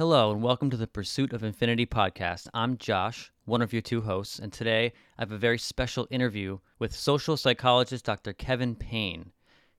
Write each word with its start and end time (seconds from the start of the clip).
Hello, 0.00 0.32
and 0.32 0.42
welcome 0.42 0.70
to 0.70 0.78
the 0.78 0.86
Pursuit 0.86 1.34
of 1.34 1.44
Infinity 1.44 1.84
podcast. 1.84 2.48
I'm 2.54 2.78
Josh, 2.78 3.30
one 3.44 3.60
of 3.60 3.74
your 3.74 3.82
two 3.82 4.00
hosts, 4.00 4.38
and 4.38 4.50
today 4.50 4.94
I 5.18 5.20
have 5.20 5.30
a 5.30 5.36
very 5.36 5.58
special 5.58 6.08
interview 6.08 6.58
with 6.78 6.96
social 6.96 7.36
psychologist 7.36 8.06
Dr. 8.06 8.32
Kevin 8.32 8.74
Payne. 8.76 9.32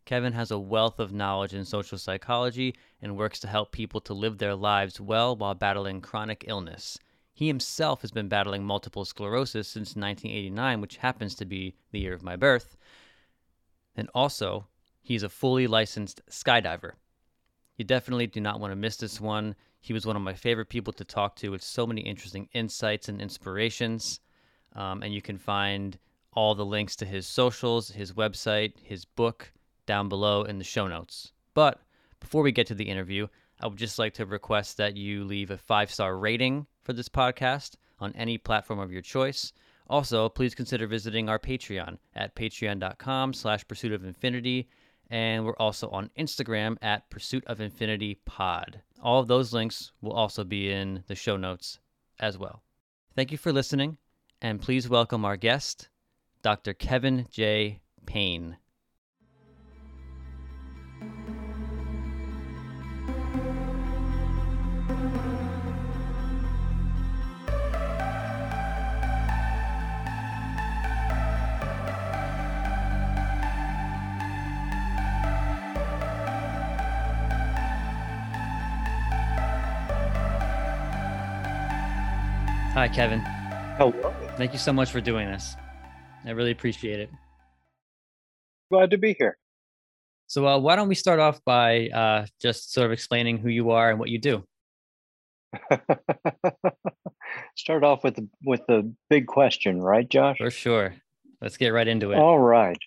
Kevin 0.06 0.34
has 0.34 0.52
a 0.52 0.60
wealth 0.60 1.00
of 1.00 1.12
knowledge 1.12 1.56
in 1.56 1.66
social 1.66 1.98
psychology 1.98 2.76
and 3.02 3.18
works 3.18 3.40
to 3.40 3.48
help 3.48 3.72
people 3.72 4.00
to 4.02 4.14
live 4.14 4.38
their 4.38 4.54
lives 4.54 5.02
well 5.02 5.36
while 5.36 5.56
battling 5.56 6.02
chronic 6.02 6.46
illness. 6.46 7.00
He 7.34 7.48
himself 7.48 8.02
has 8.02 8.12
been 8.12 8.28
battling 8.28 8.64
multiple 8.64 9.06
sclerosis 9.06 9.70
since 9.70 9.96
1989, 9.96 10.82
which 10.82 10.98
happens 10.98 11.34
to 11.34 11.46
be 11.46 11.74
the 11.92 12.00
year 12.00 12.14
of 12.14 12.22
my 12.22 12.36
birth. 12.36 12.78
And 13.96 14.08
also, 14.14 14.68
he's 15.02 15.24
a 15.24 15.30
fully 15.30 15.66
licensed 15.66 16.22
skydiver. 16.30 16.92
You 17.76 17.86
definitely 17.86 18.28
do 18.28 18.40
not 18.40 18.60
want 18.60 18.72
to 18.72 18.76
miss 18.76 18.98
this 18.98 19.20
one. 19.20 19.56
He 19.82 19.94
was 19.94 20.06
one 20.06 20.16
of 20.16 20.22
my 20.22 20.36
favorite 20.36 20.70
people 20.70 20.94
to 20.94 21.04
talk 21.04 21.36
to 21.38 21.50
with 21.50 21.64
so 21.64 21.88
many 21.88 22.02
interesting 22.02 22.48
insights 22.54 23.10
and 23.10 23.22
inspirations. 23.22 24.20
Um, 24.74 25.04
and 25.04 25.14
you 25.14 25.22
can 25.22 25.38
find 25.38 25.98
all 26.34 26.56
the 26.56 26.66
links 26.66 26.96
to 26.98 27.06
his 27.06 27.28
socials, 27.28 27.90
his 27.90 28.14
website, 28.14 28.74
his 28.82 29.04
book 29.04 29.52
down 29.86 30.08
below 30.08 30.44
in 30.44 30.60
the 30.60 30.64
show 30.64 30.88
notes. 30.88 31.34
But 31.54 31.82
before 32.20 32.44
we 32.44 32.52
get 32.52 32.68
to 32.68 32.76
the 32.76 32.88
interview, 32.88 33.28
I 33.60 33.68
would 33.68 33.78
just 33.78 34.00
like 34.00 34.14
to 34.16 34.26
request 34.26 34.78
that 34.78 34.96
you 34.96 35.24
leave 35.24 35.52
a 35.52 35.58
five 35.58 35.92
star 35.92 36.18
rating 36.18 36.68
for 36.84 36.94
this 36.94 37.10
podcast 37.10 37.76
on 38.00 38.14
any 38.16 38.38
platform 38.38 38.80
of 38.80 38.92
your 38.92 39.02
choice. 39.02 39.52
Also, 39.90 40.30
please 40.30 40.56
consider 40.56 40.88
visiting 40.88 41.28
our 41.28 41.38
Patreon 41.38 41.98
at 42.16 42.36
patreon.com 42.36 43.34
slash 43.34 43.68
pursuit 43.68 43.92
of 43.92 44.06
infinity. 44.06 44.70
And 45.12 45.46
we're 45.46 45.58
also 45.58 45.90
on 45.90 46.10
Instagram 46.18 46.78
at 46.82 47.10
pursuit 47.10 47.44
of 47.46 47.60
infinity 47.60 48.22
pod. 48.26 48.82
All 49.04 49.20
of 49.20 49.28
those 49.28 49.52
links 49.52 49.92
will 50.02 50.14
also 50.14 50.46
be 50.46 50.72
in 50.72 51.04
the 51.08 51.16
show 51.16 51.36
notes 51.36 51.80
as 52.18 52.38
well. 52.38 52.64
Thank 53.14 53.34
you 53.34 53.38
for 53.38 53.52
listening, 53.52 53.98
and 54.42 54.62
please 54.62 54.88
welcome 54.88 55.26
our 55.26 55.36
guest, 55.36 55.90
Dr. 56.42 56.74
Kevin 56.74 57.28
J. 57.30 57.82
Payne. 58.06 58.56
Hi, 82.82 82.88
Kevin. 82.88 83.20
Hello. 83.78 84.12
Thank 84.38 84.54
you 84.54 84.58
so 84.58 84.74
much 84.74 84.90
for 84.90 85.00
doing 85.00 85.28
this. 85.28 85.56
I 86.26 86.32
really 86.32 86.50
appreciate 86.50 87.00
it. 87.00 87.12
Glad 88.72 88.90
to 88.90 88.98
be 88.98 89.16
here. 89.20 89.38
So, 90.26 90.48
uh, 90.48 90.58
why 90.58 90.76
don't 90.76 90.88
we 90.88 90.96
start 90.96 91.20
off 91.20 91.40
by 91.46 91.90
uh, 91.90 92.26
just 92.42 92.74
sort 92.74 92.88
of 92.88 92.92
explaining 92.92 93.38
who 93.38 93.50
you 93.50 93.70
are 93.70 93.92
and 93.92 94.00
what 94.00 94.10
you 94.10 94.18
do? 94.18 94.44
Start 97.56 97.84
off 97.84 98.04
with 98.04 98.16
the 98.16 98.28
with 98.44 98.62
the 98.68 98.92
big 99.12 99.28
question, 99.28 99.80
right, 99.80 100.10
Josh? 100.10 100.40
For 100.40 100.50
sure. 100.50 100.96
Let's 101.40 101.58
get 101.58 101.70
right 101.70 101.88
into 101.88 102.14
it. 102.14 102.18
All 102.18 102.40
right. 102.40 102.80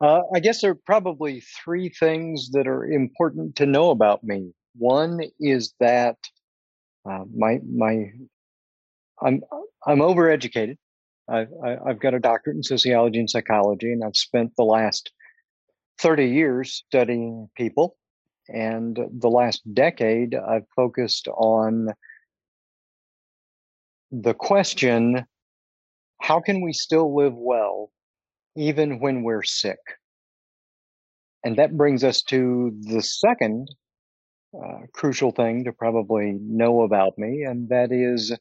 Uh, 0.00 0.20
I 0.32 0.38
guess 0.38 0.60
there 0.60 0.70
are 0.70 0.78
probably 0.86 1.42
three 1.64 1.88
things 1.88 2.50
that 2.52 2.68
are 2.68 2.84
important 2.84 3.56
to 3.56 3.66
know 3.66 3.90
about 3.90 4.22
me. 4.22 4.52
One 4.76 5.18
is 5.40 5.74
that 5.80 6.16
uh, 7.04 7.24
my 7.36 7.58
my 7.68 8.12
I'm 9.22 9.42
I'm 9.86 9.98
overeducated. 9.98 10.76
I've 11.28 11.48
I've 11.86 12.00
got 12.00 12.14
a 12.14 12.20
doctorate 12.20 12.56
in 12.56 12.62
sociology 12.62 13.18
and 13.18 13.30
psychology, 13.30 13.92
and 13.92 14.04
I've 14.04 14.16
spent 14.16 14.52
the 14.56 14.64
last 14.64 15.12
thirty 15.98 16.28
years 16.28 16.82
studying 16.86 17.48
people. 17.56 17.96
And 18.48 18.98
the 19.10 19.30
last 19.30 19.62
decade, 19.72 20.34
I've 20.34 20.66
focused 20.76 21.28
on 21.28 21.88
the 24.12 24.34
question: 24.34 25.24
How 26.20 26.40
can 26.40 26.60
we 26.60 26.72
still 26.72 27.16
live 27.16 27.34
well, 27.34 27.90
even 28.56 29.00
when 29.00 29.22
we're 29.22 29.42
sick? 29.42 29.78
And 31.42 31.56
that 31.56 31.76
brings 31.76 32.04
us 32.04 32.22
to 32.24 32.74
the 32.82 33.02
second 33.02 33.68
uh, 34.54 34.86
crucial 34.92 35.30
thing 35.30 35.64
to 35.64 35.72
probably 35.72 36.38
know 36.40 36.82
about 36.82 37.16
me, 37.18 37.44
and 37.44 37.68
that 37.70 37.92
is 37.92 38.32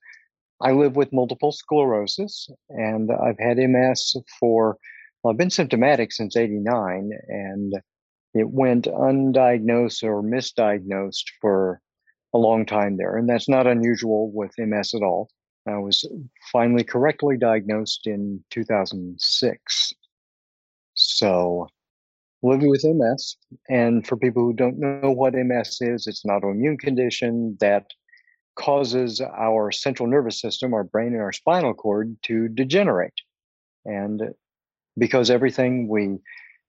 I 0.63 0.72
live 0.72 0.96
with 0.96 1.12
multiple 1.12 1.51
sclerosis 1.51 2.50
and 2.69 3.12
I've 3.12 3.38
had 3.38 3.57
MS 3.57 4.16
for, 4.40 4.78
well, 5.22 5.31
I've 5.31 5.38
been 5.38 5.50
symptomatic 5.50 6.13
since 6.13 6.38
89 6.38 7.12
and 7.28 7.74
it 8.34 8.50
went 8.50 8.85
undiagnosed 8.85 10.03
or 10.03 10.24
misdiagnosed 10.24 11.25
for 11.41 11.81
a 12.34 12.38
long 12.38 12.66
time 12.66 12.96
there. 12.96 13.18
And 13.18 13.29
that's 13.29 13.50
not 13.50 13.68
unusual 13.68 14.31
with 14.31 14.51
MS 14.57 14.94
at 14.96 15.03
all. 15.03 15.29
I 15.68 15.78
was 15.78 16.07
finally 16.51 16.84
correctly 16.85 17.38
diagnosed 17.38 18.07
in 18.07 18.44
2006. 18.50 19.94
So, 20.94 21.68
living 22.41 22.69
with 22.69 22.84
MS. 22.85 23.38
And 23.69 24.06
for 24.07 24.18
people 24.18 24.44
who 24.44 24.53
don't 24.53 24.80
know 24.80 25.12
what 25.12 25.34
MS 25.34 25.78
is, 25.81 26.07
it's 26.07 26.24
an 26.24 26.31
autoimmune 26.31 26.80
condition 26.80 27.57
that 27.59 27.88
causes 28.55 29.21
our 29.21 29.71
central 29.71 30.07
nervous 30.07 30.39
system, 30.39 30.73
our 30.73 30.83
brain, 30.83 31.13
and 31.13 31.21
our 31.21 31.31
spinal 31.31 31.73
cord 31.73 32.15
to 32.23 32.47
degenerate. 32.47 33.13
And 33.85 34.33
because 34.97 35.29
everything 35.29 35.87
we 35.87 36.17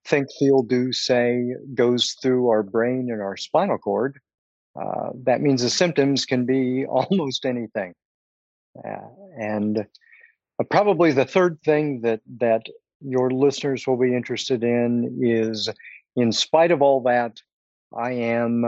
think, 0.07 0.29
feel, 0.39 0.63
do, 0.63 0.93
say 0.93 1.55
goes 1.75 2.17
through 2.23 2.49
our 2.49 2.63
brain 2.63 3.09
and 3.11 3.21
our 3.21 3.37
spinal 3.37 3.79
cord, 3.79 4.19
uh, 4.81 5.11
that 5.25 5.41
means 5.41 5.63
the 5.63 5.71
symptoms 5.71 6.25
can 6.25 6.47
be 6.47 6.87
almost 6.89 7.45
anything. 7.45 7.95
Uh, 8.77 9.07
and 9.39 9.79
uh, 10.59 10.65
probably 10.71 11.13
the 11.13 11.25
third 11.25 11.59
thing 11.65 12.01
that 12.01 12.21
that 12.39 12.67
your 13.01 13.31
listeners 13.31 13.87
will 13.87 13.99
be 13.99 14.17
interested 14.17 14.65
in 14.65 15.21
is, 15.23 15.69
in 16.17 16.33
spite 16.33 16.71
of 16.71 16.81
all 16.81 17.03
that, 17.03 17.37
I 17.97 18.13
am 18.13 18.65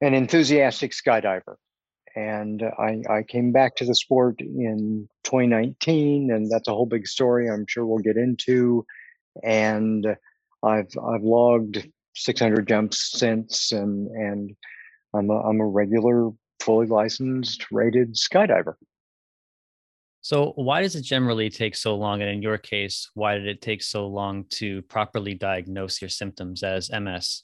an 0.00 0.14
enthusiastic 0.14 0.92
skydiver 0.92 1.56
and 2.14 2.62
I, 2.78 3.02
I 3.08 3.22
came 3.22 3.52
back 3.52 3.76
to 3.76 3.84
the 3.84 3.94
sport 3.94 4.40
in 4.40 5.08
2019 5.24 6.30
and 6.30 6.50
that's 6.50 6.68
a 6.68 6.72
whole 6.72 6.86
big 6.86 7.06
story 7.06 7.48
i'm 7.48 7.66
sure 7.66 7.86
we'll 7.86 7.98
get 7.98 8.16
into. 8.16 8.84
And 9.42 10.06
i've 10.62 10.90
i've 11.02 11.22
logged 11.22 11.88
600 12.14 12.68
jumps 12.68 13.18
since 13.18 13.72
and 13.72 14.08
and 14.08 14.54
i'm 15.14 15.30
a, 15.30 15.40
I'm 15.40 15.60
a 15.60 15.66
regular 15.66 16.30
fully 16.60 16.86
licensed 16.86 17.66
rated 17.72 18.14
skydiver. 18.14 18.74
So 20.20 20.52
why 20.54 20.82
does 20.82 20.94
it 20.94 21.02
generally 21.02 21.50
take 21.50 21.74
so 21.74 21.96
long 21.96 22.22
and 22.22 22.30
in 22.30 22.42
your 22.42 22.58
case 22.58 23.10
why 23.14 23.34
did 23.34 23.46
it 23.46 23.62
take 23.62 23.82
so 23.82 24.06
long 24.06 24.44
to 24.50 24.82
properly 24.82 25.34
diagnose 25.34 26.00
your 26.00 26.10
symptoms 26.10 26.62
as 26.62 26.90
ms 26.90 27.42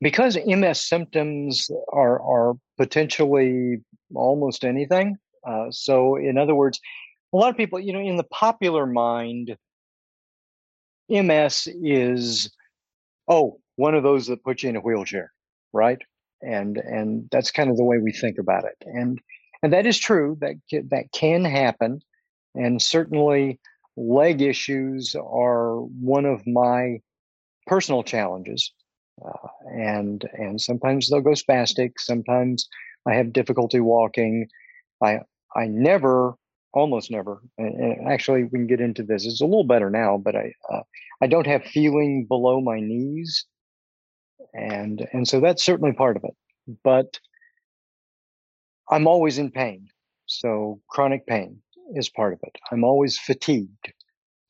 because 0.00 0.36
MS 0.46 0.86
symptoms 0.86 1.70
are 1.92 2.20
are 2.20 2.54
potentially 2.76 3.78
almost 4.14 4.64
anything. 4.64 5.16
Uh, 5.46 5.66
so, 5.70 6.16
in 6.16 6.38
other 6.38 6.54
words, 6.54 6.80
a 7.32 7.36
lot 7.36 7.50
of 7.50 7.56
people, 7.56 7.80
you 7.80 7.92
know, 7.92 8.00
in 8.00 8.16
the 8.16 8.24
popular 8.24 8.86
mind, 8.86 9.56
MS 11.08 11.68
is 11.82 12.50
oh 13.28 13.58
one 13.76 13.94
of 13.94 14.02
those 14.02 14.26
that 14.26 14.44
put 14.44 14.62
you 14.62 14.70
in 14.70 14.76
a 14.76 14.80
wheelchair, 14.80 15.32
right? 15.72 15.98
And 16.40 16.76
and 16.78 17.28
that's 17.30 17.50
kind 17.50 17.70
of 17.70 17.76
the 17.76 17.84
way 17.84 17.98
we 17.98 18.12
think 18.12 18.38
about 18.38 18.64
it. 18.64 18.76
And 18.84 19.20
and 19.62 19.72
that 19.72 19.86
is 19.86 19.98
true. 19.98 20.36
That 20.40 20.56
that 20.90 21.12
can 21.12 21.44
happen, 21.44 22.00
and 22.54 22.82
certainly 22.82 23.60
leg 23.96 24.40
issues 24.40 25.14
are 25.14 25.76
one 25.76 26.24
of 26.24 26.46
my 26.46 26.98
personal 27.66 28.02
challenges 28.02 28.72
uh, 29.24 29.48
and 29.72 30.28
and 30.34 30.60
sometimes 30.60 31.08
they'll 31.10 31.20
go 31.20 31.30
spastic. 31.30 31.92
Sometimes 31.98 32.68
I 33.06 33.14
have 33.14 33.32
difficulty 33.32 33.80
walking. 33.80 34.48
I 35.02 35.20
I 35.56 35.66
never, 35.66 36.34
almost 36.74 37.10
never. 37.10 37.42
And 37.58 38.08
actually, 38.08 38.44
we 38.44 38.50
can 38.50 38.66
get 38.66 38.80
into 38.80 39.02
this. 39.02 39.26
It's 39.26 39.40
a 39.40 39.46
little 39.46 39.64
better 39.64 39.90
now, 39.90 40.18
but 40.18 40.36
I 40.36 40.52
uh, 40.72 40.82
I 41.22 41.26
don't 41.26 41.46
have 41.46 41.64
feeling 41.64 42.26
below 42.28 42.60
my 42.60 42.80
knees, 42.80 43.46
and 44.54 45.06
and 45.12 45.26
so 45.28 45.40
that's 45.40 45.64
certainly 45.64 45.92
part 45.92 46.16
of 46.16 46.24
it. 46.24 46.36
But 46.84 47.18
I'm 48.90 49.06
always 49.06 49.38
in 49.38 49.50
pain, 49.50 49.88
so 50.26 50.80
chronic 50.88 51.26
pain 51.26 51.62
is 51.94 52.08
part 52.08 52.32
of 52.32 52.40
it. 52.44 52.56
I'm 52.70 52.84
always 52.84 53.18
fatigued. 53.18 53.92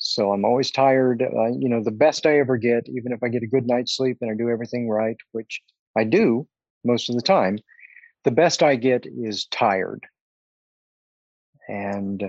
So 0.04 0.32
I'm 0.32 0.44
always 0.44 0.72
tired. 0.72 1.22
Uh, 1.22 1.46
you 1.58 1.68
know, 1.68 1.80
the 1.82 1.92
best 1.92 2.26
I 2.26 2.40
ever 2.40 2.56
get, 2.56 2.88
even 2.88 3.12
if 3.12 3.22
I 3.22 3.28
get 3.28 3.44
a 3.44 3.46
good 3.46 3.68
night's 3.68 3.96
sleep 3.96 4.18
and 4.20 4.30
I 4.30 4.34
do 4.34 4.50
everything 4.50 4.88
right, 4.88 5.16
which 5.30 5.62
I 5.96 6.02
do, 6.02 6.48
most 6.84 7.08
of 7.08 7.14
the 7.14 7.22
time. 7.22 7.58
The 8.24 8.32
best 8.32 8.64
I 8.64 8.74
get 8.74 9.06
is 9.06 9.46
tired. 9.46 10.04
And 11.68 12.24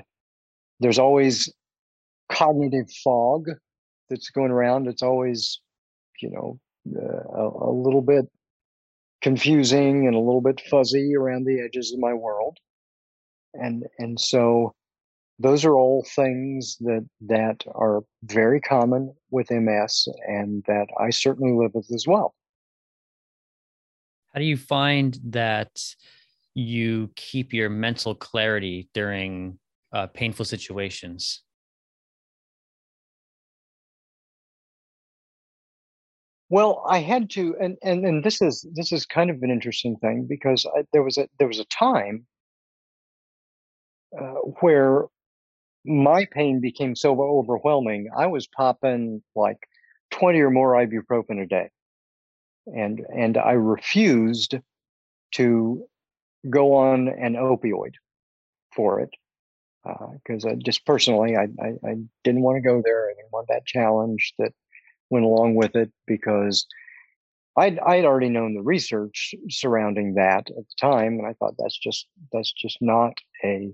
there's 0.79 0.99
always 0.99 1.51
cognitive 2.31 2.91
fog 3.03 3.45
that's 4.07 4.29
going 4.29 4.51
around. 4.51 4.87
It's 4.87 5.01
always, 5.01 5.59
you 6.21 6.29
know, 6.29 6.59
uh, 6.95 7.39
a, 7.39 7.71
a 7.71 7.73
little 7.73 8.03
bit 8.03 8.25
confusing 9.23 10.05
and 10.05 10.15
a 10.15 10.19
little 10.19 10.41
bit 10.41 10.61
fuzzy 10.69 11.15
around 11.15 11.45
the 11.45 11.59
edges 11.59 11.91
of 11.91 11.99
my 11.99 12.13
world. 12.13 12.57
And 13.55 13.85
and 13.97 14.19
so 14.19 14.75
those 15.39 15.65
are 15.65 15.75
all 15.75 16.05
things 16.15 16.77
that 16.81 17.07
that 17.21 17.63
are 17.73 18.03
very 18.23 18.61
common 18.61 19.13
with 19.31 19.51
MS 19.51 20.07
and 20.27 20.63
that 20.67 20.87
I 20.99 21.09
certainly 21.09 21.53
live 21.53 21.73
with 21.73 21.91
as 21.91 22.05
well. 22.07 22.35
How 24.33 24.39
do 24.39 24.45
you 24.45 24.57
find 24.57 25.19
that 25.25 25.79
you 26.55 27.09
keep 27.15 27.53
your 27.53 27.69
mental 27.69 28.15
clarity 28.15 28.89
during 28.93 29.59
uh, 29.91 30.07
painful 30.07 30.45
situations? 30.45 31.43
Well, 36.49 36.83
I 36.87 36.99
had 36.99 37.31
to, 37.31 37.55
and, 37.59 37.77
and 37.81 38.05
and 38.05 38.23
this 38.23 38.39
is 38.39 38.63
this 38.73 38.91
is 38.91 39.07
kind 39.07 39.31
of 39.31 39.41
an 39.41 39.49
interesting 39.49 39.95
thing 39.97 40.27
because 40.29 40.67
I, 40.77 40.83
there 40.93 41.01
was 41.01 41.17
a 41.17 41.27
there 41.39 41.47
was 41.47 41.59
a 41.59 41.65
time 41.65 42.27
uh, 44.19 44.35
where 44.61 45.05
my 45.85 46.25
pain 46.31 46.59
became 46.59 46.95
so 46.95 47.21
overwhelming. 47.21 48.09
I 48.15 48.27
was 48.27 48.47
popping 48.47 49.21
like 49.35 49.59
twenty 50.11 50.39
or 50.41 50.49
more 50.49 50.73
ibuprofen 50.73 51.41
a 51.41 51.45
day, 51.45 51.69
and 52.67 53.01
and 53.13 53.37
I 53.37 53.53
refused 53.53 54.55
to 55.35 55.85
go 56.49 56.73
on 56.73 57.07
an 57.07 57.33
opioid 57.33 57.93
for 58.75 58.99
it 58.99 59.09
because 60.23 60.45
uh, 60.45 60.55
just 60.63 60.85
personally, 60.85 61.35
I, 61.35 61.47
I, 61.61 61.67
I 61.85 61.95
didn't 62.23 62.41
want 62.41 62.55
to 62.57 62.61
go 62.61 62.81
there. 62.83 63.09
I 63.09 63.13
didn't 63.15 63.33
want 63.33 63.47
that 63.49 63.65
challenge 63.65 64.33
that 64.39 64.53
went 65.09 65.25
along 65.25 65.55
with 65.55 65.75
it 65.75 65.91
because 66.07 66.65
I'd 67.57 67.79
I'd 67.79 68.05
already 68.05 68.29
known 68.29 68.55
the 68.55 68.61
research 68.61 69.35
surrounding 69.49 70.15
that 70.15 70.49
at 70.49 70.55
the 70.55 70.75
time, 70.79 71.19
and 71.19 71.27
I 71.27 71.33
thought 71.33 71.55
that's 71.57 71.77
just 71.77 72.07
that's 72.31 72.51
just 72.51 72.77
not 72.81 73.13
a, 73.43 73.73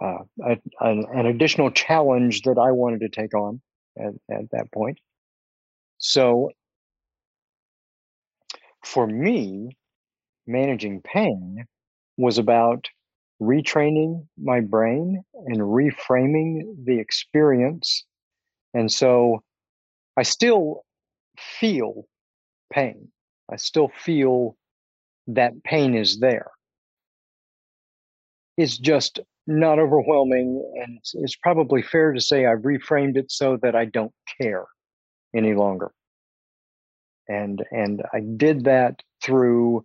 uh, 0.00 0.18
a 0.44 0.56
an, 0.80 1.04
an, 1.12 1.26
additional 1.26 1.70
challenge 1.70 2.42
that 2.42 2.58
I 2.58 2.72
wanted 2.72 3.00
to 3.00 3.08
take 3.08 3.34
on 3.34 3.60
at, 3.98 4.12
at 4.30 4.50
that 4.52 4.72
point. 4.72 4.98
So 5.98 6.50
for 8.84 9.06
me, 9.06 9.76
managing 10.46 11.02
pain 11.02 11.66
was 12.16 12.38
about 12.38 12.88
retraining 13.40 14.26
my 14.38 14.60
brain 14.60 15.22
and 15.46 15.58
reframing 15.58 16.84
the 16.84 16.98
experience. 16.98 18.04
And 18.74 18.90
so 18.90 19.42
I 20.16 20.22
still 20.22 20.84
feel 21.38 22.06
pain. 22.72 23.08
I 23.50 23.56
still 23.56 23.90
feel 24.04 24.56
that 25.28 25.62
pain 25.64 25.94
is 25.94 26.20
there. 26.20 26.50
It's 28.56 28.76
just 28.76 29.20
not 29.46 29.78
overwhelming. 29.78 30.62
And 30.82 30.98
it's, 30.98 31.14
it's 31.14 31.36
probably 31.36 31.82
fair 31.82 32.12
to 32.12 32.20
say 32.20 32.46
I've 32.46 32.58
reframed 32.62 33.16
it 33.16 33.30
so 33.30 33.58
that 33.62 33.74
I 33.74 33.86
don't 33.86 34.12
care 34.40 34.66
any 35.34 35.54
longer. 35.54 35.92
And, 37.28 37.62
and 37.70 38.02
I 38.12 38.20
did 38.36 38.64
that 38.64 39.00
through 39.22 39.84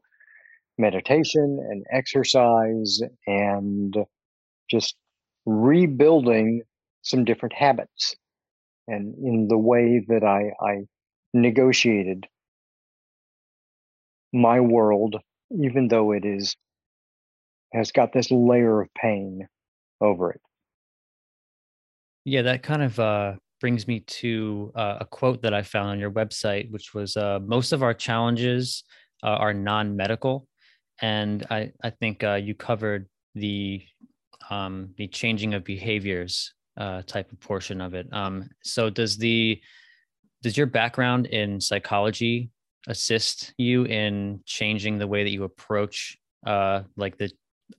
meditation 0.78 1.60
and 1.70 1.86
exercise 1.92 3.00
and 3.28 3.96
just 4.70 4.96
rebuilding 5.46 6.64
some 7.04 7.24
different 7.24 7.54
habits 7.54 8.16
and 8.88 9.16
in 9.24 9.48
the 9.48 9.58
way 9.58 10.04
that 10.08 10.24
I, 10.24 10.52
I 10.64 10.86
negotiated 11.34 12.26
my 14.34 14.60
world, 14.60 15.16
even 15.52 15.88
though 15.88 16.12
it 16.12 16.26
is 16.26 16.56
has 17.76 17.92
got 17.92 18.14
this 18.14 18.32
layer 18.32 18.82
of 18.82 18.94
pain 18.94 19.48
over 20.02 20.32
it. 20.32 20.42
Yeah, 22.24 22.42
that 22.44 22.64
kind 22.64 22.82
of 22.82 23.00
uh, 23.00 23.34
brings 23.62 23.88
me 23.88 24.00
to 24.00 24.72
uh, 24.76 24.98
a 25.02 25.06
quote 25.06 25.42
that 25.44 25.54
I 25.54 25.62
found 25.62 25.90
on 25.90 26.00
your 26.00 26.12
website, 26.12 26.72
which 26.72 26.94
was 26.94 27.16
uh, 27.16 27.40
most 27.46 27.72
of 27.72 27.84
our 27.84 27.94
challenges 27.94 28.84
uh, 29.24 29.28
are 29.28 29.54
non-medical 29.54 30.48
and 31.02 31.46
I 31.50 31.72
I 31.84 31.90
think 31.90 32.24
uh, 32.24 32.36
you 32.36 32.56
covered 32.56 33.08
the 33.34 33.82
um, 34.50 34.94
the 34.98 35.08
changing 35.08 35.54
of 35.54 35.64
behaviors 35.64 36.54
uh, 36.78 37.02
type 37.04 37.32
of 37.32 37.40
portion 37.40 37.82
of 37.82 37.94
it. 37.94 38.08
Um, 38.12 38.50
so 38.64 38.90
does 38.90 39.18
the 39.18 39.62
does 40.42 40.58
your 40.58 40.68
background 40.68 41.28
in 41.28 41.60
psychology 41.60 42.52
assist 42.88 43.54
you 43.58 43.86
in 43.86 44.42
changing 44.46 44.98
the 44.98 45.08
way 45.08 45.24
that 45.24 45.32
you 45.32 45.44
approach 45.44 46.18
uh, 46.46 46.84
like 46.96 47.18
the 47.18 47.32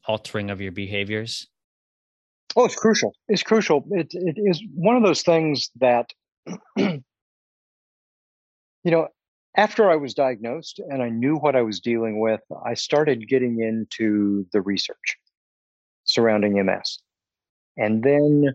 altering 0.07 0.51
of 0.51 0.61
your 0.61 0.73
behaviors? 0.73 1.49
Oh, 2.57 2.65
it's 2.65 2.77
crucial. 2.77 3.15
It's 3.29 3.43
crucial. 3.43 3.85
It 3.91 4.09
it 4.13 4.37
is 4.39 4.63
one 4.75 4.97
of 4.97 5.03
those 5.03 5.23
things 5.23 5.71
that 5.81 6.11
you 6.77 7.03
know 8.85 9.09
after 9.57 9.91
I 9.91 9.97
was 9.97 10.15
diagnosed 10.15 10.81
and 10.91 11.03
I 11.03 11.09
knew 11.09 11.37
what 11.37 11.57
I 11.57 11.63
was 11.63 11.81
dealing 11.81 12.21
with, 12.21 12.41
I 12.65 12.75
started 12.75 13.29
getting 13.29 13.61
into 13.61 14.47
the 14.53 14.61
research 14.61 15.17
surrounding 16.05 16.63
MS. 16.65 16.99
And 17.77 18.03
then 18.03 18.55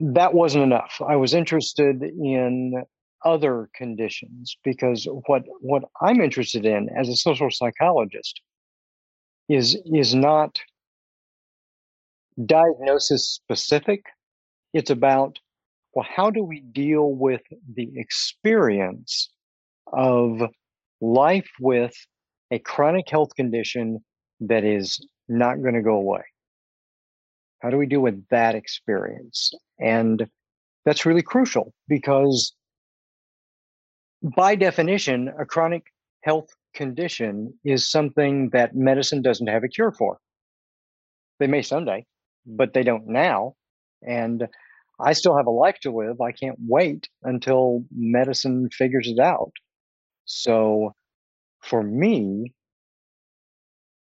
that 0.00 0.34
wasn't 0.34 0.64
enough. 0.64 1.00
I 1.06 1.16
was 1.16 1.34
interested 1.34 2.02
in 2.02 2.84
other 3.24 3.70
conditions 3.74 4.56
because 4.62 5.08
what 5.26 5.44
what 5.60 5.84
I'm 6.00 6.20
interested 6.20 6.66
in 6.66 6.88
as 6.96 7.08
a 7.08 7.16
social 7.16 7.50
psychologist 7.50 8.42
is 9.48 9.76
is 9.86 10.14
not 10.14 10.58
diagnosis 12.44 13.28
specific. 13.28 14.04
It's 14.72 14.90
about 14.90 15.38
well, 15.94 16.06
how 16.08 16.30
do 16.30 16.42
we 16.42 16.60
deal 16.60 17.12
with 17.12 17.42
the 17.72 17.88
experience 17.96 19.30
of 19.92 20.42
life 21.00 21.48
with 21.60 21.94
a 22.50 22.58
chronic 22.58 23.08
health 23.08 23.34
condition 23.36 24.00
that 24.40 24.64
is 24.64 24.98
not 25.28 25.62
going 25.62 25.74
to 25.74 25.82
go 25.82 25.94
away? 25.94 26.22
How 27.60 27.70
do 27.70 27.78
we 27.78 27.86
deal 27.86 28.00
with 28.00 28.26
that 28.28 28.54
experience? 28.54 29.52
And 29.78 30.26
that's 30.84 31.06
really 31.06 31.22
crucial 31.22 31.72
because, 31.88 32.52
by 34.36 34.54
definition, 34.56 35.32
a 35.38 35.46
chronic 35.46 35.84
health 36.22 36.48
condition 36.74 37.54
is 37.64 37.90
something 37.90 38.50
that 38.52 38.74
medicine 38.74 39.22
doesn't 39.22 39.46
have 39.46 39.64
a 39.64 39.68
cure 39.68 39.92
for. 39.92 40.18
They 41.40 41.46
may 41.46 41.62
someday, 41.62 42.06
hmm. 42.46 42.56
but 42.56 42.74
they 42.74 42.82
don't 42.82 43.08
now. 43.08 43.54
And 44.02 44.46
I 45.00 45.12
still 45.12 45.36
have 45.36 45.46
a 45.46 45.50
life 45.50 45.78
to 45.82 45.90
live. 45.90 46.20
I 46.20 46.32
can't 46.32 46.58
wait 46.66 47.08
until 47.22 47.84
medicine 47.90 48.68
figures 48.70 49.08
it 49.08 49.18
out. 49.18 49.52
So 50.24 50.92
for 51.62 51.82
me, 51.82 52.52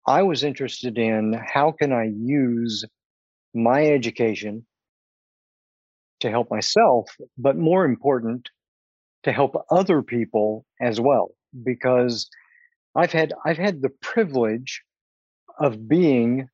I 0.07 0.23
was 0.23 0.45
interested 0.45 0.97
in 0.99 1.35
how 1.35 1.73
can 1.73 1.93
I 1.93 2.05
use 2.05 2.85
my 3.55 3.85
education 3.85 4.67
to 6.21 6.31
help 6.31 6.51
myself, 6.51 7.11
but 7.37 7.57
more 7.57 7.85
important, 7.85 8.49
to 9.25 9.33
help 9.33 9.55
other 9.71 10.03
people 10.03 10.65
as 10.81 11.01
well. 11.01 11.31
Because 11.65 12.29
I've 12.99 13.13
had 13.13 13.33
I've 13.47 13.59
had 13.59 13.81
the 13.81 13.93
privilege 14.03 14.83
of 15.61 15.89
being 15.89 16.49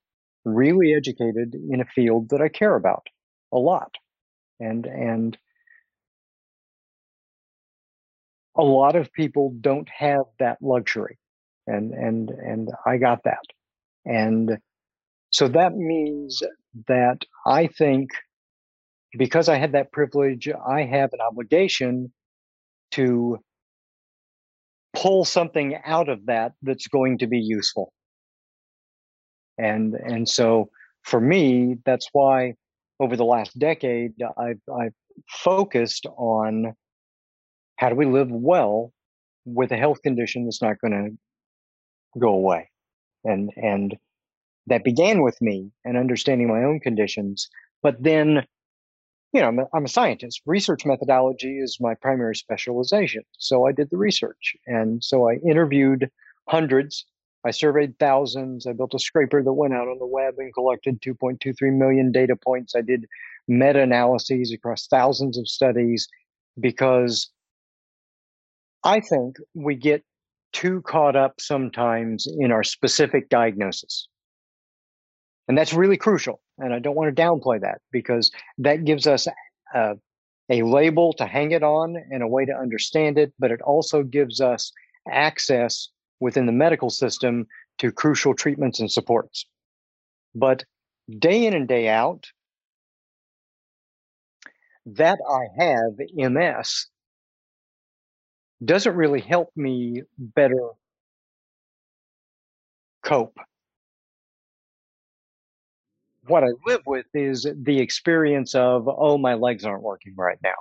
really 0.44 0.92
educated 0.94 1.54
in 1.54 1.80
a 1.80 1.86
field 1.86 2.28
that 2.30 2.42
I 2.42 2.48
care 2.48 2.74
about 2.76 3.06
a 3.50 3.56
lot. 3.58 3.94
And 4.60 4.84
and 4.84 5.38
a 8.56 8.62
lot 8.62 8.94
of 8.94 9.12
people 9.14 9.54
don't 9.58 9.88
have 9.88 10.26
that 10.38 10.58
luxury. 10.60 11.18
And 11.66 11.92
and 11.94 12.28
and 12.28 12.68
I 12.86 12.98
got 12.98 13.24
that. 13.24 13.46
And 14.04 14.58
so 15.30 15.48
that 15.48 15.74
means 15.74 16.42
that 16.88 17.22
I 17.46 17.68
think 17.68 18.10
because 19.16 19.48
I 19.48 19.56
had 19.56 19.72
that 19.72 19.92
privilege 19.92 20.46
I 20.48 20.82
have 20.82 21.14
an 21.14 21.20
obligation 21.22 22.12
to 22.90 23.38
pull 24.94 25.24
something 25.24 25.76
out 25.84 26.08
of 26.08 26.26
that 26.26 26.52
that's 26.62 26.86
going 26.88 27.18
to 27.18 27.26
be 27.26 27.38
useful 27.38 27.92
and 29.58 29.94
and 29.94 30.28
so 30.28 30.68
for 31.02 31.20
me 31.20 31.76
that's 31.84 32.08
why 32.12 32.54
over 33.00 33.16
the 33.16 33.24
last 33.24 33.58
decade, 33.58 34.12
I've, 34.36 34.60
I've 34.72 34.94
focused 35.28 36.06
on 36.16 36.74
how 37.76 37.88
do 37.88 37.94
we 37.94 38.06
live 38.06 38.30
well 38.30 38.92
with 39.44 39.72
a 39.72 39.76
health 39.76 40.00
condition 40.02 40.44
that's 40.44 40.62
not 40.62 40.80
going 40.80 40.92
to 40.92 42.18
go 42.18 42.28
away. 42.28 42.70
And, 43.24 43.50
and 43.56 43.96
that 44.66 44.84
began 44.84 45.22
with 45.22 45.40
me 45.40 45.70
and 45.84 45.96
understanding 45.96 46.48
my 46.48 46.62
own 46.62 46.80
conditions. 46.80 47.48
But 47.82 48.02
then, 48.02 48.46
you 49.34 49.40
know, 49.40 49.48
I'm 49.48 49.58
a, 49.58 49.66
I'm 49.74 49.84
a 49.84 49.88
scientist. 49.88 50.40
Research 50.46 50.86
methodology 50.86 51.58
is 51.58 51.78
my 51.80 51.94
primary 51.94 52.36
specialization. 52.36 53.24
So 53.36 53.66
I 53.66 53.72
did 53.72 53.90
the 53.90 53.96
research. 53.96 54.54
And 54.68 55.02
so 55.02 55.28
I 55.28 55.34
interviewed 55.46 56.08
hundreds. 56.48 57.04
I 57.44 57.50
surveyed 57.50 57.98
thousands. 57.98 58.64
I 58.64 58.72
built 58.72 58.94
a 58.94 58.98
scraper 59.00 59.42
that 59.42 59.52
went 59.52 59.74
out 59.74 59.88
on 59.88 59.98
the 59.98 60.06
web 60.06 60.34
and 60.38 60.54
collected 60.54 61.02
2.23 61.02 61.76
million 61.76 62.12
data 62.12 62.36
points. 62.36 62.76
I 62.76 62.80
did 62.80 63.06
meta 63.48 63.80
analyses 63.80 64.52
across 64.52 64.86
thousands 64.86 65.36
of 65.36 65.48
studies 65.48 66.06
because 66.60 67.28
I 68.84 69.00
think 69.00 69.38
we 69.52 69.74
get 69.74 70.04
too 70.52 70.80
caught 70.82 71.16
up 71.16 71.40
sometimes 71.40 72.28
in 72.38 72.52
our 72.52 72.62
specific 72.62 73.30
diagnosis. 73.30 74.06
And 75.48 75.58
that's 75.58 75.72
really 75.72 75.96
crucial. 75.96 76.40
And 76.58 76.72
I 76.72 76.78
don't 76.78 76.94
want 76.94 77.14
to 77.14 77.22
downplay 77.22 77.60
that 77.60 77.80
because 77.92 78.30
that 78.58 78.84
gives 78.84 79.06
us 79.06 79.26
a, 79.74 79.94
a 80.48 80.62
label 80.62 81.12
to 81.14 81.26
hang 81.26 81.50
it 81.50 81.62
on 81.62 81.96
and 82.10 82.22
a 82.22 82.28
way 82.28 82.44
to 82.44 82.52
understand 82.52 83.18
it, 83.18 83.32
but 83.38 83.50
it 83.50 83.60
also 83.62 84.02
gives 84.02 84.40
us 84.40 84.72
access 85.10 85.88
within 86.20 86.46
the 86.46 86.52
medical 86.52 86.90
system 86.90 87.46
to 87.78 87.92
crucial 87.92 88.34
treatments 88.34 88.80
and 88.80 88.90
supports. 88.90 89.46
But 90.34 90.64
day 91.18 91.46
in 91.46 91.54
and 91.54 91.68
day 91.68 91.88
out, 91.88 92.26
that 94.86 95.18
I 95.28 95.62
have 95.62 95.92
MS 96.14 96.86
doesn't 98.64 98.94
really 98.94 99.20
help 99.20 99.50
me 99.56 100.02
better 100.18 100.70
cope. 103.02 103.38
What 106.26 106.44
I 106.44 106.48
live 106.66 106.82
with 106.86 107.06
is 107.14 107.46
the 107.54 107.80
experience 107.80 108.54
of, 108.54 108.88
oh, 108.88 109.18
my 109.18 109.34
legs 109.34 109.64
aren't 109.64 109.82
working 109.82 110.14
right 110.16 110.38
now, 110.42 110.54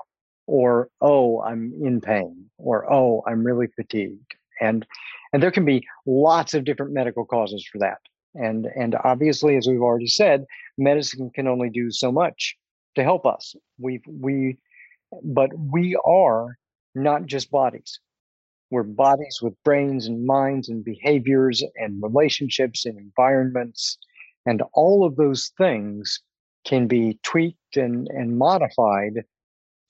or 0.48 0.90
oh, 1.02 1.42
I'm 1.42 1.74
in 1.82 2.02
pain, 2.02 2.50
or 2.58 2.92
oh, 2.92 3.24
I'm 3.28 3.46
really 3.46 3.68
fatigued. 3.68 4.36
And 4.62 4.86
and 5.32 5.42
there 5.42 5.52
can 5.52 5.66
be 5.66 5.86
lots 6.06 6.54
of 6.54 6.64
different 6.64 6.94
medical 6.94 7.26
causes 7.26 7.68
for 7.72 7.80
that. 7.80 8.00
And 8.36 8.68
and 8.76 8.96
obviously, 9.04 9.58
as 9.58 9.68
we've 9.68 9.82
already 9.82 10.08
said, 10.08 10.46
medicine 10.78 11.30
can 11.34 11.48
only 11.48 11.70
do 11.70 11.92
so 11.92 12.12
much 12.12 12.56
to 12.96 13.04
help 13.04 13.26
us. 13.26 13.56
We 13.78 14.02
we 14.08 14.58
but 15.24 15.52
we 15.58 15.96
are 16.06 16.58
not 16.96 17.26
just 17.26 17.52
bodies. 17.52 18.00
We're 18.72 18.84
bodies 18.84 19.40
with 19.42 19.54
brains 19.64 20.08
and 20.08 20.26
minds 20.26 20.70
and 20.70 20.84
behaviors 20.84 21.64
and 21.76 22.02
relationships 22.02 22.86
and 22.86 22.98
environments. 22.98 23.98
And 24.46 24.62
all 24.74 25.06
of 25.06 25.16
those 25.16 25.52
things 25.58 26.20
can 26.66 26.88
be 26.88 27.20
tweaked 27.24 27.78
and, 27.78 28.08
and 28.10 28.38
modified 28.38 29.24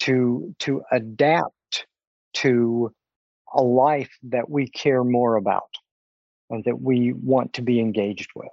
to, 0.01 0.55
to 0.59 0.81
adapt 0.91 1.85
to 2.33 2.91
a 3.53 3.61
life 3.61 4.11
that 4.23 4.49
we 4.49 4.67
care 4.67 5.03
more 5.03 5.35
about 5.35 5.69
and 6.49 6.63
that 6.65 6.81
we 6.81 7.13
want 7.13 7.53
to 7.53 7.61
be 7.61 7.79
engaged 7.79 8.29
with. 8.35 8.49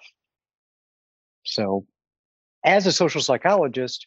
So, 1.45 1.87
as 2.65 2.87
a 2.87 2.93
social 2.93 3.23
psychologist 3.23 4.07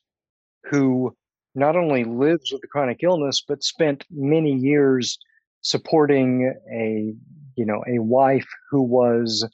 who 0.65 1.15
not 1.55 1.75
only 1.75 2.03
lives 2.03 2.51
with 2.51 2.63
a 2.63 2.67
chronic 2.67 3.03
illness, 3.03 3.43
but 3.47 3.63
spent 3.63 4.05
many 4.09 4.53
years 4.53 5.17
supporting 5.61 6.53
a, 6.71 7.13
you 7.55 7.65
know, 7.65 7.83
a 7.87 7.99
wife 7.99 8.47
who 8.69 8.81
was 8.81 9.47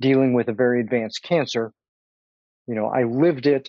dealing 0.00 0.34
with 0.34 0.48
a 0.48 0.52
very 0.52 0.80
advanced 0.80 1.22
cancer. 1.22 1.72
You 2.66 2.74
know, 2.74 2.86
I 2.86 3.04
lived 3.04 3.46
it 3.46 3.68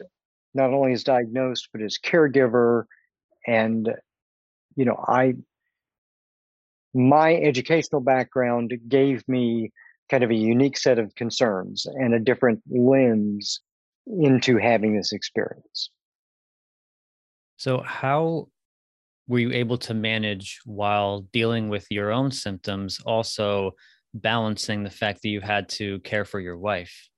not 0.53 0.71
only 0.71 0.93
as 0.93 1.03
diagnosed, 1.03 1.69
but 1.71 1.81
as 1.81 1.97
caregiver. 1.97 2.85
And, 3.45 3.89
you 4.75 4.85
know, 4.85 5.03
I, 5.07 5.35
my 6.93 7.35
educational 7.35 8.01
background 8.01 8.73
gave 8.87 9.27
me 9.27 9.71
kind 10.09 10.23
of 10.23 10.31
a 10.31 10.35
unique 10.35 10.77
set 10.77 10.97
of 10.97 11.13
concerns 11.15 11.85
and 11.85 12.13
a 12.13 12.19
different 12.19 12.61
lens 12.69 13.59
into 14.07 14.57
having 14.57 14.95
this 14.95 15.11
experience. 15.11 15.89
So, 17.57 17.81
how 17.81 18.47
were 19.27 19.39
you 19.39 19.51
able 19.51 19.77
to 19.79 19.93
manage 19.93 20.59
while 20.65 21.21
dealing 21.33 21.69
with 21.69 21.87
your 21.89 22.11
own 22.11 22.31
symptoms, 22.31 22.99
also 23.05 23.71
balancing 24.13 24.83
the 24.83 24.89
fact 24.89 25.21
that 25.21 25.29
you 25.29 25.41
had 25.41 25.67
to 25.69 25.99
care 25.99 26.25
for 26.25 26.39
your 26.39 26.57
wife? 26.57 27.09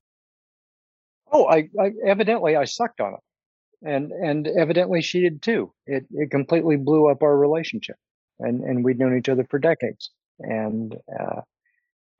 Oh, 1.31 1.45
I, 1.47 1.69
I 1.79 1.91
evidently 2.05 2.55
I 2.55 2.65
sucked 2.65 3.01
on 3.01 3.13
it, 3.13 3.87
and 3.87 4.11
and 4.11 4.47
evidently 4.47 5.01
she 5.01 5.21
did 5.21 5.41
too. 5.41 5.73
It 5.85 6.05
it 6.11 6.31
completely 6.31 6.77
blew 6.77 7.09
up 7.09 7.23
our 7.23 7.37
relationship, 7.37 7.97
and 8.39 8.63
and 8.63 8.83
we'd 8.83 8.99
known 8.99 9.17
each 9.17 9.29
other 9.29 9.45
for 9.49 9.59
decades, 9.59 10.11
and 10.39 10.95
uh, 11.19 11.41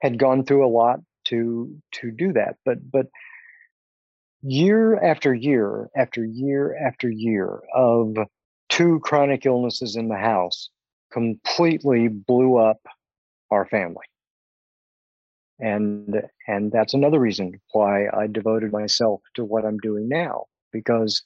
had 0.02 0.18
gone 0.18 0.44
through 0.44 0.66
a 0.66 0.68
lot 0.68 1.00
to 1.26 1.74
to 1.92 2.10
do 2.10 2.32
that. 2.34 2.56
But 2.64 2.90
but 2.90 3.06
year 4.42 5.02
after 5.02 5.34
year 5.34 5.88
after 5.96 6.24
year 6.24 6.76
after 6.76 7.10
year 7.10 7.62
of 7.74 8.16
two 8.68 9.00
chronic 9.00 9.46
illnesses 9.46 9.96
in 9.96 10.08
the 10.08 10.16
house 10.16 10.70
completely 11.10 12.08
blew 12.08 12.56
up 12.56 12.80
our 13.50 13.66
family 13.66 14.04
and 15.60 16.22
and 16.46 16.70
that's 16.72 16.94
another 16.94 17.18
reason 17.18 17.60
why 17.72 18.06
i 18.08 18.26
devoted 18.26 18.72
myself 18.72 19.20
to 19.34 19.44
what 19.44 19.64
i'm 19.64 19.78
doing 19.78 20.08
now 20.08 20.44
because 20.72 21.22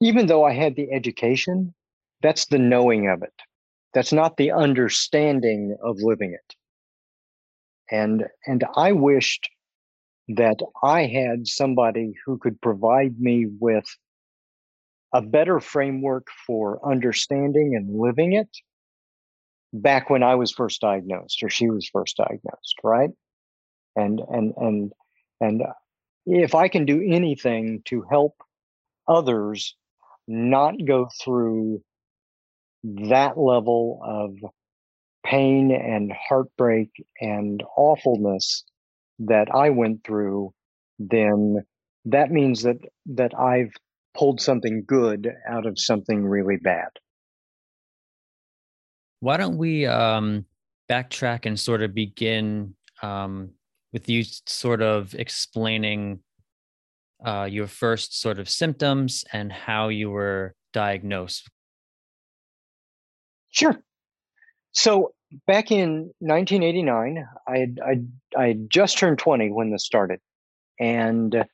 even 0.00 0.26
though 0.26 0.44
i 0.44 0.52
had 0.52 0.76
the 0.76 0.90
education 0.92 1.74
that's 2.22 2.46
the 2.46 2.58
knowing 2.58 3.08
of 3.08 3.22
it. 3.22 3.34
That's 3.92 4.12
not 4.12 4.36
the 4.36 4.52
understanding 4.52 5.76
of 5.82 5.98
living 6.00 6.32
it. 6.32 6.54
And 7.90 8.24
and 8.46 8.64
i 8.76 8.92
wished 8.92 9.50
that 10.28 10.60
I 10.82 11.06
had 11.06 11.46
somebody 11.48 12.14
who 12.24 12.38
could 12.38 12.60
provide 12.60 13.20
me 13.20 13.46
with 13.60 13.84
a 15.12 15.20
better 15.20 15.60
framework 15.60 16.28
for 16.46 16.80
understanding 16.88 17.74
and 17.74 17.98
living 18.00 18.32
it 18.32 18.48
back 19.72 20.10
when 20.10 20.22
I 20.22 20.34
was 20.34 20.52
first 20.52 20.80
diagnosed 20.80 21.42
or 21.42 21.50
she 21.50 21.68
was 21.70 21.88
first 21.92 22.16
diagnosed, 22.16 22.76
right? 22.82 23.10
And 23.96 24.20
and 24.28 24.54
and 24.56 24.92
and 25.40 25.62
uh, 25.62 25.72
if 26.26 26.54
I 26.54 26.68
can 26.68 26.84
do 26.84 27.02
anything 27.06 27.82
to 27.86 28.04
help 28.08 28.34
others 29.08 29.74
not 30.28 30.74
go 30.84 31.08
through 31.22 31.82
that 32.84 33.38
level 33.38 34.00
of 34.04 34.36
pain 35.24 35.70
and 35.72 36.12
heartbreak 36.12 36.90
and 37.20 37.62
awfulness 37.76 38.64
that 39.20 39.48
I 39.54 39.70
went 39.70 40.04
through, 40.04 40.52
then 40.98 41.64
that 42.06 42.30
means 42.30 42.62
that 42.62 42.78
that 43.06 43.38
I've 43.38 43.72
pulled 44.14 44.40
something 44.40 44.84
good 44.86 45.32
out 45.48 45.66
of 45.66 45.78
something 45.78 46.24
really 46.24 46.56
bad. 46.56 46.90
Why 49.22 49.36
don't 49.36 49.56
we 49.56 49.86
um, 49.86 50.46
backtrack 50.90 51.46
and 51.46 51.58
sort 51.58 51.80
of 51.80 51.94
begin 51.94 52.74
um, 53.02 53.50
with 53.92 54.08
you 54.08 54.24
sort 54.46 54.82
of 54.82 55.14
explaining 55.14 56.18
uh, 57.24 57.44
your 57.48 57.68
first 57.68 58.20
sort 58.20 58.40
of 58.40 58.50
symptoms 58.50 59.24
and 59.32 59.52
how 59.52 59.90
you 59.90 60.10
were 60.10 60.56
diagnosed? 60.72 61.48
Sure. 63.52 63.80
So 64.72 65.14
back 65.46 65.70
in 65.70 66.10
1989, 66.18 67.24
I 67.46 67.58
had, 67.58 67.78
I 67.86 68.00
I 68.36 68.46
had 68.48 68.68
just 68.68 68.98
turned 68.98 69.20
20 69.20 69.52
when 69.52 69.70
this 69.70 69.84
started, 69.84 70.18
and 70.80 71.44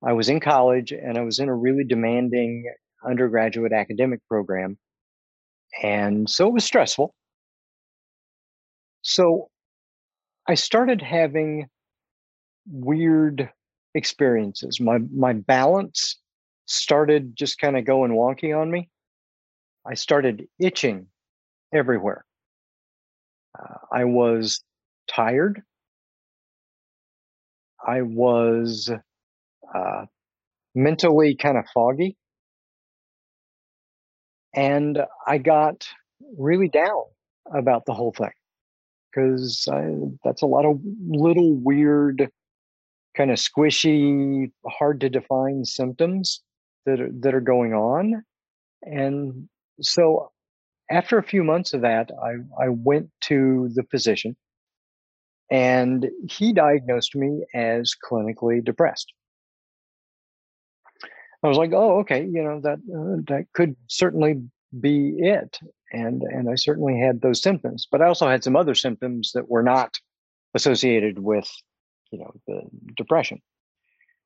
I 0.00 0.12
was 0.12 0.28
in 0.28 0.38
college 0.38 0.92
and 0.92 1.18
I 1.18 1.22
was 1.22 1.40
in 1.40 1.48
a 1.48 1.56
really 1.56 1.82
demanding 1.82 2.72
undergraduate 3.04 3.72
academic 3.72 4.20
program, 4.28 4.78
and 5.82 6.30
so 6.30 6.46
it 6.46 6.52
was 6.52 6.64
stressful. 6.64 7.15
So 9.06 9.50
I 10.48 10.54
started 10.54 11.00
having 11.00 11.68
weird 12.66 13.48
experiences. 13.94 14.80
My 14.80 14.98
my 15.14 15.32
balance 15.32 16.18
started 16.66 17.36
just 17.36 17.60
kind 17.60 17.76
of 17.76 17.84
going 17.84 18.10
wonky 18.10 18.56
on 18.60 18.68
me. 18.68 18.90
I 19.86 19.94
started 19.94 20.48
itching 20.58 21.06
everywhere. 21.72 22.24
Uh, 23.56 23.76
I 23.92 24.04
was 24.04 24.64
tired. 25.08 25.62
I 27.86 28.02
was 28.02 28.90
uh, 29.72 30.06
mentally 30.74 31.36
kind 31.36 31.56
of 31.56 31.64
foggy. 31.72 32.16
And 34.52 34.98
I 35.28 35.38
got 35.38 35.86
really 36.36 36.68
down. 36.68 37.04
about 37.54 37.84
the 37.86 37.94
whole 37.94 38.12
thing 38.12 38.32
because 39.16 39.66
that's 40.24 40.42
a 40.42 40.46
lot 40.46 40.66
of 40.66 40.80
little 41.08 41.54
weird, 41.54 42.30
kind 43.16 43.30
of 43.30 43.38
squishy, 43.38 44.50
hard 44.66 45.00
to 45.00 45.08
define 45.08 45.64
symptoms 45.64 46.42
that 46.84 47.00
are, 47.00 47.08
that 47.20 47.34
are 47.34 47.40
going 47.40 47.72
on. 47.72 48.22
And 48.82 49.48
so 49.80 50.30
after 50.90 51.18
a 51.18 51.22
few 51.22 51.42
months 51.42 51.72
of 51.72 51.80
that, 51.82 52.10
I, 52.22 52.64
I 52.64 52.68
went 52.68 53.10
to 53.22 53.70
the 53.74 53.84
physician 53.90 54.36
and 55.50 56.06
he 56.28 56.52
diagnosed 56.52 57.16
me 57.16 57.44
as 57.54 57.94
clinically 58.10 58.64
depressed. 58.64 59.12
I 61.42 61.48
was 61.48 61.58
like, 61.58 61.72
oh, 61.72 62.00
okay, 62.00 62.24
you 62.24 62.42
know 62.42 62.60
that 62.62 62.78
uh, 62.78 63.22
that 63.28 63.46
could 63.54 63.76
certainly 63.86 64.42
be 64.80 65.14
it, 65.18 65.58
and 65.92 66.22
and 66.22 66.50
I 66.50 66.54
certainly 66.54 66.98
had 66.98 67.20
those 67.20 67.42
symptoms, 67.42 67.86
but 67.90 68.02
I 68.02 68.06
also 68.06 68.28
had 68.28 68.44
some 68.44 68.56
other 68.56 68.74
symptoms 68.74 69.32
that 69.34 69.48
were 69.48 69.62
not 69.62 69.98
associated 70.54 71.18
with, 71.18 71.48
you 72.10 72.18
know, 72.18 72.32
the 72.46 72.62
depression. 72.96 73.40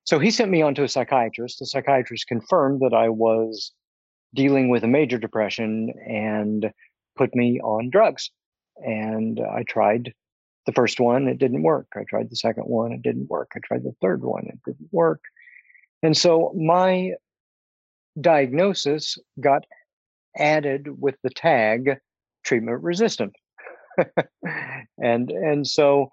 So 0.03 0.19
he 0.19 0.31
sent 0.31 0.49
me 0.49 0.61
on 0.61 0.75
to 0.75 0.83
a 0.83 0.87
psychiatrist. 0.87 1.59
The 1.59 1.65
psychiatrist 1.65 2.27
confirmed 2.27 2.81
that 2.81 2.93
I 2.93 3.09
was 3.09 3.71
dealing 4.33 4.69
with 4.69 4.83
a 4.83 4.87
major 4.87 5.17
depression 5.17 5.93
and 6.07 6.71
put 7.17 7.35
me 7.35 7.59
on 7.61 7.89
drugs. 7.89 8.31
And 8.77 9.39
I 9.39 9.63
tried 9.63 10.13
the 10.65 10.71
first 10.71 10.99
one, 10.99 11.27
it 11.27 11.37
didn't 11.37 11.63
work. 11.63 11.87
I 11.95 12.03
tried 12.03 12.29
the 12.29 12.35
second 12.35 12.63
one, 12.63 12.91
it 12.91 13.01
didn't 13.01 13.29
work. 13.29 13.51
I 13.55 13.59
tried 13.59 13.83
the 13.83 13.95
third 14.01 14.23
one, 14.23 14.45
it 14.47 14.59
didn't 14.65 14.89
work. 14.91 15.21
And 16.03 16.15
so 16.15 16.53
my 16.55 17.11
diagnosis 18.19 19.17
got 19.39 19.65
added 20.37 20.99
with 20.99 21.15
the 21.23 21.29
tag 21.29 21.97
treatment 22.43 22.81
resistant. 22.83 23.33
and 24.97 25.31
and 25.31 25.67
so 25.67 26.09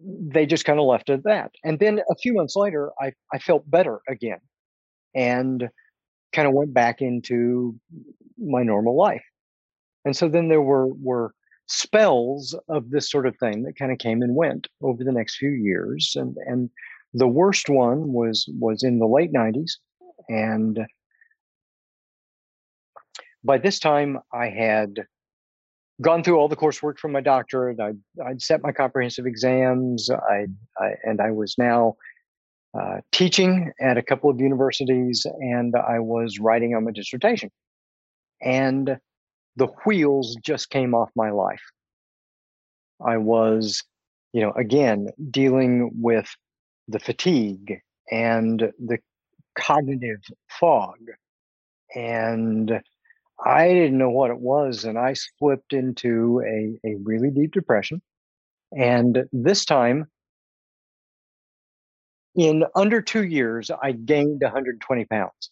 they 0.00 0.46
just 0.46 0.64
kind 0.64 0.78
of 0.78 0.86
left 0.86 1.10
it 1.10 1.14
at 1.14 1.24
that. 1.24 1.52
And 1.64 1.78
then 1.78 2.00
a 2.10 2.14
few 2.16 2.34
months 2.34 2.56
later, 2.56 2.90
I, 3.00 3.12
I 3.32 3.38
felt 3.38 3.70
better 3.70 4.00
again 4.08 4.40
and 5.14 5.68
kind 6.32 6.46
of 6.46 6.54
went 6.54 6.74
back 6.74 7.00
into 7.00 7.74
my 8.38 8.62
normal 8.62 8.96
life. 8.96 9.24
And 10.04 10.14
so 10.16 10.28
then 10.28 10.48
there 10.48 10.62
were 10.62 10.88
were 10.88 11.32
spells 11.68 12.54
of 12.68 12.90
this 12.90 13.10
sort 13.10 13.26
of 13.26 13.36
thing 13.38 13.64
that 13.64 13.76
kind 13.76 13.90
of 13.90 13.98
came 13.98 14.22
and 14.22 14.36
went 14.36 14.68
over 14.82 15.02
the 15.02 15.12
next 15.12 15.36
few 15.36 15.50
years. 15.50 16.14
And 16.14 16.36
and 16.46 16.70
the 17.14 17.28
worst 17.28 17.68
one 17.68 18.12
was 18.12 18.48
was 18.58 18.82
in 18.82 18.98
the 18.98 19.06
late 19.06 19.32
90s. 19.32 19.72
And 20.28 20.80
by 23.46 23.58
this 23.58 23.78
time 23.78 24.18
I 24.32 24.48
had 24.48 25.06
gone 26.02 26.22
through 26.22 26.36
all 26.36 26.48
the 26.48 26.56
coursework 26.56 26.98
from 26.98 27.12
my 27.12 27.20
doctorate. 27.20 27.80
I'd, 27.80 27.98
I'd 28.24 28.42
set 28.42 28.62
my 28.62 28.72
comprehensive 28.72 29.26
exams. 29.26 30.10
I, 30.10 30.46
I 30.78 30.94
and 31.04 31.20
I 31.20 31.30
was 31.30 31.56
now 31.56 31.96
uh, 32.78 32.98
teaching 33.12 33.72
at 33.80 33.96
a 33.96 34.02
couple 34.02 34.28
of 34.28 34.40
universities, 34.40 35.24
and 35.40 35.74
I 35.74 36.00
was 36.00 36.38
writing 36.38 36.74
on 36.74 36.84
my 36.84 36.90
dissertation. 36.90 37.50
And 38.42 38.98
the 39.56 39.68
wheels 39.86 40.36
just 40.44 40.68
came 40.68 40.94
off 40.94 41.08
my 41.16 41.30
life. 41.30 41.62
I 43.04 43.16
was, 43.16 43.82
you 44.32 44.42
know, 44.42 44.52
again 44.52 45.08
dealing 45.30 45.90
with 45.94 46.28
the 46.88 46.98
fatigue 46.98 47.80
and 48.10 48.72
the 48.78 48.98
cognitive 49.58 50.20
fog 50.48 50.98
and 51.94 52.80
I 53.44 53.68
didn't 53.68 53.98
know 53.98 54.10
what 54.10 54.30
it 54.30 54.38
was, 54.38 54.84
and 54.84 54.98
I 54.98 55.14
slipped 55.14 55.72
into 55.72 56.42
a, 56.46 56.88
a 56.88 56.96
really 57.02 57.30
deep 57.30 57.52
depression. 57.52 58.00
And 58.76 59.24
this 59.32 59.64
time, 59.64 60.06
in 62.34 62.64
under 62.74 63.00
two 63.00 63.24
years, 63.24 63.70
I 63.70 63.92
gained 63.92 64.42
120 64.42 65.04
pounds. 65.06 65.50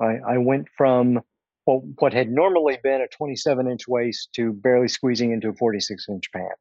I, 0.00 0.18
I 0.26 0.38
went 0.38 0.68
from 0.76 1.20
well, 1.66 1.82
what 1.98 2.12
had 2.12 2.30
normally 2.30 2.78
been 2.82 3.00
a 3.00 3.08
27 3.08 3.70
inch 3.70 3.88
waist 3.88 4.30
to 4.34 4.52
barely 4.52 4.88
squeezing 4.88 5.32
into 5.32 5.48
a 5.48 5.54
46 5.54 6.08
inch 6.08 6.30
pant. 6.32 6.52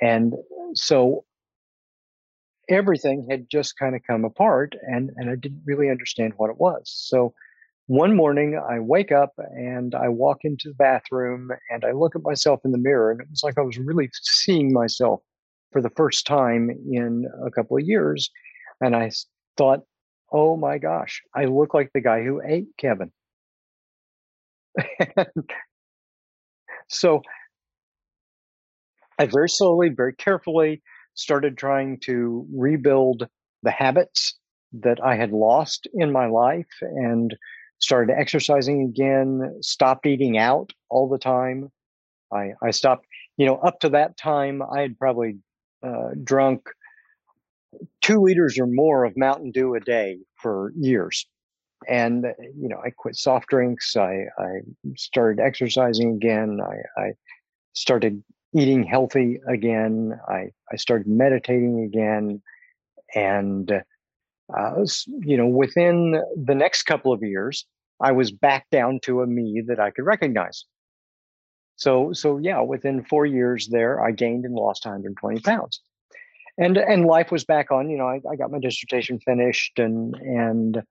And 0.00 0.34
so 0.74 1.24
everything 2.68 3.28
had 3.30 3.48
just 3.48 3.78
kind 3.78 3.94
of 3.94 4.02
come 4.04 4.24
apart, 4.24 4.74
and, 4.82 5.10
and 5.16 5.30
I 5.30 5.36
didn't 5.36 5.62
really 5.64 5.88
understand 5.90 6.32
what 6.36 6.50
it 6.50 6.58
was. 6.58 6.82
So 6.84 7.34
one 7.92 8.16
morning 8.16 8.58
I 8.58 8.80
wake 8.80 9.12
up 9.12 9.34
and 9.36 9.94
I 9.94 10.08
walk 10.08 10.38
into 10.44 10.70
the 10.70 10.74
bathroom 10.76 11.50
and 11.68 11.84
I 11.84 11.92
look 11.92 12.16
at 12.16 12.22
myself 12.22 12.60
in 12.64 12.72
the 12.72 12.78
mirror 12.78 13.10
and 13.10 13.20
it 13.20 13.26
was 13.28 13.42
like 13.44 13.58
I 13.58 13.60
was 13.60 13.76
really 13.76 14.08
seeing 14.22 14.72
myself 14.72 15.20
for 15.72 15.82
the 15.82 15.90
first 15.90 16.26
time 16.26 16.70
in 16.70 17.26
a 17.46 17.50
couple 17.50 17.76
of 17.76 17.84
years. 17.84 18.30
And 18.80 18.96
I 18.96 19.10
thought, 19.58 19.80
oh 20.32 20.56
my 20.56 20.78
gosh, 20.78 21.20
I 21.36 21.44
look 21.44 21.74
like 21.74 21.90
the 21.92 22.00
guy 22.00 22.22
who 22.22 22.40
ate 22.42 22.68
Kevin. 22.78 23.12
so 26.88 27.20
I 29.18 29.26
very 29.26 29.50
slowly, 29.50 29.90
very 29.90 30.14
carefully 30.14 30.82
started 31.12 31.58
trying 31.58 32.00
to 32.04 32.46
rebuild 32.56 33.28
the 33.62 33.70
habits 33.70 34.38
that 34.80 35.04
I 35.04 35.14
had 35.16 35.32
lost 35.32 35.86
in 35.92 36.10
my 36.10 36.24
life 36.24 36.72
and 36.80 37.36
started 37.82 38.14
exercising 38.16 38.82
again, 38.82 39.58
stopped 39.60 40.06
eating 40.06 40.38
out 40.38 40.72
all 40.88 41.08
the 41.08 41.18
time. 41.18 41.70
I, 42.32 42.52
I 42.62 42.70
stopped, 42.70 43.06
you 43.36 43.44
know, 43.44 43.56
up 43.56 43.80
to 43.80 43.88
that 43.90 44.16
time, 44.16 44.62
I 44.62 44.80
had 44.80 44.98
probably 44.98 45.36
uh, 45.84 46.10
drunk 46.22 46.68
two 48.00 48.20
liters 48.20 48.58
or 48.58 48.66
more 48.66 49.04
of 49.04 49.16
Mountain 49.16 49.50
Dew 49.50 49.74
a 49.74 49.80
day 49.80 50.18
for 50.36 50.72
years. 50.76 51.26
And, 51.88 52.26
you 52.56 52.68
know, 52.68 52.80
I 52.84 52.90
quit 52.90 53.16
soft 53.16 53.48
drinks. 53.48 53.96
I, 53.96 54.26
I 54.38 54.60
started 54.96 55.42
exercising 55.42 56.14
again. 56.14 56.60
I, 56.64 57.00
I 57.00 57.12
started 57.72 58.22
eating 58.56 58.84
healthy 58.84 59.40
again. 59.48 60.18
I, 60.28 60.50
I 60.70 60.76
started 60.76 61.08
meditating 61.08 61.82
again. 61.82 62.40
And 63.14 63.82
uh, 64.56 64.84
you 65.06 65.36
know, 65.36 65.46
within 65.46 66.22
the 66.36 66.54
next 66.54 66.82
couple 66.84 67.12
of 67.12 67.22
years, 67.22 67.66
I 68.00 68.12
was 68.12 68.30
back 68.30 68.66
down 68.70 69.00
to 69.04 69.22
a 69.22 69.26
me 69.26 69.62
that 69.68 69.80
I 69.80 69.90
could 69.90 70.04
recognize. 70.04 70.64
So, 71.76 72.12
so 72.12 72.38
yeah, 72.38 72.60
within 72.60 73.04
four 73.04 73.26
years 73.26 73.68
there, 73.68 74.02
I 74.02 74.10
gained 74.12 74.44
and 74.44 74.54
lost 74.54 74.84
120 74.84 75.40
pounds, 75.40 75.80
and 76.58 76.76
and 76.76 77.06
life 77.06 77.32
was 77.32 77.44
back 77.44 77.70
on. 77.70 77.90
You 77.90 77.98
know, 77.98 78.06
I, 78.06 78.20
I 78.30 78.36
got 78.36 78.50
my 78.50 78.58
dissertation 78.58 79.18
finished, 79.20 79.78
and 79.78 80.14
and 80.14 80.82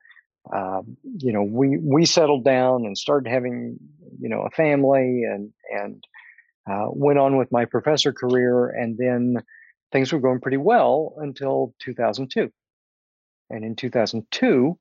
um, 0.54 0.98
you 1.04 1.32
know, 1.32 1.44
we 1.44 1.78
we 1.78 2.06
settled 2.06 2.44
down 2.44 2.86
and 2.86 2.98
started 2.98 3.30
having 3.30 3.78
you 4.20 4.30
know 4.30 4.42
a 4.42 4.50
family, 4.50 5.24
and 5.24 5.54
and 5.72 6.04
uh, 6.70 6.88
went 6.90 7.20
on 7.20 7.38
with 7.38 7.52
my 7.52 7.66
professor 7.66 8.12
career, 8.12 8.68
and 8.68 8.98
then 8.98 9.44
things 9.92 10.12
were 10.12 10.20
going 10.20 10.40
pretty 10.40 10.58
well 10.58 11.16
until 11.18 11.74
2002. 11.80 12.52
And 13.52 13.66
in 13.66 13.76
2002, 13.76 14.80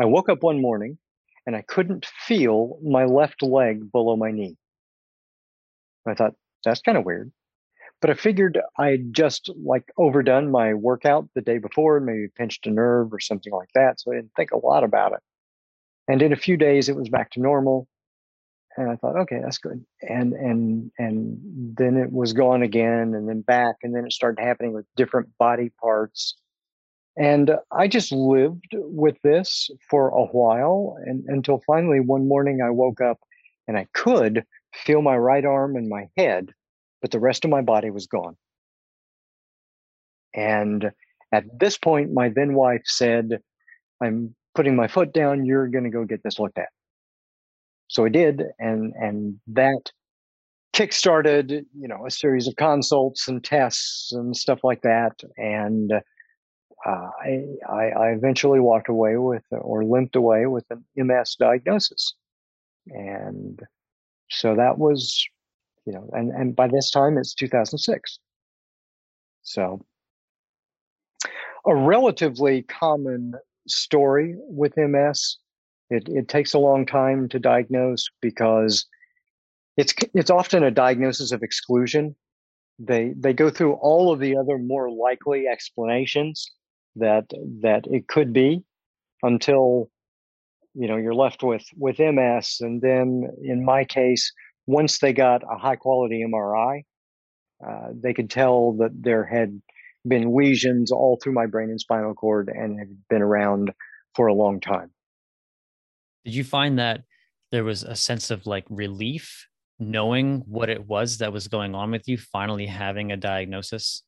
I 0.00 0.04
woke 0.04 0.28
up 0.28 0.42
one 0.42 0.62
morning 0.62 0.98
and 1.44 1.56
I 1.56 1.62
couldn't 1.62 2.06
feel 2.06 2.78
my 2.82 3.04
left 3.04 3.42
leg 3.42 3.90
below 3.90 4.16
my 4.16 4.30
knee. 4.30 4.56
I 6.06 6.14
thought, 6.14 6.34
that's 6.64 6.80
kind 6.80 6.96
of 6.96 7.04
weird. 7.04 7.32
But 8.00 8.10
I 8.10 8.14
figured 8.14 8.60
I'd 8.78 9.12
just 9.12 9.50
like 9.60 9.90
overdone 9.96 10.50
my 10.50 10.74
workout 10.74 11.28
the 11.34 11.40
day 11.40 11.58
before, 11.58 11.98
maybe 11.98 12.28
pinched 12.28 12.66
a 12.66 12.70
nerve 12.70 13.12
or 13.12 13.18
something 13.18 13.52
like 13.52 13.70
that. 13.74 14.00
So 14.00 14.12
I 14.12 14.16
didn't 14.16 14.34
think 14.36 14.52
a 14.52 14.64
lot 14.64 14.84
about 14.84 15.12
it. 15.12 15.20
And 16.06 16.22
in 16.22 16.32
a 16.32 16.36
few 16.36 16.56
days, 16.56 16.88
it 16.88 16.96
was 16.96 17.08
back 17.08 17.32
to 17.32 17.40
normal. 17.40 17.88
And 18.76 18.88
I 18.88 18.94
thought, 18.94 19.16
okay, 19.22 19.40
that's 19.42 19.58
good. 19.58 19.84
And 20.00 20.32
and 20.32 20.92
and 20.98 21.38
then 21.76 21.96
it 21.96 22.12
was 22.12 22.32
gone 22.32 22.62
again, 22.62 23.14
and 23.14 23.28
then 23.28 23.40
back, 23.40 23.76
and 23.82 23.92
then 23.92 24.04
it 24.04 24.12
started 24.12 24.40
happening 24.40 24.72
with 24.72 24.86
different 24.94 25.36
body 25.36 25.72
parts 25.80 26.36
and 27.18 27.50
I 27.72 27.88
just 27.88 28.12
lived 28.12 28.68
with 28.72 29.16
this 29.22 29.70
for 29.90 30.08
a 30.08 30.24
while 30.26 30.96
and 31.04 31.24
until 31.26 31.60
finally 31.66 31.98
one 31.98 32.28
morning 32.28 32.60
I 32.64 32.70
woke 32.70 33.00
up 33.00 33.18
and 33.66 33.76
I 33.76 33.86
could 33.92 34.44
feel 34.72 35.02
my 35.02 35.16
right 35.16 35.44
arm 35.44 35.74
and 35.76 35.88
my 35.88 36.08
head, 36.16 36.52
but 37.02 37.10
the 37.10 37.18
rest 37.18 37.44
of 37.44 37.50
my 37.50 37.60
body 37.60 37.90
was 37.90 38.06
gone. 38.06 38.36
And 40.32 40.92
at 41.32 41.44
this 41.58 41.76
point, 41.76 42.12
my 42.12 42.28
then 42.28 42.54
wife 42.54 42.82
said, 42.84 43.40
I'm 44.00 44.34
putting 44.54 44.76
my 44.76 44.86
foot 44.86 45.12
down, 45.12 45.44
you're 45.44 45.68
going 45.68 45.84
to 45.84 45.90
go 45.90 46.04
get 46.04 46.22
this 46.22 46.38
looked 46.38 46.58
at. 46.58 46.68
So 47.88 48.04
I 48.04 48.10
did. 48.10 48.44
And, 48.60 48.92
and 48.94 49.40
that 49.48 49.90
kickstarted, 50.72 51.64
you 51.76 51.88
know, 51.88 52.06
a 52.06 52.10
series 52.10 52.46
of 52.46 52.54
consults 52.56 53.26
and 53.26 53.42
tests 53.42 54.12
and 54.12 54.36
stuff 54.36 54.60
like 54.62 54.82
that. 54.82 55.20
And 55.36 55.92
I, 56.84 57.44
I, 57.68 57.84
I 57.90 58.08
eventually 58.10 58.60
walked 58.60 58.88
away 58.88 59.16
with 59.16 59.44
or 59.50 59.84
limped 59.84 60.16
away 60.16 60.46
with 60.46 60.64
an 60.70 60.84
MS 60.96 61.36
diagnosis. 61.38 62.14
And 62.86 63.60
so 64.30 64.54
that 64.54 64.78
was, 64.78 65.26
you 65.86 65.92
know, 65.92 66.08
and, 66.12 66.30
and 66.30 66.54
by 66.54 66.68
this 66.68 66.90
time 66.90 67.18
it's 67.18 67.34
2006. 67.34 68.18
So 69.42 69.84
a 71.66 71.74
relatively 71.74 72.62
common 72.62 73.34
story 73.66 74.36
with 74.38 74.76
MS. 74.76 75.36
It, 75.90 76.08
it 76.08 76.28
takes 76.28 76.54
a 76.54 76.58
long 76.58 76.86
time 76.86 77.28
to 77.30 77.38
diagnose 77.38 78.08
because 78.20 78.86
it's 79.76 79.94
it's 80.12 80.30
often 80.30 80.62
a 80.62 80.70
diagnosis 80.70 81.32
of 81.32 81.42
exclusion. 81.42 82.14
They 82.78 83.14
they 83.16 83.32
go 83.32 83.48
through 83.48 83.74
all 83.74 84.12
of 84.12 84.20
the 84.20 84.36
other 84.36 84.58
more 84.58 84.90
likely 84.90 85.46
explanations 85.46 86.50
that 86.98 87.26
that 87.60 87.84
it 87.86 88.08
could 88.08 88.32
be 88.32 88.62
until 89.22 89.90
you 90.74 90.88
know 90.88 90.96
you're 90.96 91.14
left 91.14 91.42
with 91.42 91.64
with 91.76 91.98
MS 91.98 92.58
and 92.60 92.80
then 92.80 93.24
in 93.42 93.64
my 93.64 93.84
case 93.84 94.32
once 94.66 94.98
they 94.98 95.12
got 95.12 95.42
a 95.42 95.58
high 95.58 95.76
quality 95.76 96.24
MRI 96.26 96.82
uh, 97.66 97.88
they 97.92 98.14
could 98.14 98.30
tell 98.30 98.74
that 98.74 98.90
there 98.94 99.24
had 99.24 99.60
been 100.06 100.34
lesions 100.36 100.92
all 100.92 101.18
through 101.22 101.32
my 101.32 101.46
brain 101.46 101.70
and 101.70 101.80
spinal 101.80 102.14
cord 102.14 102.48
and 102.48 102.78
had 102.78 102.96
been 103.10 103.22
around 103.22 103.72
for 104.14 104.28
a 104.28 104.34
long 104.34 104.60
time. 104.60 104.90
Did 106.24 106.34
you 106.34 106.44
find 106.44 106.78
that 106.78 107.02
there 107.50 107.64
was 107.64 107.82
a 107.82 107.96
sense 107.96 108.30
of 108.30 108.46
like 108.46 108.64
relief 108.68 109.48
knowing 109.78 110.42
what 110.46 110.68
it 110.68 110.86
was 110.86 111.18
that 111.18 111.32
was 111.32 111.48
going 111.48 111.74
on 111.74 111.90
with 111.90 112.06
you, 112.06 112.18
finally 112.18 112.66
having 112.66 113.12
a 113.12 113.16
diagnosis? 113.16 114.02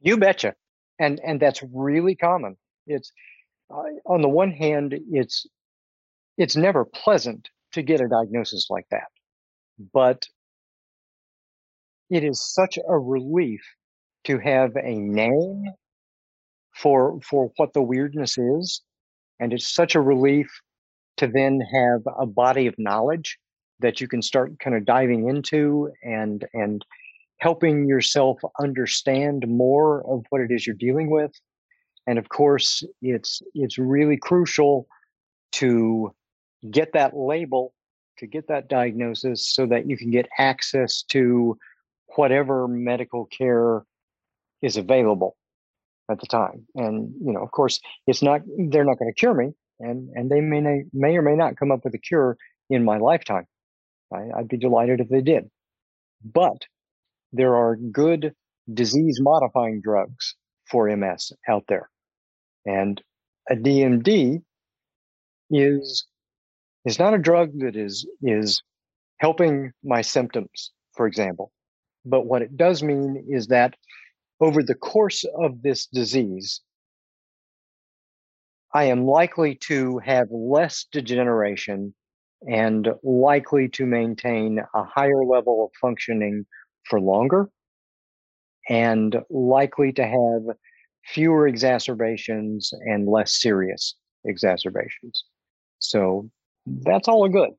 You 0.00 0.16
betcha. 0.16 0.54
And 0.98 1.20
and 1.24 1.40
that's 1.40 1.62
really 1.72 2.14
common. 2.14 2.56
It's 2.86 3.12
uh, 3.70 3.82
on 4.06 4.22
the 4.22 4.28
one 4.28 4.52
hand, 4.52 4.94
it's 5.10 5.46
it's 6.38 6.56
never 6.56 6.84
pleasant 6.84 7.48
to 7.72 7.82
get 7.82 8.00
a 8.00 8.08
diagnosis 8.08 8.66
like 8.70 8.86
that, 8.90 9.08
but 9.92 10.26
it 12.10 12.24
is 12.24 12.44
such 12.44 12.78
a 12.78 12.98
relief 12.98 13.62
to 14.24 14.38
have 14.38 14.76
a 14.76 14.94
name 14.94 15.64
for 16.74 17.18
for 17.20 17.50
what 17.56 17.72
the 17.72 17.82
weirdness 17.82 18.38
is 18.38 18.82
and 19.40 19.52
it's 19.52 19.74
such 19.74 19.94
a 19.94 20.00
relief 20.00 20.48
to 21.16 21.26
then 21.26 21.60
have 21.60 22.00
a 22.18 22.26
body 22.26 22.66
of 22.66 22.74
knowledge 22.78 23.38
that 23.80 24.00
you 24.00 24.08
can 24.08 24.22
start 24.22 24.58
kind 24.58 24.76
of 24.76 24.84
diving 24.84 25.28
into 25.28 25.90
and 26.02 26.46
and 26.54 26.84
helping 27.42 27.86
yourself 27.86 28.38
understand 28.60 29.46
more 29.48 30.00
of 30.06 30.24
what 30.30 30.40
it 30.40 30.50
is 30.50 30.66
you're 30.66 30.76
dealing 30.76 31.10
with 31.10 31.32
and 32.06 32.18
of 32.18 32.28
course 32.28 32.84
it's 33.02 33.42
it's 33.54 33.78
really 33.78 34.16
crucial 34.16 34.86
to 35.50 36.14
get 36.70 36.92
that 36.92 37.16
label 37.16 37.74
to 38.18 38.26
get 38.26 38.46
that 38.48 38.68
diagnosis 38.68 39.46
so 39.46 39.66
that 39.66 39.88
you 39.88 39.96
can 39.96 40.10
get 40.10 40.28
access 40.38 41.02
to 41.02 41.58
whatever 42.16 42.68
medical 42.68 43.26
care 43.26 43.84
is 44.60 44.76
available 44.76 45.36
at 46.10 46.20
the 46.20 46.26
time. 46.26 46.66
And 46.74 47.12
you 47.24 47.32
know, 47.32 47.42
of 47.42 47.50
course, 47.50 47.80
it's 48.06 48.22
not 48.22 48.42
they're 48.68 48.84
not 48.84 48.98
going 48.98 49.12
to 49.12 49.18
cure 49.18 49.34
me, 49.34 49.52
and 49.80 50.08
and 50.14 50.30
they 50.30 50.40
may 50.40 50.84
may 50.92 51.16
or 51.16 51.22
may 51.22 51.34
not 51.34 51.56
come 51.56 51.72
up 51.72 51.84
with 51.84 51.94
a 51.94 51.98
cure 51.98 52.36
in 52.70 52.84
my 52.84 52.98
lifetime. 52.98 53.46
I, 54.14 54.28
I'd 54.36 54.48
be 54.48 54.56
delighted 54.56 55.00
if 55.00 55.08
they 55.08 55.22
did, 55.22 55.50
but 56.24 56.66
there 57.32 57.56
are 57.56 57.76
good 57.76 58.34
disease 58.72 59.18
modifying 59.20 59.80
drugs 59.80 60.36
for 60.70 60.94
MS 60.94 61.32
out 61.48 61.64
there, 61.68 61.90
and 62.66 63.02
a 63.50 63.54
DMD 63.54 64.42
is 65.50 66.06
is 66.84 66.98
not 66.98 67.14
a 67.14 67.18
drug 67.18 67.50
that 67.60 67.76
is 67.76 68.06
is 68.22 68.62
helping 69.18 69.72
my 69.84 70.02
symptoms, 70.02 70.72
for 70.94 71.06
example. 71.06 71.52
But 72.04 72.26
what 72.26 72.42
it 72.42 72.56
does 72.56 72.82
mean 72.82 73.26
is 73.28 73.46
that 73.48 73.74
over 74.40 74.62
the 74.62 74.74
course 74.74 75.24
of 75.38 75.62
this 75.62 75.86
disease, 75.86 76.60
I 78.74 78.84
am 78.84 79.04
likely 79.04 79.54
to 79.66 79.98
have 79.98 80.28
less 80.30 80.86
degeneration 80.90 81.94
and 82.48 82.88
likely 83.04 83.68
to 83.68 83.86
maintain 83.86 84.58
a 84.74 84.84
higher 84.84 85.24
level 85.24 85.64
of 85.64 85.70
functioning 85.80 86.44
for 86.84 87.00
longer 87.00 87.48
and 88.68 89.16
likely 89.30 89.92
to 89.92 90.04
have 90.04 90.56
fewer 91.04 91.48
exacerbations 91.48 92.72
and 92.86 93.08
less 93.08 93.40
serious 93.40 93.96
exacerbations. 94.24 95.24
So 95.78 96.30
that's 96.66 97.08
all 97.08 97.28
good. 97.28 97.50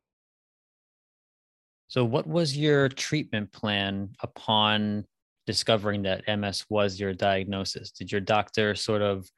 So, 1.88 2.04
what 2.04 2.26
was 2.26 2.58
your 2.58 2.90
treatment 2.90 3.52
plan 3.52 4.10
upon 4.22 5.06
discovering 5.46 6.04
that 6.04 6.24
MS 6.28 6.66
was 6.70 7.00
your 7.00 7.14
diagnosis? 7.14 7.92
Did 7.92 8.12
your 8.12 8.22
doctor 8.22 8.74
sort 8.74 9.02
of 9.02 9.30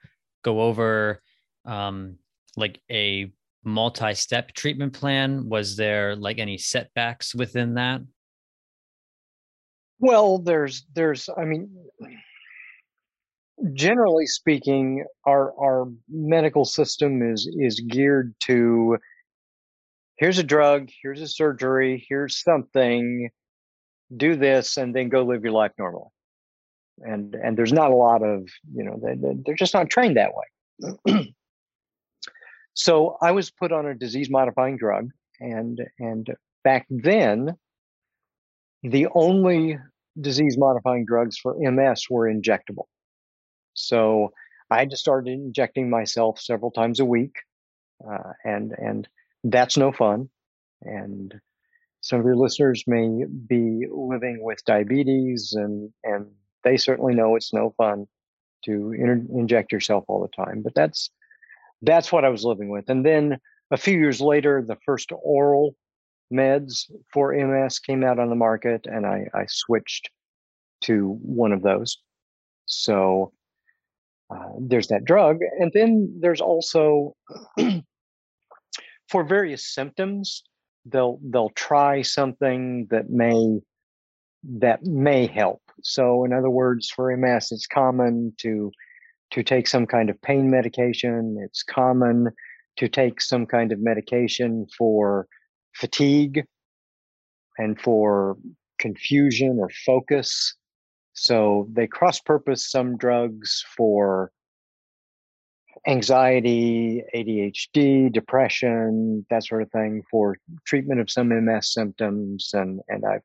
go 0.44 0.62
over 0.62 1.22
um, 1.66 2.18
like 2.56 2.80
a 2.90 3.34
multi-step 3.66 4.54
treatment 4.54 4.94
plan? 4.94 5.50
Was 5.50 5.76
there 5.76 6.16
like 6.16 6.38
any 6.38 6.58
setbacks 6.58 7.36
within 7.36 7.74
that? 7.74 8.02
Well, 10.00 10.40
there's 10.40 10.86
there's 10.94 11.30
I 11.38 11.46
mean 11.46 11.70
generally 13.74 14.26
speaking 14.26 15.06
our 15.26 15.54
our 15.60 15.88
medical 16.10 16.66
system 16.66 17.22
is 17.22 17.50
is 17.60 17.80
geared 17.80 18.36
to 18.44 18.98
here's 20.18 20.40
a 20.40 20.44
drug, 20.44 20.90
here's 21.02 21.22
a 21.22 21.28
surgery, 21.28 22.06
here's 22.10 22.42
something 22.42 23.30
do 24.16 24.36
this 24.36 24.78
and 24.78 24.96
then 24.96 25.10
go 25.10 25.24
live 25.24 25.44
your 25.44 25.52
life 25.52 25.72
normally. 25.80 26.10
And 27.00 27.36
and 27.36 27.58
there's 27.58 27.74
not 27.74 27.92
a 27.92 27.96
lot 27.96 28.24
of 28.24 28.48
you 28.74 28.84
know 28.84 29.00
they, 29.02 29.16
they're 29.46 29.56
just 29.56 29.74
not 29.74 29.90
trained 29.90 30.18
that 30.18 30.32
way. 30.34 31.34
So 32.78 33.18
i 33.22 33.32
was 33.32 33.52
put 33.52 33.72
on 33.72 33.86
a 33.86 33.96
disease 33.96 34.30
modifying 34.30 34.78
drug 34.78 35.10
and 35.40 35.80
and 35.98 36.28
back 36.64 36.86
then 36.90 37.56
the 38.92 39.08
only 39.16 39.78
disease 40.20 40.58
modifying 40.58 41.06
drugs 41.06 41.38
for 41.38 41.56
ms 41.58 42.06
were 42.10 42.32
injectable. 42.32 42.86
So 43.74 44.32
i 44.72 44.86
just 44.86 45.02
started 45.02 45.32
injecting 45.32 45.90
myself 45.90 46.40
several 46.40 46.72
times 46.72 47.00
a 47.00 47.06
week 47.06 47.36
uh, 48.10 48.34
and 48.44 48.74
and 48.78 49.08
that's 49.44 49.78
no 49.78 49.92
fun. 49.92 50.30
And 50.82 51.34
some 52.02 52.20
of 52.20 52.26
your 52.26 52.36
listeners 52.36 52.84
may 52.88 53.26
be 53.48 53.86
living 53.92 54.44
with 54.44 54.64
diabetes 54.66 55.54
and 55.54 55.92
and 56.04 56.28
they 56.64 56.78
certainly 56.78 57.14
know 57.14 57.36
it's 57.36 57.54
no 57.54 57.74
fun 57.78 58.08
to 58.66 58.94
inter- 58.94 59.26
inject 59.38 59.72
yourself 59.72 60.04
all 60.08 60.22
the 60.22 60.44
time 60.44 60.64
but 60.64 60.74
that's 60.74 61.12
that's 61.84 62.12
what 62.12 62.26
i 62.26 62.30
was 62.30 62.44
living 62.44 62.70
with. 62.70 62.90
And 62.90 63.06
then 63.06 63.40
a 63.72 63.78
few 63.78 63.98
years 63.98 64.22
later 64.22 64.64
the 64.66 64.78
first 64.86 65.12
oral 65.12 65.76
meds 66.34 66.92
for 67.14 67.34
ms 67.34 67.80
came 67.80 68.04
out 68.04 68.20
on 68.20 68.30
the 68.30 68.36
market 68.36 68.86
and 68.86 69.06
i, 69.06 69.26
I 69.34 69.46
switched 69.48 70.10
to 70.82 71.18
one 71.22 71.52
of 71.52 71.62
those 71.62 71.98
so 72.66 73.32
uh, 74.32 74.54
there's 74.60 74.88
that 74.88 75.06
drug 75.06 75.40
and 75.60 75.72
then 75.74 76.18
there's 76.20 76.42
also 76.42 77.16
for 79.10 79.24
various 79.24 79.74
symptoms 79.74 80.44
they'll 80.86 81.20
they'll 81.24 81.50
try 81.50 82.02
something 82.02 82.88
that 82.90 83.10
may 83.10 83.60
that 84.44 84.84
may 84.84 85.28
help. 85.28 85.62
So 85.82 86.24
in 86.24 86.34
other 86.34 86.50
words, 86.50 86.90
for 86.90 87.16
MS, 87.16 87.52
it's 87.52 87.68
common 87.68 88.34
to 88.40 88.72
to 89.32 89.44
take 89.44 89.68
some 89.68 89.88
kind 89.88 90.10
of 90.10 90.22
pain 90.22 90.50
medication. 90.50 91.38
It's 91.44 91.64
common 91.64 92.30
to 92.78 92.88
take 92.88 93.22
some 93.22 93.46
kind 93.46 93.72
of 93.72 93.80
medication 93.80 94.68
for 94.78 95.28
fatigue 95.76 96.44
and 97.58 97.80
for 97.80 98.38
confusion 98.80 99.58
or 99.60 99.70
focus. 99.86 100.56
So 101.14 101.68
they 101.72 101.88
cross 101.88 102.20
purpose 102.20 102.70
some 102.70 102.98
drugs 102.98 103.64
for 103.78 104.32
anxiety, 105.88 107.04
ADHD, 107.16 108.12
depression, 108.12 109.26
that 109.30 109.46
sort 109.46 109.62
of 109.62 109.72
thing 109.72 110.02
for 110.10 110.38
treatment 110.66 111.00
of 111.00 111.10
some 111.10 111.30
MS 111.30 111.74
symptoms. 111.74 112.50
And, 112.54 112.82
and 112.88 113.06
I've 113.06 113.22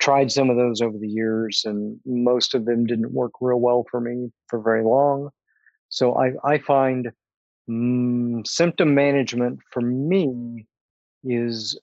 tried 0.00 0.30
some 0.30 0.50
of 0.50 0.56
those 0.56 0.80
over 0.80 0.98
the 0.98 1.08
years, 1.08 1.62
and 1.64 1.98
most 2.04 2.54
of 2.54 2.66
them 2.66 2.86
didn't 2.86 3.12
work 3.12 3.32
real 3.40 3.60
well 3.60 3.84
for 3.90 4.00
me 4.00 4.30
for 4.48 4.60
very 4.60 4.84
long. 4.84 5.30
So 5.88 6.16
I, 6.16 6.32
I 6.44 6.58
find 6.58 7.10
mm, 7.68 8.46
symptom 8.46 8.94
management 8.94 9.60
for 9.72 9.80
me 9.80 10.66
is 11.24 11.78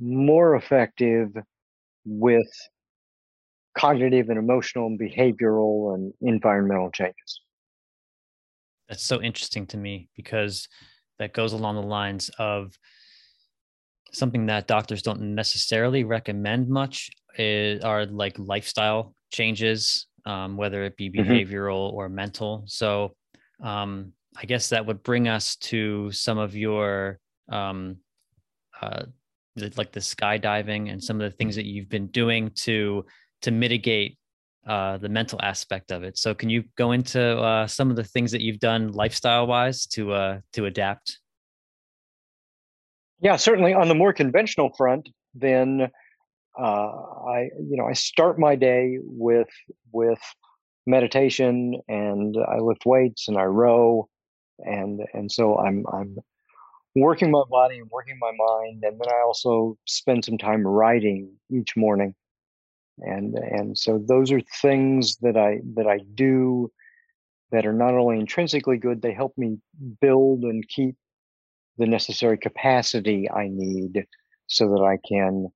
more 0.00 0.56
effective 0.56 1.28
with 2.04 2.48
cognitive 3.76 4.28
and 4.28 4.38
emotional 4.38 4.86
and 4.86 4.98
behavioral 4.98 5.94
and 5.94 6.12
environmental 6.20 6.90
changes. 6.90 7.40
That's 8.88 9.04
so 9.04 9.22
interesting 9.22 9.66
to 9.68 9.76
me 9.76 10.08
because 10.16 10.68
that 11.18 11.32
goes 11.32 11.52
along 11.52 11.76
the 11.76 11.82
lines 11.82 12.30
of 12.38 12.76
something 14.12 14.46
that 14.46 14.66
doctors 14.66 15.02
don't 15.02 15.20
necessarily 15.20 16.02
recommend 16.02 16.68
much 16.68 17.10
is, 17.38 17.84
are 17.84 18.06
like 18.06 18.36
lifestyle 18.38 19.14
changes, 19.30 20.06
um, 20.26 20.56
whether 20.56 20.82
it 20.82 20.96
be 20.96 21.10
mm-hmm. 21.10 21.30
behavioral 21.30 21.88
mm-hmm. 21.88 21.96
or 21.96 22.08
mental. 22.08 22.64
So 22.66 23.14
um, 23.62 24.12
I 24.36 24.46
guess 24.46 24.70
that 24.70 24.86
would 24.86 25.02
bring 25.02 25.28
us 25.28 25.56
to 25.56 26.10
some 26.10 26.38
of 26.38 26.56
your 26.56 27.20
um, 27.48 27.98
uh, 28.80 29.04
like 29.76 29.92
the 29.92 30.00
skydiving 30.00 30.90
and 30.90 31.02
some 31.02 31.20
of 31.20 31.30
the 31.30 31.36
things 31.36 31.56
that 31.56 31.66
you've 31.66 31.88
been 31.88 32.06
doing 32.08 32.50
to 32.54 33.04
to 33.42 33.50
mitigate 33.50 34.18
uh, 34.66 34.98
the 34.98 35.08
mental 35.08 35.40
aspect 35.42 35.90
of 35.90 36.02
it. 36.04 36.18
So 36.18 36.34
can 36.34 36.50
you 36.50 36.64
go 36.76 36.92
into 36.92 37.38
uh, 37.38 37.66
some 37.66 37.90
of 37.90 37.96
the 37.96 38.04
things 38.04 38.30
that 38.32 38.42
you've 38.42 38.60
done 38.60 38.92
lifestyle 38.92 39.46
wise 39.46 39.86
to 39.88 40.12
uh, 40.12 40.40
to 40.52 40.66
adapt? 40.66 41.18
Yeah, 43.20 43.36
certainly 43.36 43.74
on 43.74 43.88
the 43.88 43.94
more 43.94 44.12
conventional 44.12 44.70
front, 44.76 45.08
then 45.34 45.90
uh, 46.58 46.62
I 46.62 47.50
you 47.58 47.76
know 47.76 47.86
I 47.86 47.94
start 47.94 48.38
my 48.38 48.54
day 48.54 48.98
with 49.02 49.48
with 49.92 50.20
meditation 50.86 51.80
and 51.88 52.36
I 52.36 52.58
lift 52.58 52.86
weights 52.86 53.28
and 53.28 53.36
I 53.36 53.44
row 53.44 54.08
and 54.58 55.00
and 55.12 55.30
so 55.30 55.58
I'm 55.58 55.84
I'm 55.92 56.18
working 56.96 57.30
my 57.30 57.42
body 57.48 57.78
and 57.78 57.88
working 57.90 58.18
my 58.20 58.32
mind 58.36 58.82
and 58.82 59.00
then 59.00 59.08
I 59.08 59.22
also 59.24 59.78
spend 59.86 60.24
some 60.24 60.38
time 60.38 60.66
writing 60.66 61.32
each 61.50 61.76
morning 61.76 62.14
and 62.98 63.34
and 63.34 63.78
so 63.78 64.02
those 64.06 64.32
are 64.32 64.40
things 64.60 65.16
that 65.18 65.36
I 65.36 65.60
that 65.74 65.86
I 65.86 66.00
do 66.14 66.70
that 67.52 67.66
are 67.66 67.72
not 67.72 67.94
only 67.94 68.18
intrinsically 68.18 68.76
good 68.76 69.02
they 69.02 69.12
help 69.12 69.34
me 69.36 69.58
build 70.00 70.42
and 70.42 70.66
keep 70.68 70.96
the 71.78 71.86
necessary 71.86 72.38
capacity 72.38 73.30
I 73.30 73.48
need 73.50 74.06
so 74.46 74.68
that 74.70 74.82
I 74.82 74.98
can 75.08 75.48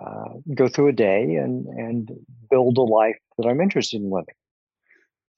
uh, 0.00 0.34
go 0.54 0.68
through 0.68 0.88
a 0.88 0.92
day 0.92 1.36
and 1.36 1.66
and 1.66 2.10
build 2.50 2.78
a 2.78 2.82
life 2.82 3.18
that 3.38 3.46
I'm 3.46 3.60
interested 3.60 4.00
in 4.00 4.10
living. 4.10 4.34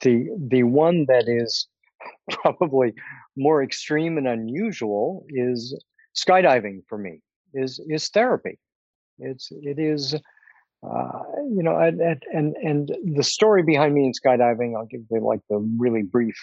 The 0.01 0.29
the 0.49 0.63
one 0.63 1.07
that 1.09 1.25
is 1.27 1.69
probably 2.31 2.95
more 3.37 3.63
extreme 3.63 4.19
and 4.19 4.27
unusual 4.27 5.25
is 5.29 5.79
skydiving 6.15 6.81
for 6.89 6.99
me 6.99 7.21
is 7.55 7.81
is 7.89 8.09
therapy. 8.09 8.59
It's 9.19 9.49
it 9.51 9.79
is 9.79 10.15
uh, 10.83 11.23
you 11.51 11.63
know 11.63 11.79
and, 11.79 12.01
and 12.33 12.57
and 12.57 12.97
the 13.05 13.25
story 13.25 13.63
behind 13.63 13.95
me 13.95 14.07
in 14.07 14.13
skydiving. 14.13 14.77
I'll 14.77 14.87
give 14.87 15.03
you 15.11 15.21
like 15.21 15.41
the 15.49 15.59
really 15.79 16.03
brief 16.03 16.37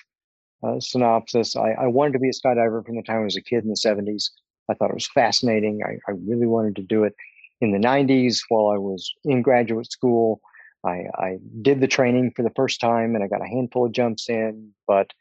uh, 0.63 0.79
synopsis. 0.79 1.55
I, 1.55 1.71
I 1.71 1.87
wanted 1.87 2.13
to 2.13 2.19
be 2.19 2.29
a 2.29 2.31
skydiver 2.31 2.85
from 2.85 2.95
the 2.95 3.03
time 3.03 3.21
I 3.21 3.25
was 3.25 3.37
a 3.37 3.41
kid 3.41 3.63
in 3.63 3.69
the 3.69 3.75
70s. 3.75 4.29
I 4.69 4.73
thought 4.73 4.91
it 4.91 4.95
was 4.95 5.09
fascinating. 5.13 5.81
I, 5.85 5.97
I 6.09 6.15
really 6.25 6.47
wanted 6.47 6.77
to 6.77 6.83
do 6.83 7.03
it 7.03 7.13
in 7.59 7.71
the 7.71 7.79
90s 7.79 8.39
while 8.49 8.73
I 8.73 8.77
was 8.77 9.11
in 9.25 9.41
graduate 9.41 9.91
school. 9.91 10.39
I, 10.85 11.05
I 11.15 11.37
did 11.61 11.79
the 11.79 11.87
training 11.87 12.31
for 12.35 12.43
the 12.43 12.51
first 12.55 12.79
time 12.79 13.15
and 13.15 13.23
I 13.23 13.27
got 13.27 13.41
a 13.41 13.47
handful 13.47 13.85
of 13.85 13.91
jumps 13.91 14.29
in, 14.29 14.71
but 14.87 15.11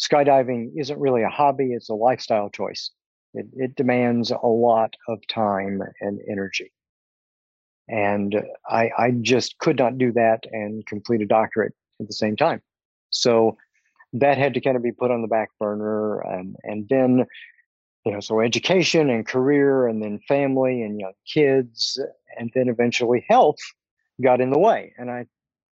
skydiving 0.00 0.70
isn't 0.76 0.98
really 0.98 1.22
a 1.22 1.28
hobby, 1.28 1.72
it's 1.72 1.90
a 1.90 1.94
lifestyle 1.94 2.48
choice. 2.50 2.90
It, 3.34 3.46
it 3.52 3.76
demands 3.76 4.30
a 4.30 4.46
lot 4.46 4.94
of 5.08 5.18
time 5.28 5.82
and 6.00 6.20
energy. 6.28 6.72
And 7.88 8.42
I, 8.68 8.90
I 8.98 9.10
just 9.20 9.58
could 9.58 9.78
not 9.78 9.98
do 9.98 10.12
that 10.12 10.44
and 10.50 10.86
complete 10.86 11.20
a 11.20 11.26
doctorate 11.26 11.74
at 12.00 12.06
the 12.06 12.12
same 12.12 12.36
time. 12.36 12.62
So 13.10 13.56
that 14.12 14.38
had 14.38 14.54
to 14.54 14.60
kind 14.60 14.76
of 14.76 14.82
be 14.82 14.92
put 14.92 15.10
on 15.10 15.22
the 15.22 15.28
back 15.28 15.50
burner. 15.58 16.20
And, 16.20 16.56
and 16.62 16.88
then, 16.88 17.26
you 18.04 18.12
know, 18.12 18.20
so 18.20 18.40
education 18.40 19.10
and 19.10 19.26
career 19.26 19.86
and 19.86 20.02
then 20.02 20.20
family 20.26 20.82
and 20.82 20.98
young 20.98 21.12
kids 21.32 22.00
and 22.38 22.50
then 22.54 22.68
eventually 22.68 23.24
health 23.28 23.58
got 24.22 24.40
in 24.40 24.50
the 24.50 24.58
way. 24.58 24.92
And 24.98 25.10
I, 25.10 25.26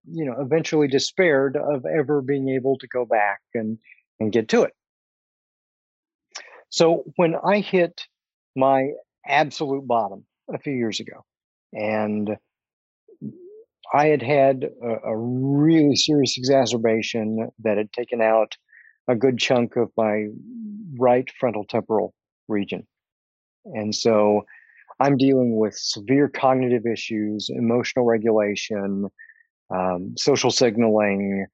you 0.09 0.25
know, 0.25 0.35
eventually 0.39 0.87
despaired 0.87 1.57
of 1.57 1.85
ever 1.85 2.21
being 2.21 2.49
able 2.49 2.77
to 2.77 2.87
go 2.87 3.05
back 3.05 3.39
and, 3.53 3.77
and 4.19 4.31
get 4.31 4.49
to 4.49 4.63
it. 4.63 4.73
So 6.69 7.03
when 7.15 7.35
I 7.35 7.59
hit 7.59 8.03
my 8.55 8.89
absolute 9.27 9.87
bottom 9.87 10.25
a 10.53 10.59
few 10.59 10.73
years 10.73 10.99
ago, 10.99 11.23
and 11.73 12.37
I 13.93 14.07
had 14.07 14.21
had 14.21 14.65
a, 14.83 15.09
a, 15.09 15.17
really 15.17 15.95
serious 15.95 16.37
exacerbation 16.37 17.49
that 17.63 17.77
had 17.77 17.91
taken 17.93 18.21
out 18.21 18.55
a 19.07 19.15
good 19.15 19.37
chunk 19.37 19.75
of 19.75 19.91
my 19.95 20.25
right 20.97 21.29
frontal 21.39 21.65
temporal 21.65 22.13
region. 22.47 22.87
And 23.65 23.93
so 23.93 24.45
I'm 24.99 25.17
dealing 25.17 25.57
with 25.57 25.75
severe 25.75 26.29
cognitive 26.29 26.85
issues, 26.85 27.49
emotional 27.49 28.05
regulation, 28.05 29.07
um, 29.73 30.15
social 30.17 30.51
signaling, 30.51 31.45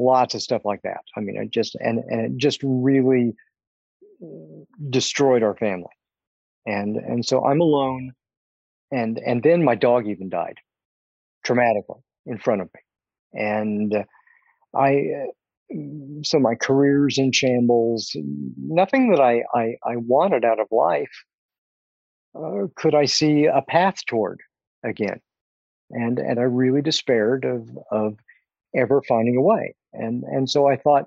lots 0.00 0.34
of 0.34 0.42
stuff 0.42 0.62
like 0.64 0.82
that. 0.82 1.00
I 1.16 1.20
mean, 1.20 1.36
it 1.36 1.50
just 1.50 1.76
and 1.76 1.98
and 1.98 2.20
it 2.20 2.36
just 2.36 2.60
really 2.62 3.34
mm, 4.22 4.66
destroyed 4.90 5.42
our 5.42 5.56
family, 5.56 5.94
and 6.66 6.96
and 6.96 7.24
so 7.24 7.44
I'm 7.44 7.60
alone, 7.60 8.12
and 8.90 9.18
and 9.18 9.42
then 9.42 9.64
my 9.64 9.74
dog 9.74 10.06
even 10.06 10.28
died, 10.28 10.58
traumatically 11.46 12.02
in 12.26 12.38
front 12.38 12.62
of 12.62 12.68
me, 12.74 12.80
and 13.40 13.94
I. 14.74 14.90
Uh, 14.92 15.74
mm, 15.74 16.26
so 16.26 16.38
my 16.38 16.54
career's 16.54 17.18
in 17.18 17.32
shambles. 17.32 18.16
Nothing 18.56 19.10
that 19.12 19.20
I 19.20 19.42
I, 19.54 19.76
I 19.84 19.96
wanted 19.96 20.44
out 20.44 20.60
of 20.60 20.66
life 20.70 21.24
uh, 22.34 22.66
could 22.76 22.94
I 22.94 23.06
see 23.06 23.46
a 23.46 23.62
path 23.62 24.04
toward 24.06 24.40
again, 24.84 25.20
and 25.90 26.18
and 26.18 26.38
I 26.38 26.44
really 26.44 26.82
despaired 26.82 27.44
of 27.44 27.68
of 27.90 28.16
ever 28.74 29.02
finding 29.08 29.36
a 29.36 29.42
way. 29.42 29.74
And 29.92 30.22
and 30.24 30.48
so 30.48 30.68
I 30.68 30.76
thought 30.76 31.06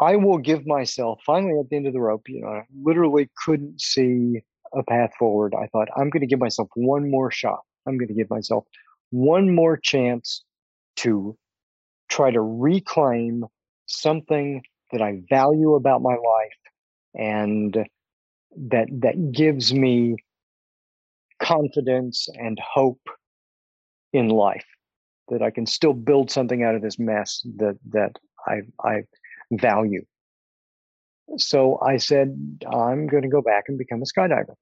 I 0.00 0.16
will 0.16 0.38
give 0.38 0.66
myself 0.66 1.20
finally 1.24 1.58
at 1.58 1.70
the 1.70 1.76
end 1.76 1.86
of 1.86 1.92
the 1.92 2.00
rope, 2.00 2.28
you 2.28 2.40
know, 2.40 2.48
I 2.48 2.62
literally 2.82 3.30
couldn't 3.44 3.80
see 3.80 4.42
a 4.72 4.82
path 4.82 5.12
forward. 5.18 5.54
I 5.54 5.66
thought 5.68 5.88
I'm 5.96 6.10
going 6.10 6.20
to 6.20 6.26
give 6.26 6.40
myself 6.40 6.68
one 6.74 7.10
more 7.10 7.30
shot. 7.30 7.60
I'm 7.86 7.96
going 7.96 8.08
to 8.08 8.14
give 8.14 8.30
myself 8.30 8.64
one 9.10 9.54
more 9.54 9.76
chance 9.76 10.42
to 10.96 11.36
try 12.08 12.30
to 12.30 12.40
reclaim 12.40 13.44
something 13.86 14.62
that 14.92 15.00
I 15.00 15.22
value 15.28 15.74
about 15.74 16.02
my 16.02 16.14
life 16.14 16.58
and 17.14 17.76
that 18.56 18.88
that 18.90 19.32
gives 19.32 19.72
me 19.72 20.16
confidence 21.40 22.28
and 22.34 22.58
hope 22.60 23.00
in 24.12 24.28
life 24.28 24.64
that 25.28 25.42
I 25.42 25.50
can 25.50 25.66
still 25.66 25.92
build 25.92 26.30
something 26.30 26.62
out 26.62 26.74
of 26.74 26.82
this 26.82 26.98
mess 26.98 27.42
that 27.56 27.78
that 27.90 28.18
I 28.46 28.62
I 28.82 29.02
value. 29.52 30.04
So 31.38 31.78
I 31.80 31.96
said 31.96 32.36
I'm 32.70 33.06
going 33.06 33.22
to 33.22 33.28
go 33.28 33.42
back 33.42 33.64
and 33.68 33.78
become 33.78 34.02
a 34.02 34.04
skydiver. 34.04 34.54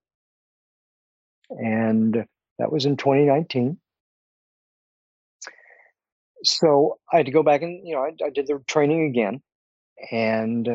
And 1.50 2.24
that 2.58 2.72
was 2.72 2.86
in 2.86 2.96
2019. 2.96 3.78
So 6.44 6.98
I 7.12 7.18
had 7.18 7.26
to 7.26 7.32
go 7.32 7.42
back 7.42 7.62
and 7.62 7.86
you 7.86 7.94
know 7.94 8.02
I, 8.02 8.26
I 8.26 8.30
did 8.30 8.46
the 8.46 8.60
training 8.66 9.06
again 9.06 9.42
and 10.10 10.68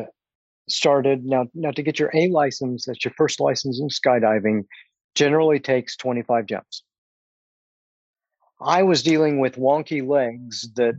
started 0.68 1.24
now 1.24 1.46
now 1.54 1.70
to 1.70 1.82
get 1.82 1.98
your 1.98 2.10
A 2.14 2.28
license, 2.28 2.86
that's 2.86 3.04
your 3.04 3.14
first 3.16 3.40
license 3.40 3.80
in 3.80 3.88
skydiving, 3.88 4.64
generally 5.14 5.58
takes 5.58 5.96
25 5.96 6.46
jumps. 6.46 6.82
I 8.60 8.82
was 8.82 9.02
dealing 9.02 9.40
with 9.40 9.56
wonky 9.56 10.06
legs 10.06 10.68
that 10.74 10.98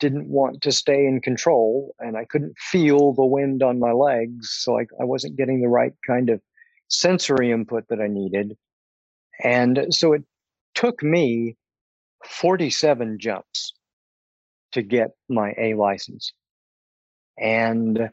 didn't 0.00 0.28
want 0.28 0.62
to 0.62 0.72
stay 0.72 1.06
in 1.06 1.20
control 1.20 1.94
and 1.98 2.16
I 2.16 2.24
couldn't 2.24 2.58
feel 2.58 3.12
the 3.12 3.24
wind 3.24 3.62
on 3.62 3.78
my 3.78 3.92
legs. 3.92 4.50
So 4.50 4.78
I, 4.78 4.86
I 5.00 5.04
wasn't 5.04 5.36
getting 5.36 5.60
the 5.60 5.68
right 5.68 5.92
kind 6.06 6.30
of 6.30 6.40
sensory 6.88 7.52
input 7.52 7.84
that 7.88 8.00
I 8.00 8.08
needed. 8.08 8.56
And 9.42 9.86
so 9.90 10.14
it 10.14 10.24
took 10.74 11.02
me 11.02 11.56
47 12.26 13.18
jumps 13.20 13.74
to 14.72 14.82
get 14.82 15.10
my 15.28 15.52
A 15.58 15.74
license. 15.74 16.32
And 17.38 18.08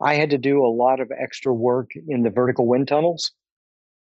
I 0.00 0.14
had 0.14 0.30
to 0.30 0.38
do 0.38 0.64
a 0.64 0.66
lot 0.66 1.00
of 1.00 1.12
extra 1.16 1.52
work 1.52 1.90
in 2.08 2.22
the 2.22 2.30
vertical 2.30 2.66
wind 2.66 2.88
tunnels 2.88 3.32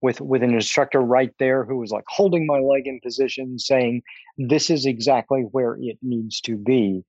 with 0.00 0.20
with 0.20 0.42
an 0.42 0.54
instructor 0.54 1.00
right 1.00 1.32
there 1.38 1.64
who 1.64 1.78
was 1.78 1.90
like 1.90 2.04
holding 2.08 2.46
my 2.46 2.58
leg 2.58 2.86
in 2.86 3.00
position 3.02 3.58
saying 3.58 4.02
this 4.36 4.70
is 4.70 4.86
exactly 4.86 5.42
where 5.50 5.76
it 5.80 5.98
needs 6.02 6.40
to 6.42 6.56
be 6.56 7.02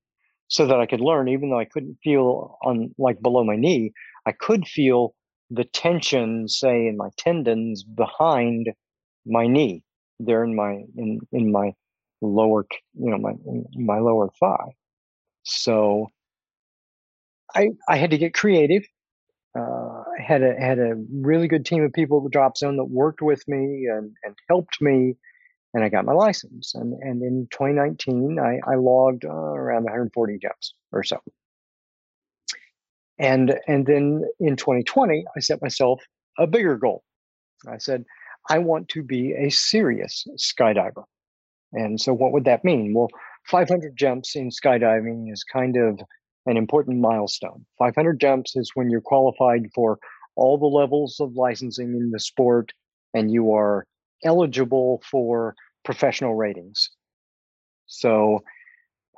so 0.47 0.65
that 0.65 0.79
I 0.79 0.85
could 0.85 1.01
learn 1.01 1.27
even 1.27 1.49
though 1.49 1.59
I 1.59 1.65
couldn't 1.65 1.99
feel 2.03 2.57
on 2.63 2.93
like 2.97 3.21
below 3.21 3.43
my 3.43 3.55
knee 3.55 3.93
I 4.25 4.31
could 4.31 4.67
feel 4.67 5.13
the 5.49 5.63
tension 5.63 6.47
say 6.47 6.87
in 6.87 6.97
my 6.97 7.09
tendons 7.17 7.83
behind 7.83 8.69
my 9.25 9.47
knee. 9.47 9.83
There 10.19 10.43
in 10.43 10.55
my 10.55 10.83
in 10.97 11.19
in 11.31 11.51
my 11.51 11.73
lower 12.21 12.65
you 12.93 13.09
know 13.09 13.17
my 13.17 13.33
my 13.75 13.99
lower 13.99 14.29
thigh. 14.39 14.75
So 15.43 16.09
I 17.55 17.69
I 17.87 17.95
had 17.95 18.11
to 18.11 18.17
get 18.17 18.33
creative 18.33 18.83
uh, 19.57 19.78
had 20.19 20.43
a 20.43 20.53
had 20.59 20.79
a 20.79 20.95
really 21.11 21.47
good 21.47 21.65
team 21.65 21.83
of 21.83 21.93
people 21.93 22.17
at 22.17 22.23
the 22.23 22.29
drop 22.29 22.57
zone 22.57 22.77
that 22.77 22.85
worked 22.85 23.21
with 23.21 23.43
me 23.47 23.87
and, 23.91 24.13
and 24.23 24.35
helped 24.47 24.81
me 24.81 25.15
and 25.73 25.83
I 25.83 25.89
got 25.89 26.05
my 26.05 26.13
license. 26.13 26.73
And 26.75 26.93
and 27.01 27.21
in 27.21 27.47
2019 27.51 28.37
I, 28.39 28.59
I 28.69 28.75
logged 28.75 29.25
uh, 29.25 29.29
around 29.29 29.83
140 29.83 30.37
jumps 30.39 30.73
or 30.91 31.03
so. 31.03 31.19
And 33.17 33.55
and 33.67 33.85
then 33.85 34.23
in 34.39 34.55
2020 34.55 35.25
I 35.35 35.39
set 35.39 35.61
myself 35.61 36.01
a 36.37 36.47
bigger 36.47 36.77
goal. 36.77 37.03
I 37.67 37.77
said 37.77 38.03
I 38.49 38.59
want 38.59 38.89
to 38.89 39.03
be 39.03 39.33
a 39.33 39.49
serious 39.49 40.25
skydiver. 40.37 41.03
And 41.73 42.01
so 42.01 42.13
what 42.13 42.31
would 42.31 42.45
that 42.45 42.63
mean? 42.63 42.93
Well, 42.95 43.09
500 43.47 43.95
jumps 43.95 44.35
in 44.35 44.49
skydiving 44.49 45.31
is 45.31 45.43
kind 45.43 45.77
of 45.77 45.99
an 46.45 46.57
important 46.57 46.99
milestone. 46.99 47.65
500 47.77 48.19
jumps 48.19 48.55
is 48.55 48.71
when 48.73 48.89
you're 48.89 49.01
qualified 49.01 49.69
for 49.73 49.99
all 50.35 50.57
the 50.57 50.65
levels 50.65 51.19
of 51.19 51.35
licensing 51.35 51.95
in 51.95 52.11
the 52.11 52.19
sport 52.19 52.73
and 53.13 53.31
you 53.31 53.53
are 53.53 53.85
eligible 54.23 55.01
for 55.09 55.55
professional 55.83 56.35
ratings. 56.35 56.89
So, 57.87 58.43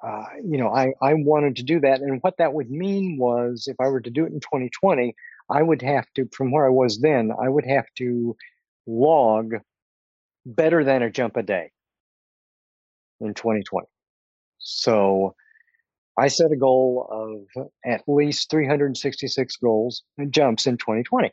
uh, 0.04 0.26
you 0.44 0.58
know, 0.58 0.74
I, 0.74 0.94
I 1.02 1.14
wanted 1.14 1.58
to 1.58 1.64
do 1.64 1.80
that. 1.82 2.02
And 2.02 2.20
what 2.22 2.38
that 2.38 2.54
would 2.54 2.72
mean 2.72 3.18
was 3.20 3.68
if 3.68 3.76
I 3.80 3.88
were 3.88 4.02
to 4.02 4.10
do 4.10 4.26
it 4.26 4.34
in 4.34 4.40
2020, 4.40 5.14
I 5.50 5.62
would 5.62 5.82
have 5.82 6.06
to, 6.16 6.28
from 6.36 6.52
where 6.52 6.66
I 6.66 6.70
was 6.70 7.00
then, 7.00 7.32
I 7.40 7.50
would 7.50 7.66
have 7.66 7.86
to 7.98 8.36
log 8.88 9.54
better 10.46 10.84
than 10.84 11.04
a 11.04 11.12
jump 11.12 11.38
a 11.38 11.44
day 11.44 11.72
in 13.20 13.34
2020. 13.34 13.88
So 14.58 15.36
I 16.18 16.28
set 16.28 16.52
a 16.52 16.58
goal 16.58 17.08
of 17.10 17.68
at 17.86 18.04
least 18.08 18.50
366 18.50 19.56
goals 19.58 20.04
and 20.18 20.34
jumps 20.34 20.68
in 20.68 20.78
2020. 20.78 21.32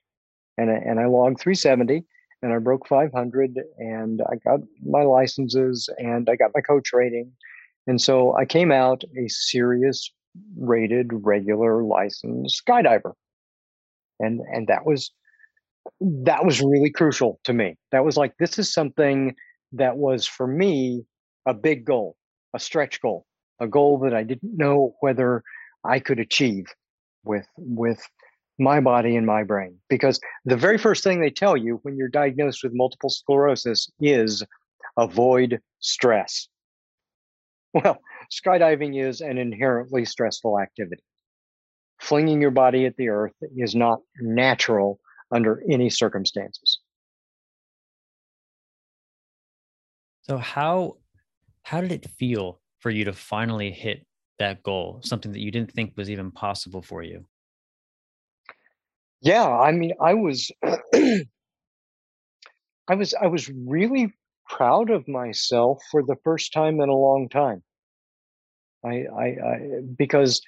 And 0.56 0.70
I, 0.70 0.74
and 0.74 1.00
I 1.00 1.06
logged 1.06 1.40
370 1.40 2.04
and 2.42 2.52
I 2.52 2.58
broke 2.58 2.86
500 2.86 3.58
and 3.78 4.22
I 4.30 4.36
got 4.36 4.60
my 4.84 5.02
licenses 5.02 5.88
and 5.98 6.28
I 6.30 6.36
got 6.36 6.52
my 6.54 6.60
coach 6.60 6.92
rating. 6.92 7.32
And 7.86 8.00
so 8.00 8.36
I 8.36 8.44
came 8.44 8.70
out 8.70 9.02
a 9.16 9.28
serious 9.28 10.12
rated 10.56 11.08
regular 11.12 11.82
licensed 11.82 12.62
skydiver. 12.64 13.12
And 14.20 14.40
and 14.52 14.66
that 14.68 14.84
was 14.84 15.12
that 16.00 16.44
was 16.44 16.60
really 16.60 16.90
crucial 16.90 17.40
to 17.44 17.52
me. 17.52 17.76
That 17.92 18.04
was 18.04 18.16
like 18.16 18.36
this 18.38 18.58
is 18.58 18.72
something 18.72 19.34
that 19.72 19.96
was 19.96 20.26
for 20.26 20.46
me 20.46 21.04
a 21.46 21.54
big 21.54 21.84
goal, 21.84 22.16
a 22.54 22.58
stretch 22.58 23.00
goal, 23.00 23.26
a 23.60 23.66
goal 23.66 23.98
that 24.00 24.14
I 24.14 24.22
didn't 24.22 24.56
know 24.56 24.94
whether 25.00 25.42
I 25.84 26.00
could 26.00 26.18
achieve 26.18 26.66
with 27.24 27.46
with 27.56 28.00
my 28.58 28.80
body 28.80 29.16
and 29.16 29.26
my 29.26 29.44
brain. 29.44 29.78
Because 29.88 30.20
the 30.44 30.56
very 30.56 30.78
first 30.78 31.04
thing 31.04 31.20
they 31.20 31.30
tell 31.30 31.56
you 31.56 31.78
when 31.82 31.96
you're 31.96 32.08
diagnosed 32.08 32.62
with 32.62 32.72
multiple 32.74 33.10
sclerosis 33.10 33.88
is 34.00 34.44
avoid 34.96 35.60
stress. 35.80 36.48
Well, 37.72 38.00
skydiving 38.32 39.00
is 39.00 39.20
an 39.20 39.38
inherently 39.38 40.04
stressful 40.04 40.58
activity. 40.58 41.02
Flinging 42.00 42.40
your 42.40 42.50
body 42.50 42.86
at 42.86 42.96
the 42.96 43.08
earth 43.08 43.34
is 43.56 43.74
not 43.74 44.00
natural 44.20 44.98
under 45.30 45.62
any 45.70 45.90
circumstances. 45.90 46.80
So 50.22 50.38
how 50.38 50.96
how 51.62 51.80
did 51.80 51.92
it 51.92 52.10
feel 52.18 52.60
for 52.80 52.90
you 52.90 53.04
to 53.04 53.12
finally 53.12 53.70
hit 53.70 54.06
that 54.38 54.62
goal, 54.62 55.00
something 55.02 55.32
that 55.32 55.40
you 55.40 55.50
didn't 55.50 55.72
think 55.72 55.94
was 55.96 56.10
even 56.10 56.30
possible 56.30 56.82
for 56.82 57.02
you? 57.02 57.26
Yeah, 59.20 59.48
I 59.48 59.72
mean, 59.72 59.94
I 60.00 60.14
was 60.14 60.50
I 60.62 61.24
was 62.94 63.14
I 63.14 63.26
was 63.26 63.50
really 63.50 64.12
proud 64.48 64.90
of 64.90 65.06
myself 65.08 65.82
for 65.90 66.02
the 66.02 66.16
first 66.24 66.52
time 66.52 66.80
in 66.80 66.88
a 66.88 66.94
long 66.94 67.28
time. 67.28 67.62
I 68.84 69.04
I, 69.06 69.24
I 69.24 69.60
because 69.96 70.40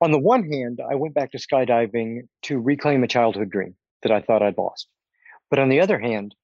on 0.00 0.10
the 0.10 0.18
one 0.18 0.50
hand, 0.50 0.80
I 0.86 0.96
went 0.96 1.14
back 1.14 1.32
to 1.32 1.38
skydiving 1.38 2.28
to 2.42 2.58
reclaim 2.58 3.04
a 3.04 3.08
childhood 3.08 3.50
dream 3.50 3.74
that 4.02 4.12
I 4.12 4.20
thought 4.20 4.42
I'd 4.42 4.58
lost. 4.58 4.88
But 5.50 5.60
on 5.60 5.68
the 5.68 5.80
other 5.80 5.98
hand, 5.98 6.34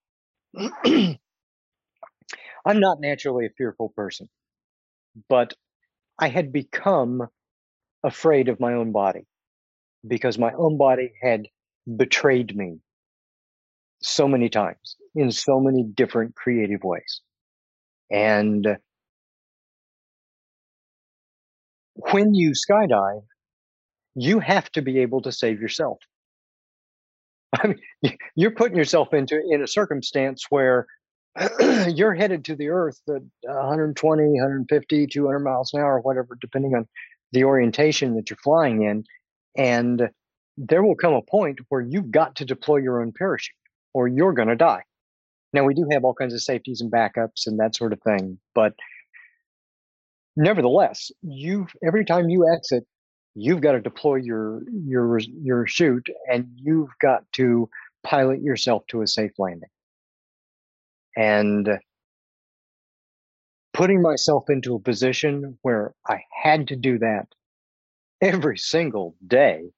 I'm 2.67 2.81
not 2.81 3.01
naturally 3.01 3.47
a 3.47 3.51
fearful 3.57 3.91
person, 3.91 4.29
but 5.29 5.55
I 6.19 6.29
had 6.29 6.53
become 6.53 7.29
afraid 8.05 8.49
of 8.49 8.61
my 8.61 8.75
own 8.75 8.93
body 8.93 9.27
because 10.07 10.39
my 10.39 10.53
own 10.55 10.79
body 10.79 11.13
had 11.23 11.47
betrayed 11.97 12.57
me 12.57 12.81
so 14.03 14.27
many 14.29 14.49
times 14.49 14.97
in 15.15 15.31
so 15.31 15.61
many 15.61 15.83
different 15.85 16.35
creative 16.35 16.83
ways. 16.83 17.21
And 18.11 18.67
when 21.95 22.35
you 22.35 22.53
skydive, 22.53 23.25
you 24.15 24.41
have 24.41 24.71
to 24.73 24.83
be 24.83 25.01
able 25.01 25.23
to 25.23 25.33
save 25.33 25.61
yourself. 25.61 25.99
I 27.55 27.69
mean, 27.69 28.17
you're 28.37 28.51
putting 28.53 28.77
yourself 28.77 29.13
into 29.15 29.41
in 29.51 29.63
a 29.63 29.67
circumstance 29.67 30.45
where 30.51 30.87
you're 31.89 32.15
headed 32.15 32.45
to 32.45 32.57
the 32.57 32.69
earth 32.69 33.01
at 33.09 33.23
120, 33.43 34.23
150, 34.23 35.07
200 35.07 35.39
miles 35.41 35.73
an 35.73 35.81
hour, 35.81 35.97
or 35.97 36.01
whatever, 36.01 36.37
depending 36.41 36.75
on 36.75 36.87
the 37.33 37.45
orientation 37.45 38.17
that 38.17 38.29
you're 38.29 38.37
flying 38.43 38.83
in. 38.83 39.05
And 39.57 40.11
there 40.57 40.83
will 40.83 40.95
come 40.95 41.15
a 41.15 41.23
point 41.23 41.59
where 41.69 41.81
you've 41.81 42.11
got 42.11 42.37
to 42.37 42.45
deploy 42.45 42.77
your 42.77 43.01
own 43.01 43.13
parachute 43.17 43.55
or 43.95 44.07
you're 44.07 44.35
going 44.35 44.49
to 44.49 44.57
die. 44.57 44.83
Now, 45.53 45.65
we 45.65 45.75
do 45.75 45.89
have 45.91 46.05
all 46.05 46.15
kinds 46.15 46.35
of 46.35 46.43
safeties 46.43 46.81
and 46.81 46.93
backups 46.93 47.47
and 47.47 47.59
that 47.59 47.75
sort 47.75 47.93
of 47.93 48.01
thing, 48.03 48.39
but 48.55 48.75
nevertheless, 50.37 51.11
you 51.23 51.67
every 51.85 52.05
time 52.05 52.29
you 52.29 52.49
exit, 52.53 52.85
you've 53.35 53.61
got 53.61 53.73
to 53.73 53.81
deploy 53.81 54.17
your 54.17 54.63
your 54.71 55.19
your 55.19 55.67
chute 55.67 56.07
and 56.31 56.47
you've 56.55 56.91
got 57.01 57.25
to 57.33 57.69
pilot 58.05 58.41
yourself 58.43 58.85
to 58.89 59.03
a 59.03 59.07
safe 59.07 59.33
landing. 59.39 59.69
And 61.17 61.69
putting 63.73 64.03
myself 64.03 64.45
into 64.49 64.75
a 64.75 64.81
position 64.81 65.59
where 65.63 65.95
I 66.07 66.23
had 66.43 66.69
to 66.69 66.77
do 66.77 66.99
that 66.99 67.27
every 68.21 68.59
single 68.59 69.15
day, 69.27 69.71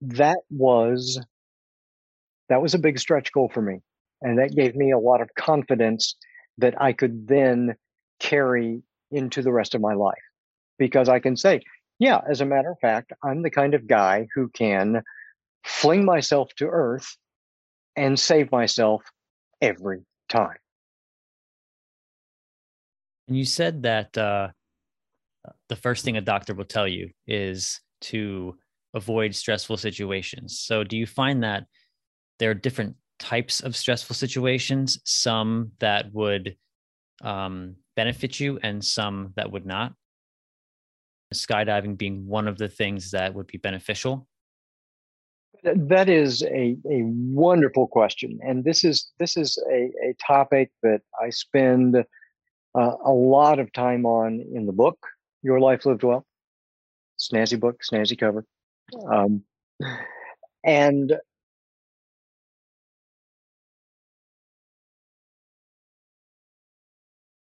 that 0.00 0.38
was 0.50 1.20
that 2.48 2.62
was 2.62 2.74
a 2.74 2.78
big 2.78 2.98
stretch 2.98 3.32
goal 3.32 3.50
for 3.52 3.60
me. 3.60 3.80
And 4.22 4.38
that 4.38 4.54
gave 4.54 4.74
me 4.74 4.90
a 4.90 4.98
lot 4.98 5.20
of 5.20 5.28
confidence 5.38 6.16
that 6.58 6.80
I 6.80 6.92
could 6.92 7.28
then 7.28 7.76
carry 8.18 8.82
into 9.10 9.42
the 9.42 9.52
rest 9.52 9.74
of 9.74 9.80
my 9.80 9.94
life. 9.94 10.14
Because 10.78 11.08
I 11.08 11.18
can 11.18 11.36
say, 11.36 11.60
yeah, 11.98 12.20
as 12.28 12.40
a 12.40 12.46
matter 12.46 12.70
of 12.70 12.78
fact, 12.80 13.12
I'm 13.22 13.42
the 13.42 13.50
kind 13.50 13.74
of 13.74 13.86
guy 13.86 14.28
who 14.34 14.48
can 14.48 15.02
fling 15.64 16.04
myself 16.04 16.48
to 16.56 16.66
earth 16.66 17.16
and 17.98 18.18
save 18.18 18.52
myself 18.52 19.02
every 19.60 20.04
time. 20.28 20.56
And 23.26 23.36
you 23.36 23.44
said 23.44 23.82
that 23.82 24.16
uh, 24.16 24.48
the 25.68 25.76
first 25.76 26.04
thing 26.04 26.16
a 26.16 26.20
doctor 26.20 26.54
will 26.54 26.64
tell 26.64 26.88
you 26.88 27.10
is 27.26 27.80
to 28.02 28.56
avoid 28.94 29.34
stressful 29.34 29.76
situations. 29.76 30.60
So, 30.60 30.84
do 30.84 30.96
you 30.96 31.06
find 31.06 31.42
that 31.42 31.64
there 32.38 32.50
are 32.50 32.54
different 32.54 32.96
types 33.18 33.60
of 33.60 33.76
stressful 33.76 34.14
situations, 34.14 35.00
some 35.04 35.72
that 35.80 36.12
would 36.12 36.56
um, 37.22 37.76
benefit 37.96 38.38
you 38.40 38.58
and 38.62 38.82
some 38.82 39.32
that 39.36 39.50
would 39.50 39.66
not? 39.66 39.92
Skydiving 41.34 41.98
being 41.98 42.26
one 42.26 42.48
of 42.48 42.56
the 42.56 42.68
things 42.68 43.10
that 43.10 43.34
would 43.34 43.46
be 43.46 43.58
beneficial. 43.58 44.26
That 45.64 46.08
is 46.08 46.42
a, 46.42 46.76
a 46.88 47.02
wonderful 47.02 47.88
question, 47.88 48.38
and 48.42 48.64
this 48.64 48.84
is 48.84 49.10
this 49.18 49.36
is 49.36 49.58
a, 49.70 49.90
a 50.02 50.14
topic 50.24 50.70
that 50.82 51.00
I 51.20 51.30
spend 51.30 51.96
uh, 51.96 52.92
a 53.04 53.12
lot 53.12 53.58
of 53.58 53.72
time 53.72 54.06
on 54.06 54.40
in 54.54 54.66
the 54.66 54.72
book, 54.72 54.98
Your 55.42 55.60
Life 55.60 55.84
Lived 55.84 56.04
Well. 56.04 56.24
Snazzy 57.18 57.58
book, 57.58 57.80
snazzy 57.82 58.16
cover. 58.18 58.44
Um, 59.10 59.42
and 60.64 61.12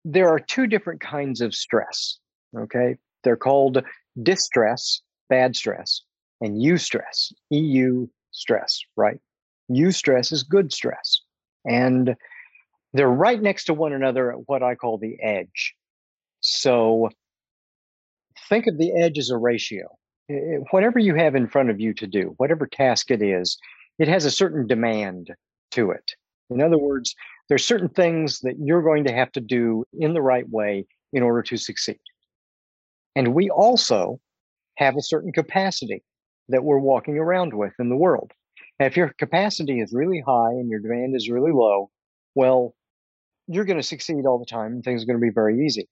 there 0.06 0.30
are 0.30 0.40
two 0.40 0.68
different 0.68 1.02
kinds 1.02 1.42
of 1.42 1.56
stress. 1.56 2.20
Okay. 2.56 2.98
They're 3.24 3.38
called 3.38 3.84
distress, 4.22 5.02
bad 5.30 5.56
stress, 5.56 6.02
and 6.42 6.62
eustress, 6.62 7.32
EU 7.50 8.08
stress, 8.32 8.80
right? 8.96 9.20
Eustress 9.72 10.32
is 10.32 10.44
good 10.44 10.74
stress. 10.74 11.22
And 11.66 12.16
they're 12.94 13.08
right 13.08 13.42
next 13.42 13.66
to 13.66 13.74
one 13.74 13.94
another 13.94 14.32
at 14.32 14.48
what 14.48 14.62
I 14.62 14.76
call 14.76 14.98
the 14.98 15.18
edge. 15.22 15.74
So 16.42 17.10
think 18.50 18.68
of 18.68 18.78
the 18.78 18.94
edge 18.96 19.18
as 19.18 19.30
a 19.30 19.38
ratio. 19.38 19.88
whatever 20.72 21.00
you 21.00 21.16
have 21.16 21.36
in 21.36 21.48
front 21.48 21.70
of 21.70 21.80
you 21.80 21.94
to 21.94 22.08
do, 22.08 22.34
whatever 22.38 22.66
task 22.66 23.12
it 23.12 23.22
is, 23.22 23.58
it 24.00 24.08
has 24.08 24.26
a 24.26 24.32
certain 24.32 24.68
demand 24.68 25.32
to 25.72 25.92
it. 25.92 26.12
In 26.50 26.62
other 26.62 26.78
words, 26.78 27.16
there's 27.50 27.66
certain 27.66 27.90
things 27.90 28.40
that 28.42 28.56
you're 28.60 28.82
going 28.82 29.04
to 29.06 29.14
have 29.14 29.32
to 29.34 29.42
do 29.42 29.86
in 29.94 30.14
the 30.14 30.22
right 30.22 30.48
way 30.50 30.86
in 31.12 31.24
order 31.24 31.42
to 31.44 31.58
succeed. 31.58 32.00
And 33.16 33.34
we 33.34 33.50
also 33.50 34.20
have 34.78 34.96
a 34.96 35.02
certain 35.02 35.32
capacity 35.32 36.04
that 36.50 36.64
we're 36.64 36.80
walking 36.80 37.18
around 37.18 37.54
with 37.54 37.74
in 37.80 37.90
the 37.90 37.96
world. 37.96 38.32
And 38.80 38.88
if 38.88 38.98
your 38.98 39.14
capacity 39.18 39.80
is 39.80 39.94
really 39.94 40.22
high 40.26 40.52
and 40.52 40.70
your 40.70 40.80
demand 40.80 41.16
is 41.16 41.30
really 41.30 41.52
low, 41.52 41.90
well, 42.36 42.76
you're 43.48 43.66
going 43.66 43.78
to 43.78 43.84
succeed 43.84 44.26
all 44.26 44.40
the 44.40 44.46
time 44.46 44.74
and 44.74 44.84
things 44.84 45.04
are 45.04 45.06
going 45.06 45.20
to 45.20 45.26
be 45.26 45.34
very 45.34 45.66
easy. 45.66 45.88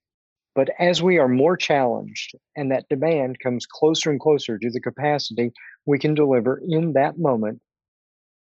But 0.53 0.69
as 0.79 1.01
we 1.01 1.17
are 1.17 1.29
more 1.29 1.55
challenged 1.55 2.35
and 2.55 2.71
that 2.71 2.89
demand 2.89 3.39
comes 3.39 3.65
closer 3.65 4.09
and 4.09 4.19
closer 4.19 4.57
to 4.57 4.69
the 4.69 4.81
capacity 4.81 5.51
we 5.85 5.97
can 5.97 6.13
deliver 6.13 6.61
in 6.67 6.93
that 6.93 7.17
moment, 7.17 7.61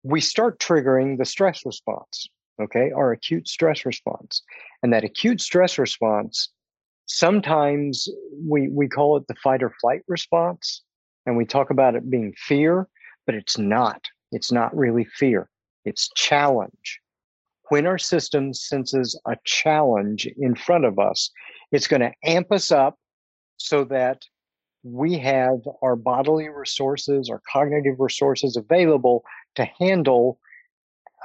we 0.05 0.21
start 0.21 0.61
triggering 0.61 1.19
the 1.19 1.25
stress 1.25 1.67
response, 1.67 2.29
okay, 2.63 2.93
our 2.93 3.11
acute 3.11 3.49
stress 3.49 3.85
response. 3.85 4.43
And 4.83 4.93
that 4.93 5.03
acute 5.03 5.41
stress 5.41 5.79
response, 5.79 6.51
sometimes 7.07 8.09
we, 8.41 8.69
we 8.69 8.87
call 8.87 9.17
it 9.17 9.27
the 9.27 9.35
fight 9.43 9.65
or 9.65 9.73
flight 9.81 10.03
response, 10.07 10.83
and 11.27 11.37
we 11.37 11.45
talk 11.45 11.71
about 11.71 11.97
it 11.97 12.09
being 12.09 12.33
fear, 12.37 12.89
but 13.27 13.35
it's 13.35 13.59
not. 13.59 14.03
It's 14.33 14.51
not 14.51 14.77
really 14.77 15.05
fear, 15.05 15.49
it's 15.85 16.09
challenge. 16.15 17.01
When 17.69 17.87
our 17.87 17.99
system 17.99 18.55
senses 18.55 19.21
a 19.27 19.37
challenge 19.45 20.27
in 20.39 20.55
front 20.55 20.85
of 20.85 21.01
us, 21.01 21.31
it's 21.73 21.89
going 21.89 22.01
to 22.01 22.13
amp 22.25 22.53
us 22.53 22.71
up 22.71 22.97
so 23.57 23.85
that 23.85 24.23
we 24.85 25.19
have 25.19 25.59
our 25.83 25.97
bodily 25.97 26.49
resources, 26.49 27.29
our 27.29 27.43
cognitive 27.53 27.99
resources 27.99 28.57
available 28.57 29.25
to 29.57 29.65
handle 29.81 30.39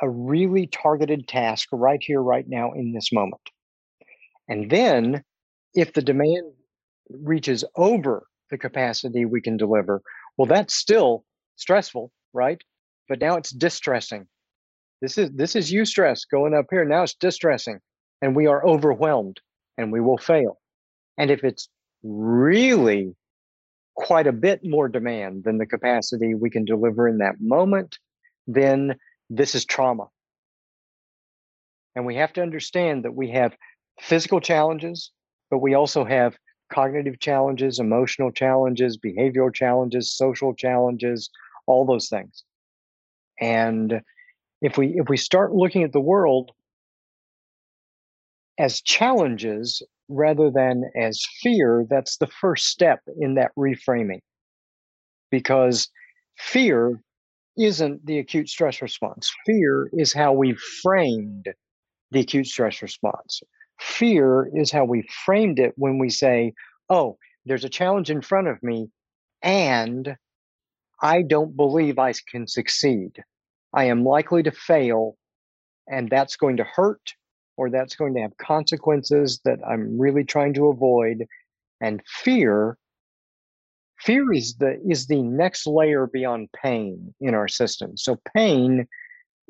a 0.01 0.09
really 0.09 0.65
targeted 0.65 1.27
task 1.27 1.69
right 1.71 2.01
here, 2.01 2.21
right 2.21 2.47
now, 2.47 2.71
in 2.71 2.91
this 2.91 3.11
moment. 3.13 3.41
And 4.47 4.71
then, 4.71 5.23
if 5.75 5.93
the 5.93 6.01
demand 6.01 6.53
reaches 7.09 7.63
over 7.75 8.25
the 8.51 8.57
capacity 8.57 9.25
we 9.25 9.41
can 9.41 9.57
deliver, 9.57 10.01
well, 10.37 10.45
that's 10.45 10.75
still 10.75 11.25
stressful, 11.55 12.11
right? 12.33 12.61
But 13.09 13.19
now 13.19 13.37
it's 13.37 13.51
distressing. 13.51 14.27
This 15.01 15.17
is 15.17 15.31
this 15.31 15.55
is 15.55 15.71
eustress 15.71 16.21
going 16.29 16.53
up 16.53 16.67
here. 16.69 16.85
Now 16.85 17.03
it's 17.03 17.15
distressing, 17.15 17.79
and 18.21 18.35
we 18.35 18.45
are 18.45 18.65
overwhelmed, 18.65 19.41
and 19.77 19.91
we 19.91 19.99
will 19.99 20.19
fail. 20.19 20.59
And 21.17 21.31
if 21.31 21.43
it's 21.43 21.67
really 22.03 23.15
quite 23.95 24.27
a 24.27 24.31
bit 24.31 24.61
more 24.63 24.87
demand 24.87 25.43
than 25.43 25.57
the 25.57 25.65
capacity 25.65 26.35
we 26.35 26.49
can 26.49 26.65
deliver 26.65 27.07
in 27.07 27.17
that 27.17 27.35
moment, 27.39 27.97
then 28.47 28.95
this 29.29 29.55
is 29.55 29.65
trauma. 29.65 30.07
And 31.95 32.05
we 32.05 32.15
have 32.15 32.33
to 32.33 32.41
understand 32.41 33.03
that 33.03 33.13
we 33.13 33.31
have 33.31 33.55
physical 33.99 34.39
challenges, 34.39 35.11
but 35.49 35.59
we 35.59 35.73
also 35.73 36.05
have 36.05 36.35
cognitive 36.71 37.19
challenges, 37.19 37.79
emotional 37.79 38.31
challenges, 38.31 38.97
behavioral 38.97 39.53
challenges, 39.53 40.15
social 40.15 40.53
challenges, 40.55 41.29
all 41.67 41.85
those 41.85 42.09
things. 42.09 42.43
And 43.39 44.01
if 44.61 44.77
we 44.77 44.95
if 44.99 45.09
we 45.09 45.17
start 45.17 45.53
looking 45.53 45.83
at 45.83 45.93
the 45.93 46.01
world 46.01 46.51
as 48.57 48.81
challenges 48.81 49.81
rather 50.09 50.51
than 50.51 50.83
as 50.95 51.21
fear, 51.41 51.85
that's 51.89 52.17
the 52.17 52.27
first 52.27 52.67
step 52.67 53.01
in 53.19 53.35
that 53.35 53.51
reframing. 53.57 54.21
Because 55.31 55.89
fear 56.37 57.01
isn't 57.57 58.05
the 58.05 58.19
acute 58.19 58.49
stress 58.49 58.81
response. 58.81 59.31
Fear 59.45 59.89
is 59.93 60.13
how 60.13 60.33
we 60.33 60.55
framed 60.81 61.47
the 62.11 62.21
acute 62.21 62.47
stress 62.47 62.81
response. 62.81 63.41
Fear 63.81 64.51
is 64.53 64.71
how 64.71 64.85
we 64.85 65.07
framed 65.25 65.59
it 65.59 65.73
when 65.75 65.97
we 65.97 66.09
say, 66.09 66.53
oh, 66.89 67.17
there's 67.45 67.63
a 67.63 67.69
challenge 67.69 68.11
in 68.11 68.21
front 68.21 68.47
of 68.47 68.61
me, 68.61 68.89
and 69.41 70.15
I 71.01 71.23
don't 71.23 71.57
believe 71.57 71.97
I 71.97 72.13
can 72.29 72.47
succeed. 72.47 73.23
I 73.73 73.85
am 73.85 74.05
likely 74.05 74.43
to 74.43 74.51
fail, 74.51 75.17
and 75.87 76.09
that's 76.09 76.35
going 76.35 76.57
to 76.57 76.63
hurt, 76.63 77.15
or 77.57 77.71
that's 77.71 77.95
going 77.95 78.13
to 78.13 78.21
have 78.21 78.37
consequences 78.37 79.41
that 79.45 79.59
I'm 79.67 79.99
really 79.99 80.23
trying 80.23 80.53
to 80.55 80.67
avoid. 80.67 81.25
And 81.81 82.01
fear 82.05 82.77
fear 83.99 84.31
is 84.33 84.55
the 84.55 84.79
is 84.87 85.07
the 85.07 85.21
next 85.21 85.67
layer 85.67 86.07
beyond 86.07 86.49
pain 86.53 87.13
in 87.21 87.35
our 87.35 87.47
system 87.47 87.95
so 87.95 88.19
pain 88.35 88.87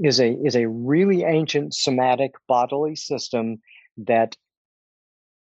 is 0.04 0.20
a 0.20 0.34
is 0.44 0.56
a 0.56 0.68
really 0.68 1.24
ancient 1.24 1.74
somatic 1.74 2.32
bodily 2.48 2.96
system 2.96 3.58
that 3.98 4.36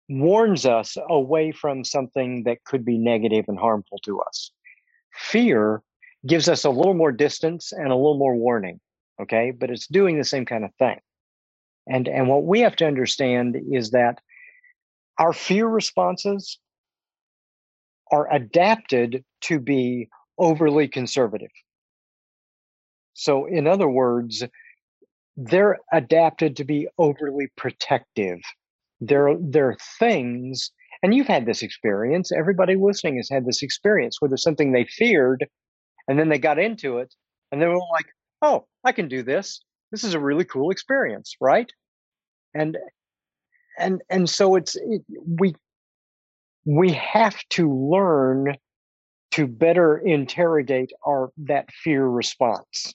warns 0.08 0.66
us 0.66 0.96
away 1.08 1.50
from 1.52 1.84
something 1.84 2.44
that 2.44 2.64
could 2.64 2.84
be 2.84 2.98
negative 2.98 3.46
and 3.48 3.58
harmful 3.58 3.98
to 4.04 4.20
us. 4.20 4.50
Fear 5.12 5.82
gives 6.26 6.48
us 6.48 6.64
a 6.64 6.70
little 6.70 6.94
more 6.94 7.12
distance 7.12 7.72
and 7.72 7.88
a 7.88 7.96
little 7.96 8.18
more 8.18 8.36
warning 8.36 8.80
okay? 9.20 9.50
But 9.50 9.70
it's 9.70 9.86
doing 9.86 10.18
the 10.18 10.24
same 10.24 10.44
kind 10.44 10.64
of 10.64 10.74
thing. 10.78 10.98
And 11.86 12.08
and 12.08 12.28
what 12.28 12.44
we 12.44 12.60
have 12.60 12.76
to 12.76 12.86
understand 12.86 13.56
is 13.70 13.90
that 13.90 14.20
our 15.18 15.32
fear 15.32 15.66
responses 15.66 16.58
are 18.10 18.32
adapted 18.32 19.24
to 19.42 19.58
be 19.60 20.08
overly 20.38 20.88
conservative. 20.88 21.50
So, 23.12 23.46
in 23.46 23.66
other 23.66 23.88
words, 23.88 24.42
they're 25.36 25.78
adapted 25.92 26.56
to 26.56 26.64
be 26.64 26.88
overly 26.98 27.48
protective. 27.56 28.40
They're, 29.00 29.36
they're 29.40 29.76
things, 29.98 30.70
and 31.02 31.14
you've 31.14 31.26
had 31.26 31.46
this 31.46 31.62
experience, 31.62 32.32
everybody 32.32 32.76
listening 32.76 33.16
has 33.16 33.28
had 33.30 33.44
this 33.44 33.62
experience 33.62 34.20
where 34.20 34.28
there's 34.28 34.42
something 34.42 34.72
they 34.72 34.84
feared, 34.84 35.46
and 36.08 36.18
then 36.18 36.28
they 36.28 36.38
got 36.38 36.58
into 36.58 36.98
it, 36.98 37.14
and 37.50 37.60
they 37.60 37.66
were 37.66 37.78
like, 37.92 38.06
oh, 38.42 38.66
I 38.84 38.92
can 38.92 39.08
do 39.08 39.22
this. 39.22 39.60
This 39.90 40.04
is 40.04 40.14
a 40.14 40.20
really 40.20 40.44
cool 40.44 40.70
experience, 40.70 41.36
right? 41.40 41.70
And 42.54 42.78
and 43.78 44.02
and 44.10 44.28
so 44.28 44.54
it's 44.54 44.76
it, 44.76 45.02
we 45.26 45.54
we 46.64 46.92
have 46.92 47.36
to 47.50 47.70
learn 47.70 48.56
to 49.32 49.46
better 49.46 49.98
interrogate 49.98 50.92
our 51.06 51.30
that 51.36 51.68
fear 51.72 52.06
response 52.06 52.94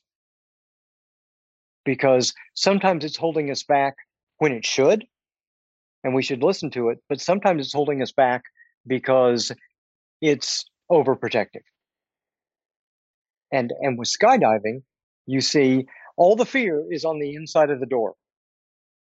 because 1.90 2.36
sometimes 2.54 3.04
it's 3.04 3.18
holding 3.18 3.50
us 3.50 3.64
back 3.64 3.96
when 4.38 4.52
it 4.52 4.64
should 4.64 5.04
and 6.04 6.14
we 6.14 6.22
should 6.22 6.44
listen 6.44 6.70
to 6.70 6.90
it 6.90 7.00
but 7.10 7.20
sometimes 7.20 7.66
it's 7.66 7.74
holding 7.74 8.04
us 8.04 8.12
back 8.12 8.44
because 8.86 9.52
it's 10.22 10.66
overprotective. 10.92 11.66
And 13.52 13.74
and 13.82 13.98
with 13.98 14.08
skydiving 14.08 14.84
you 15.26 15.42
see 15.42 15.88
all 16.16 16.36
the 16.36 16.46
fear 16.46 16.86
is 16.92 17.06
on 17.06 17.18
the 17.18 17.34
inside 17.34 17.72
of 17.72 17.80
the 17.80 17.88
door. 17.88 18.14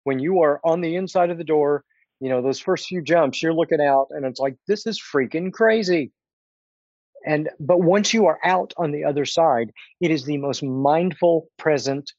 When 0.04 0.20
you 0.20 0.42
are 0.42 0.60
on 0.64 0.82
the 0.82 0.96
inside 0.96 1.32
of 1.32 1.40
the 1.40 1.52
door 1.56 1.84
you 2.20 2.30
know 2.30 2.44
those 2.44 2.60
first 2.60 2.86
few 2.86 3.02
jumps 3.02 3.42
you're 3.42 3.60
looking 3.62 3.82
out 3.82 4.10
and 4.12 4.28
it's 4.28 4.40
like 4.40 4.58
this 4.68 4.86
is 4.86 5.02
freaking 5.02 5.52
crazy. 5.52 6.12
And 7.26 7.50
but 7.60 7.82
once 7.82 8.14
you 8.14 8.28
are 8.28 8.38
out 8.46 8.76
on 8.78 8.92
the 8.92 9.06
other 9.06 9.26
side 9.26 9.72
it 10.00 10.12
is 10.12 10.24
the 10.24 10.38
most 10.38 10.62
mindful 10.62 11.48
present 11.58 12.14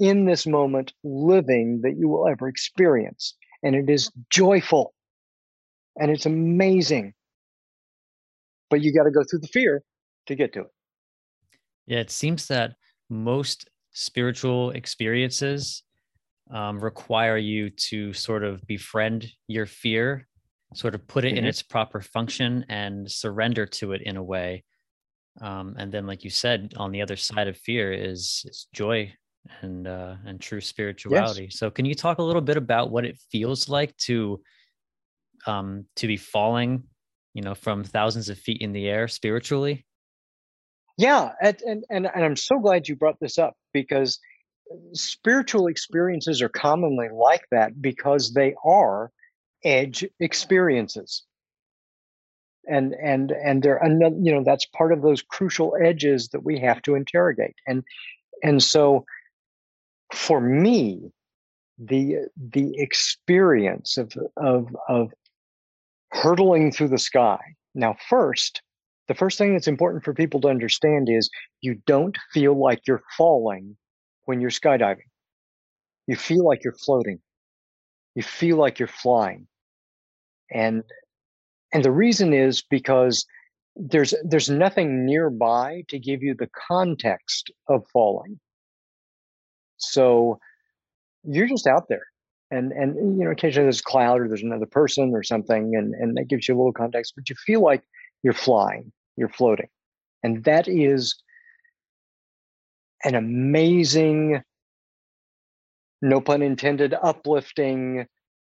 in 0.00 0.24
this 0.24 0.46
moment 0.46 0.92
living 1.04 1.80
that 1.82 1.96
you 1.98 2.08
will 2.08 2.26
ever 2.26 2.48
experience. 2.48 3.36
And 3.62 3.76
it 3.76 3.90
is 3.90 4.10
joyful. 4.30 4.94
And 5.96 6.10
it's 6.10 6.26
amazing. 6.26 7.12
But 8.70 8.80
you 8.80 8.94
got 8.94 9.04
to 9.04 9.10
go 9.10 9.22
through 9.28 9.40
the 9.40 9.48
fear 9.48 9.82
to 10.26 10.34
get 10.34 10.52
to 10.54 10.60
it. 10.60 10.66
Yeah 11.86 11.98
it 11.98 12.10
seems 12.10 12.46
that 12.48 12.72
most 13.08 13.68
spiritual 13.92 14.70
experiences 14.70 15.82
um, 16.50 16.80
require 16.80 17.36
you 17.36 17.70
to 17.70 18.12
sort 18.12 18.44
of 18.44 18.64
befriend 18.66 19.26
your 19.48 19.66
fear, 19.66 20.26
sort 20.74 20.94
of 20.94 21.06
put 21.06 21.24
it 21.24 21.30
mm-hmm. 21.30 21.38
in 21.38 21.44
its 21.44 21.62
proper 21.62 22.00
function 22.00 22.64
and 22.68 23.10
surrender 23.10 23.66
to 23.66 23.92
it 23.92 24.02
in 24.02 24.16
a 24.16 24.22
way. 24.22 24.64
Um, 25.40 25.74
and 25.78 25.92
then, 25.92 26.06
like 26.06 26.24
you 26.24 26.30
said, 26.30 26.74
on 26.76 26.90
the 26.90 27.02
other 27.02 27.16
side 27.16 27.48
of 27.48 27.56
fear 27.56 27.92
is, 27.92 28.44
is 28.46 28.66
joy 28.72 29.12
and 29.62 29.86
uh, 29.86 30.16
and 30.26 30.40
true 30.40 30.60
spirituality. 30.60 31.44
Yes. 31.44 31.58
So, 31.58 31.70
can 31.70 31.84
you 31.84 31.94
talk 31.94 32.18
a 32.18 32.22
little 32.22 32.42
bit 32.42 32.56
about 32.56 32.90
what 32.90 33.04
it 33.04 33.18
feels 33.30 33.68
like 33.68 33.96
to 33.98 34.40
um, 35.46 35.86
to 35.96 36.06
be 36.06 36.16
falling, 36.16 36.84
you 37.34 37.42
know, 37.42 37.54
from 37.54 37.84
thousands 37.84 38.28
of 38.28 38.38
feet 38.38 38.60
in 38.60 38.72
the 38.72 38.88
air 38.88 39.08
spiritually? 39.08 39.86
Yeah, 40.98 41.32
and, 41.42 41.84
and 41.88 42.10
and 42.14 42.24
I'm 42.24 42.36
so 42.36 42.58
glad 42.58 42.88
you 42.88 42.96
brought 42.96 43.18
this 43.20 43.38
up 43.38 43.54
because 43.72 44.18
spiritual 44.92 45.66
experiences 45.66 46.42
are 46.42 46.48
commonly 46.48 47.08
like 47.12 47.44
that 47.50 47.80
because 47.80 48.32
they 48.34 48.54
are 48.64 49.10
edge 49.64 50.04
experiences. 50.20 51.24
and 52.68 52.94
and 52.94 53.32
and 53.32 53.62
they're 53.62 53.80
you 54.22 54.32
know 54.32 54.42
that's 54.44 54.66
part 54.66 54.92
of 54.92 55.02
those 55.02 55.22
crucial 55.22 55.74
edges 55.82 56.28
that 56.28 56.44
we 56.44 56.58
have 56.58 56.82
to 56.82 56.94
interrogate 56.94 57.56
and 57.66 57.82
and 58.42 58.62
so 58.62 59.04
for 60.12 60.40
me 60.40 61.12
the 61.78 62.28
the 62.36 62.72
experience 62.78 63.96
of 63.96 64.12
of 64.36 64.68
of 64.88 65.12
hurtling 66.12 66.72
through 66.72 66.88
the 66.88 66.98
sky. 66.98 67.38
Now 67.74 67.96
first 68.08 68.62
the 69.08 69.14
first 69.14 69.38
thing 69.38 69.52
that's 69.52 69.66
important 69.66 70.04
for 70.04 70.14
people 70.14 70.40
to 70.40 70.48
understand 70.48 71.08
is 71.08 71.30
you 71.62 71.80
don't 71.86 72.16
feel 72.32 72.54
like 72.54 72.86
you're 72.86 73.02
falling 73.16 73.76
when 74.26 74.40
you're 74.40 74.50
skydiving. 74.50 75.08
You 76.06 76.14
feel 76.14 76.44
like 76.44 76.62
you're 76.62 76.74
floating. 76.74 77.20
You 78.14 78.22
feel 78.22 78.56
like 78.56 78.78
you're 78.78 78.86
flying. 78.86 79.48
And 80.52 80.84
and 81.72 81.84
the 81.84 81.90
reason 81.90 82.32
is 82.32 82.62
because 82.62 83.24
there's 83.74 84.14
there's 84.24 84.50
nothing 84.50 85.06
nearby 85.06 85.82
to 85.88 85.98
give 85.98 86.22
you 86.22 86.34
the 86.34 86.50
context 86.68 87.50
of 87.68 87.86
falling 87.92 88.38
so 89.80 90.38
you're 91.24 91.48
just 91.48 91.66
out 91.66 91.88
there. 91.88 92.06
And 92.52 92.72
and 92.72 92.96
you 93.18 93.24
know 93.24 93.30
occasionally 93.30 93.66
there's 93.66 93.80
a 93.80 93.84
cloud 93.84 94.20
or 94.20 94.28
there's 94.28 94.42
another 94.42 94.66
person 94.66 95.12
or 95.14 95.22
something 95.22 95.76
and 95.76 95.94
and 95.94 96.16
that 96.16 96.28
gives 96.28 96.48
you 96.48 96.56
a 96.56 96.58
little 96.58 96.72
context 96.72 97.12
but 97.14 97.28
you 97.30 97.36
feel 97.36 97.60
like 97.60 97.84
you're 98.24 98.32
flying 98.32 98.90
you're 99.16 99.28
floating. 99.28 99.68
And 100.22 100.42
that 100.44 100.66
is 100.66 101.14
an 103.04 103.14
amazing 103.14 104.42
no 106.02 106.20
pun 106.20 106.42
intended 106.42 106.94
uplifting 107.02 108.06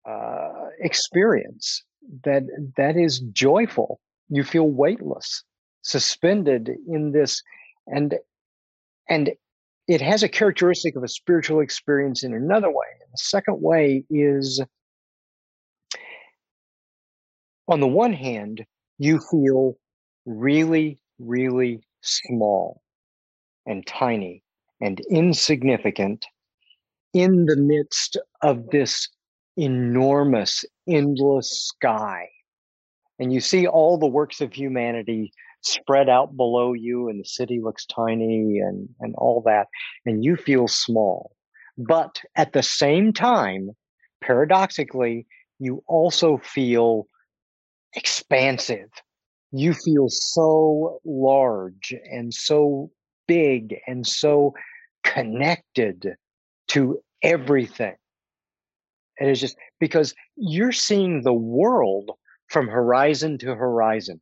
uh, 0.07 0.67
experience 0.79 1.83
that 2.23 2.43
that 2.77 2.95
is 2.95 3.19
joyful. 3.19 3.99
You 4.29 4.43
feel 4.43 4.69
weightless 4.69 5.43
suspended 5.81 6.69
in 6.87 7.11
this 7.11 7.41
and 7.87 8.15
and 9.09 9.31
it 9.91 10.01
has 10.01 10.23
a 10.23 10.29
characteristic 10.29 10.95
of 10.95 11.03
a 11.03 11.07
spiritual 11.07 11.59
experience 11.59 12.23
in 12.23 12.33
another 12.33 12.69
way 12.69 12.87
and 13.01 13.11
the 13.11 13.17
second 13.17 13.61
way 13.61 14.03
is 14.09 14.61
on 17.67 17.79
the 17.79 17.87
one 17.87 18.13
hand 18.13 18.63
you 18.97 19.19
feel 19.29 19.75
really 20.25 20.99
really 21.19 21.81
small 22.01 22.81
and 23.65 23.85
tiny 23.85 24.43
and 24.81 24.99
insignificant 25.09 26.25
in 27.13 27.45
the 27.45 27.57
midst 27.57 28.17
of 28.41 28.69
this 28.69 29.09
enormous, 29.57 30.65
endless 30.87 31.67
sky. 31.67 32.27
And 33.19 33.31
you 33.31 33.39
see 33.39 33.67
all 33.67 33.97
the 33.97 34.07
works 34.07 34.41
of 34.41 34.53
humanity 34.53 35.31
spread 35.61 36.09
out 36.09 36.35
below 36.35 36.73
you, 36.73 37.09
and 37.09 37.19
the 37.19 37.27
city 37.27 37.59
looks 37.61 37.85
tiny 37.85 38.59
and, 38.59 38.89
and 38.99 39.15
all 39.15 39.41
that, 39.45 39.67
and 40.05 40.23
you 40.23 40.35
feel 40.35 40.67
small. 40.67 41.35
But 41.77 42.21
at 42.35 42.53
the 42.53 42.63
same 42.63 43.13
time, 43.13 43.71
paradoxically, 44.21 45.27
you 45.59 45.83
also 45.87 46.37
feel 46.37 47.07
expansive. 47.93 48.89
You 49.51 49.73
feel 49.73 50.07
so 50.09 50.99
large 51.03 51.93
and 52.11 52.33
so 52.33 52.91
big 53.27 53.77
and 53.87 54.05
so 54.05 54.53
connected 55.03 56.15
to 56.69 56.99
everything 57.21 57.95
and 59.21 59.29
it's 59.29 59.39
just 59.39 59.55
because 59.79 60.15
you're 60.35 60.71
seeing 60.71 61.21
the 61.21 61.31
world 61.31 62.09
from 62.47 62.67
horizon 62.67 63.37
to 63.37 63.53
horizon. 63.53 64.19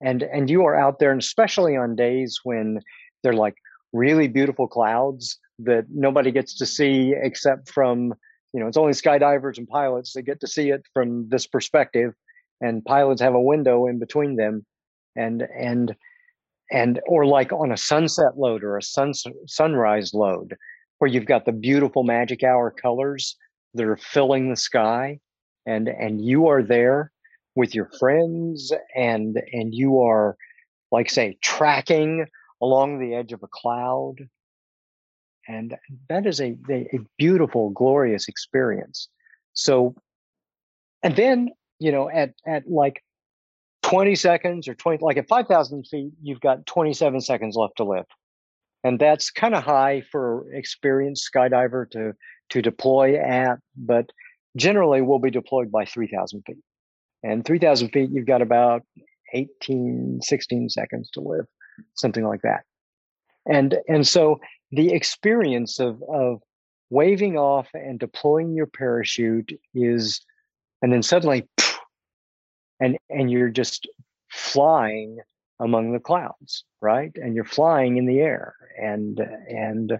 And 0.00 0.22
and 0.22 0.48
you 0.48 0.64
are 0.64 0.78
out 0.78 0.98
there, 0.98 1.10
and 1.10 1.20
especially 1.20 1.76
on 1.76 1.96
days 1.96 2.40
when 2.44 2.80
they're 3.22 3.32
like 3.32 3.56
really 3.92 4.28
beautiful 4.28 4.68
clouds 4.68 5.38
that 5.60 5.86
nobody 5.90 6.30
gets 6.30 6.56
to 6.58 6.66
see 6.66 7.14
except 7.20 7.68
from, 7.68 8.14
you 8.52 8.60
know, 8.60 8.68
it's 8.68 8.76
only 8.76 8.92
skydivers 8.92 9.58
and 9.58 9.66
pilots 9.66 10.12
that 10.12 10.22
get 10.22 10.40
to 10.40 10.46
see 10.46 10.70
it 10.70 10.82
from 10.94 11.28
this 11.30 11.46
perspective. 11.46 12.14
And 12.60 12.84
pilots 12.84 13.20
have 13.22 13.34
a 13.34 13.40
window 13.40 13.86
in 13.86 13.98
between 13.98 14.36
them. 14.36 14.64
And 15.16 15.42
and 15.42 15.96
and 16.70 17.00
or 17.06 17.26
like 17.26 17.52
on 17.52 17.72
a 17.72 17.76
sunset 17.76 18.38
load 18.38 18.62
or 18.62 18.76
a 18.76 18.82
sun, 18.82 19.12
sunrise 19.46 20.14
load 20.14 20.56
where 20.98 21.10
you've 21.10 21.26
got 21.26 21.44
the 21.44 21.52
beautiful 21.52 22.02
magic 22.02 22.42
hour 22.42 22.70
colors 22.70 23.36
that 23.74 23.86
are 23.86 23.96
filling 23.96 24.50
the 24.50 24.56
sky 24.56 25.18
and 25.66 25.88
and 25.88 26.24
you 26.24 26.48
are 26.48 26.62
there 26.62 27.12
with 27.58 27.74
your 27.74 27.90
friends 27.98 28.72
and 28.94 29.42
and 29.52 29.74
you 29.74 30.00
are 30.00 30.36
like 30.92 31.10
say 31.10 31.36
tracking 31.42 32.24
along 32.62 33.00
the 33.00 33.16
edge 33.16 33.32
of 33.32 33.42
a 33.42 33.48
cloud. 33.48 34.14
And 35.48 35.76
that 36.08 36.24
is 36.24 36.40
a, 36.40 36.54
a, 36.70 37.00
beautiful 37.16 37.70
glorious 37.70 38.28
experience. 38.28 39.08
So 39.54 39.96
and 41.02 41.16
then 41.16 41.50
you 41.80 41.90
know 41.90 42.08
at 42.08 42.30
at 42.46 42.70
like 42.70 43.02
20 43.82 44.14
seconds 44.14 44.68
or 44.68 44.74
20 44.74 44.98
like 45.02 45.16
at 45.16 45.26
5000 45.26 45.84
feet 45.84 46.12
you've 46.22 46.40
got 46.40 46.64
27 46.66 47.20
seconds 47.20 47.56
left 47.56 47.76
to 47.78 47.84
live. 47.84 48.06
And 48.84 49.00
that's 49.00 49.32
kind 49.32 49.56
of 49.56 49.64
high 49.64 50.02
for 50.12 50.46
experienced 50.52 51.28
skydiver 51.34 51.90
to 51.90 52.12
to 52.50 52.62
deploy 52.62 53.18
at, 53.18 53.58
but 53.76 54.12
generally 54.56 55.02
will 55.02 55.18
be 55.18 55.30
deployed 55.30 55.72
by 55.72 55.84
3,000 55.84 56.42
feet. 56.46 56.62
And 57.22 57.44
3,000 57.44 57.90
feet, 57.90 58.10
you've 58.10 58.26
got 58.26 58.42
about 58.42 58.82
18, 59.32 60.20
16 60.22 60.70
seconds 60.70 61.10
to 61.10 61.20
live, 61.20 61.46
something 61.94 62.24
like 62.24 62.42
that. 62.42 62.64
And 63.46 63.78
and 63.88 64.06
so 64.06 64.40
the 64.70 64.92
experience 64.92 65.80
of 65.80 66.02
of 66.02 66.42
waving 66.90 67.36
off 67.36 67.68
and 67.72 67.98
deploying 67.98 68.54
your 68.54 68.66
parachute 68.66 69.58
is, 69.74 70.20
and 70.82 70.92
then 70.92 71.02
suddenly, 71.02 71.48
and 72.80 72.98
and 73.08 73.30
you're 73.30 73.48
just 73.48 73.88
flying 74.30 75.18
among 75.60 75.92
the 75.92 76.00
clouds, 76.00 76.64
right? 76.80 77.10
And 77.16 77.34
you're 77.34 77.44
flying 77.44 77.96
in 77.96 78.06
the 78.06 78.20
air, 78.20 78.54
and 78.80 79.18
and 79.18 79.98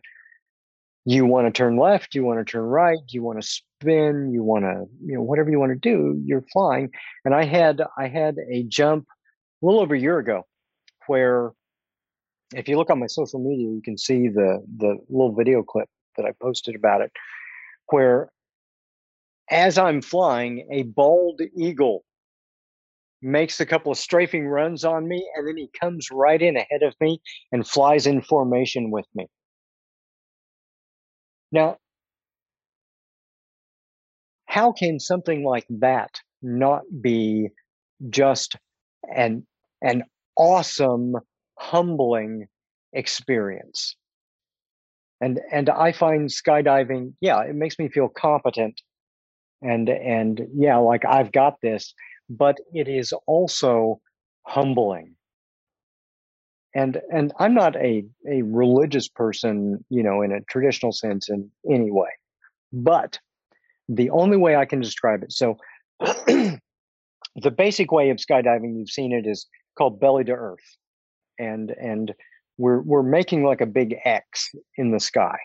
you 1.09 1.25
want 1.25 1.47
to 1.47 1.51
turn 1.51 1.79
left, 1.79 2.15
you 2.15 2.23
want 2.23 2.39
to 2.39 2.45
turn 2.45 2.61
right, 2.61 2.99
you 3.09 3.23
want 3.23 3.41
to 3.41 3.47
spin, 3.47 4.31
you 4.31 4.43
want 4.43 4.65
to, 4.67 4.85
you 5.03 5.15
know, 5.15 5.23
whatever 5.23 5.51
you 5.51 5.59
want 5.59 5.73
to 5.73 5.79
do, 5.79 6.21
you're 6.27 6.45
flying. 6.53 6.91
And 7.25 7.35
I 7.35 7.45
had 7.45 7.81
I 7.97 8.09
had 8.09 8.37
a 8.53 8.65
jump 8.65 9.07
a 9.63 9.67
little 9.67 9.81
over 9.81 9.95
a 9.95 9.99
year 9.99 10.19
ago 10.19 10.43
where 11.07 11.53
if 12.55 12.69
you 12.69 12.77
look 12.77 12.91
on 12.91 12.99
my 12.99 13.07
social 13.07 13.41
media, 13.41 13.69
you 13.69 13.81
can 13.83 13.97
see 13.97 14.29
the 14.29 14.63
the 14.77 14.99
little 15.09 15.35
video 15.35 15.63
clip 15.63 15.89
that 16.19 16.27
I 16.27 16.33
posted 16.43 16.75
about 16.75 17.01
it, 17.01 17.11
where 17.87 18.29
as 19.51 19.79
I'm 19.79 20.03
flying, 20.03 20.69
a 20.71 20.83
bald 20.83 21.41
eagle 21.57 22.05
makes 23.23 23.61
a 23.61 23.67
couple 23.67 23.91
of 23.91 23.97
strafing 23.97 24.47
runs 24.47 24.85
on 24.85 25.09
me, 25.09 25.27
and 25.35 25.49
then 25.49 25.57
he 25.57 25.71
comes 25.81 26.11
right 26.13 26.43
in 26.43 26.59
ahead 26.59 26.83
of 26.83 26.95
me 27.01 27.23
and 27.51 27.67
flies 27.67 28.07
in 28.07 28.21
formation 28.21 28.91
with 28.91 29.07
me. 29.15 29.27
Now, 31.53 31.79
how 34.47 34.73
can 34.73 34.99
something 34.99 35.45
like 35.45 35.67
that 35.71 36.21
not 36.43 36.83
be 37.01 37.51
just 38.11 38.57
an 39.15 39.47
an 39.83 40.05
awesome, 40.37 41.15
humbling 41.59 42.49
experience? 42.93 43.97
And 45.21 45.41
and 45.53 45.69
I 45.71 45.93
find 45.93 46.29
skydiving, 46.29 47.15
yeah, 47.21 47.43
it 47.43 47.55
makes 47.55 47.79
me 47.79 47.89
feel 47.89 48.09
competent 48.09 48.81
and 49.63 49.89
and 49.91 50.43
yeah, 50.55 50.79
like 50.79 51.05
I've 51.07 51.33
got 51.33 51.61
this, 51.63 51.95
but 52.31 52.59
it 52.75 52.89
is 52.89 53.15
also 53.29 54.01
humbling 54.47 55.18
and 56.75 57.01
and 57.13 57.33
i'm 57.39 57.55
not 57.55 57.77
a 57.77 58.05
a 58.31 58.43
religious 58.43 59.09
person 59.09 59.85
you 59.89 60.03
know 60.03 60.23
in 60.23 60.33
a 60.33 60.41
traditional 60.43 60.93
sense 60.93 61.29
in 61.29 61.51
any 61.71 61.91
way 61.91 62.09
but 62.73 63.19
the 63.89 64.11
only 64.11 64.37
way 64.37 64.57
i 64.57 64.65
can 64.65 64.81
describe 64.81 65.23
it 65.23 65.33
so 65.33 65.57
the 67.43 67.51
basic 67.51 67.93
way 67.93 68.11
of 68.11 68.19
skydiving 68.19 68.77
you've 68.79 68.91
seen 68.91 69.13
it 69.13 69.27
is 69.27 69.47
called 69.77 70.01
belly 70.01 70.25
to 70.25 70.33
earth. 70.33 70.77
And 71.39 71.71
and 71.71 72.13
we're 72.59 72.81
we're 72.81 73.03
making 73.03 73.45
like 73.45 73.61
a 73.61 73.67
big 73.67 73.95
x 74.05 74.51
in 74.77 74.91
the 74.91 75.01
sky. 75.01 75.39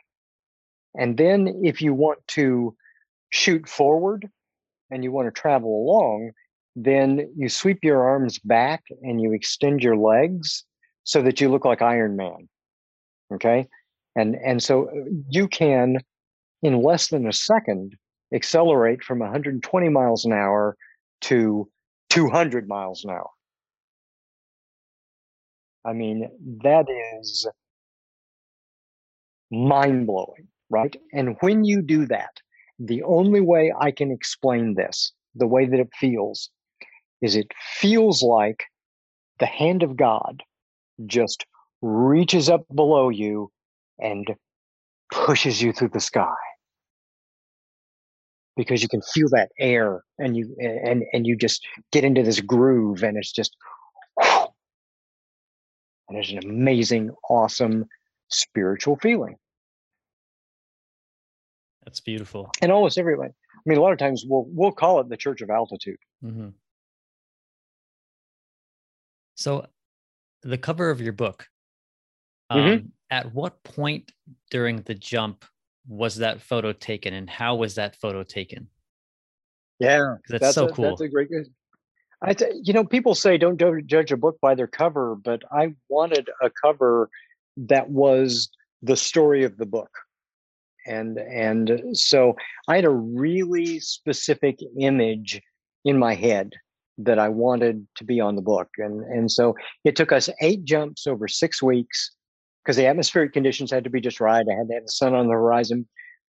And 0.95 1.17
then 1.17 1.61
if 1.63 1.81
you 1.81 1.93
want 1.93 2.19
to 2.29 2.75
shoot 3.29 3.67
forward 3.67 4.27
and 4.91 5.03
you 5.03 5.11
want 5.11 5.27
to 5.27 5.31
travel 5.31 5.69
along 5.69 6.31
then 6.75 7.31
you 7.37 7.49
sweep 7.49 7.83
your 7.83 8.01
arms 8.01 8.39
back 8.39 8.83
and 9.03 9.21
you 9.21 9.31
extend 9.31 9.83
your 9.83 9.95
legs 9.95 10.63
so 11.03 11.21
that 11.21 11.41
you 11.41 11.49
look 11.49 11.65
like 11.65 11.81
Iron 11.81 12.15
Man. 12.15 12.47
Okay. 13.33 13.67
And, 14.15 14.35
and 14.35 14.61
so 14.61 14.87
uh, 14.87 15.09
you 15.29 15.47
can, 15.47 15.97
in 16.61 16.81
less 16.81 17.09
than 17.09 17.27
a 17.27 17.33
second, 17.33 17.95
accelerate 18.33 19.03
from 19.03 19.19
120 19.19 19.89
miles 19.89 20.25
an 20.25 20.33
hour 20.33 20.75
to 21.21 21.69
200 22.09 22.67
miles 22.67 23.03
an 23.03 23.11
hour. 23.11 23.29
I 25.85 25.93
mean, 25.93 26.29
that 26.63 26.85
is 27.19 27.47
mind 29.51 30.07
blowing, 30.07 30.47
right? 30.69 30.95
And 31.11 31.35
when 31.41 31.63
you 31.63 31.81
do 31.81 32.05
that, 32.07 32.31
the 32.79 33.03
only 33.03 33.41
way 33.41 33.73
I 33.77 33.91
can 33.91 34.11
explain 34.11 34.75
this, 34.75 35.11
the 35.35 35.47
way 35.47 35.65
that 35.65 35.79
it 35.79 35.89
feels, 35.99 36.49
is 37.21 37.35
it 37.35 37.51
feels 37.61 38.23
like 38.23 38.63
the 39.39 39.45
hand 39.45 39.83
of 39.83 39.97
God 39.97 40.41
just 41.07 41.45
reaches 41.81 42.49
up 42.49 42.65
below 42.73 43.09
you 43.09 43.51
and 43.99 44.35
pushes 45.11 45.61
you 45.61 45.73
through 45.73 45.89
the 45.89 45.99
sky. 45.99 46.33
Because 48.55 48.83
you 48.83 48.87
can 48.87 49.01
feel 49.01 49.29
that 49.29 49.49
air 49.59 50.03
and 50.19 50.37
you 50.37 50.55
and 50.59 51.03
and 51.11 51.25
you 51.25 51.35
just 51.35 51.65
get 51.91 52.03
into 52.03 52.21
this 52.21 52.39
groove 52.39 53.01
and 53.01 53.17
it's 53.17 53.31
just 53.31 53.55
and 54.23 54.47
it's 56.11 56.31
an 56.31 56.39
amazing 56.43 57.11
awesome 57.29 57.85
spiritual 58.29 58.95
feeling. 58.97 59.37
That's 61.83 61.99
beautiful. 61.99 62.51
And 62.61 62.71
almost 62.71 62.99
everyone 62.99 63.33
i 63.65 63.69
mean 63.69 63.77
a 63.77 63.81
lot 63.81 63.93
of 63.93 63.97
times 63.99 64.25
we'll 64.27 64.45
we'll 64.49 64.71
call 64.71 64.99
it 64.99 65.09
the 65.09 65.17
church 65.17 65.41
of 65.41 65.49
altitude. 65.49 65.97
Mm-hmm. 66.23 66.49
so 69.35 69.65
the 70.43 70.57
cover 70.57 70.89
of 70.89 71.01
your 71.01 71.13
book 71.13 71.47
mm-hmm. 72.51 72.59
um, 72.59 72.71
mm-hmm. 72.71 72.87
at 73.09 73.33
what 73.33 73.63
point 73.63 74.11
during 74.49 74.81
the 74.81 74.95
jump 74.95 75.45
was 75.87 76.17
that 76.17 76.41
photo 76.41 76.71
taken 76.71 77.13
and 77.13 77.29
how 77.29 77.55
was 77.55 77.75
that 77.75 77.95
photo 77.95 78.23
taken? 78.23 78.67
Yeah, 79.79 80.15
that's, 80.29 80.41
that's 80.41 80.55
so 80.55 80.67
a, 80.67 80.71
cool. 80.71 80.85
That's 80.85 81.01
a 81.01 81.07
great. 81.07 81.29
I, 82.21 82.33
th- 82.33 82.53
you 82.63 82.73
know, 82.73 82.85
people 82.85 83.15
say 83.15 83.37
don't 83.37 83.61
judge 83.85 84.11
a 84.11 84.17
book 84.17 84.39
by 84.39 84.55
their 84.55 84.67
cover, 84.67 85.15
but 85.15 85.41
I 85.51 85.73
wanted 85.89 86.29
a 86.41 86.49
cover 86.49 87.09
that 87.57 87.89
was 87.89 88.49
the 88.81 88.95
story 88.95 89.43
of 89.43 89.57
the 89.57 89.65
book, 89.65 89.89
and 90.85 91.17
and 91.17 91.97
so 91.97 92.35
I 92.67 92.77
had 92.77 92.85
a 92.85 92.91
really 92.91 93.79
specific 93.79 94.59
image 94.79 95.41
in 95.83 95.97
my 95.97 96.13
head 96.13 96.53
that 96.99 97.19
I 97.19 97.29
wanted 97.29 97.87
to 97.97 98.05
be 98.05 98.21
on 98.21 98.35
the 98.37 98.43
book, 98.43 98.69
and 98.79 99.03
and 99.05 99.31
so 99.31 99.55
it 99.85 99.95
took 99.95 100.11
us 100.11 100.29
eight 100.41 100.65
jumps 100.65 101.07
over 101.07 101.27
six 101.27 101.63
weeks 101.63 102.11
because 102.63 102.77
the 102.77 102.87
atmospheric 102.87 103.33
conditions 103.33 103.71
had 103.71 103.85
to 103.85 103.91
be 103.91 104.01
just 104.01 104.21
right. 104.21 104.45
I 104.49 104.55
had 104.55 104.67
to 104.69 104.75
have 104.75 104.85
the 104.85 104.91
sun 104.91 105.15
on 105.15 105.27
the 105.27 105.33
horizon, 105.33 105.87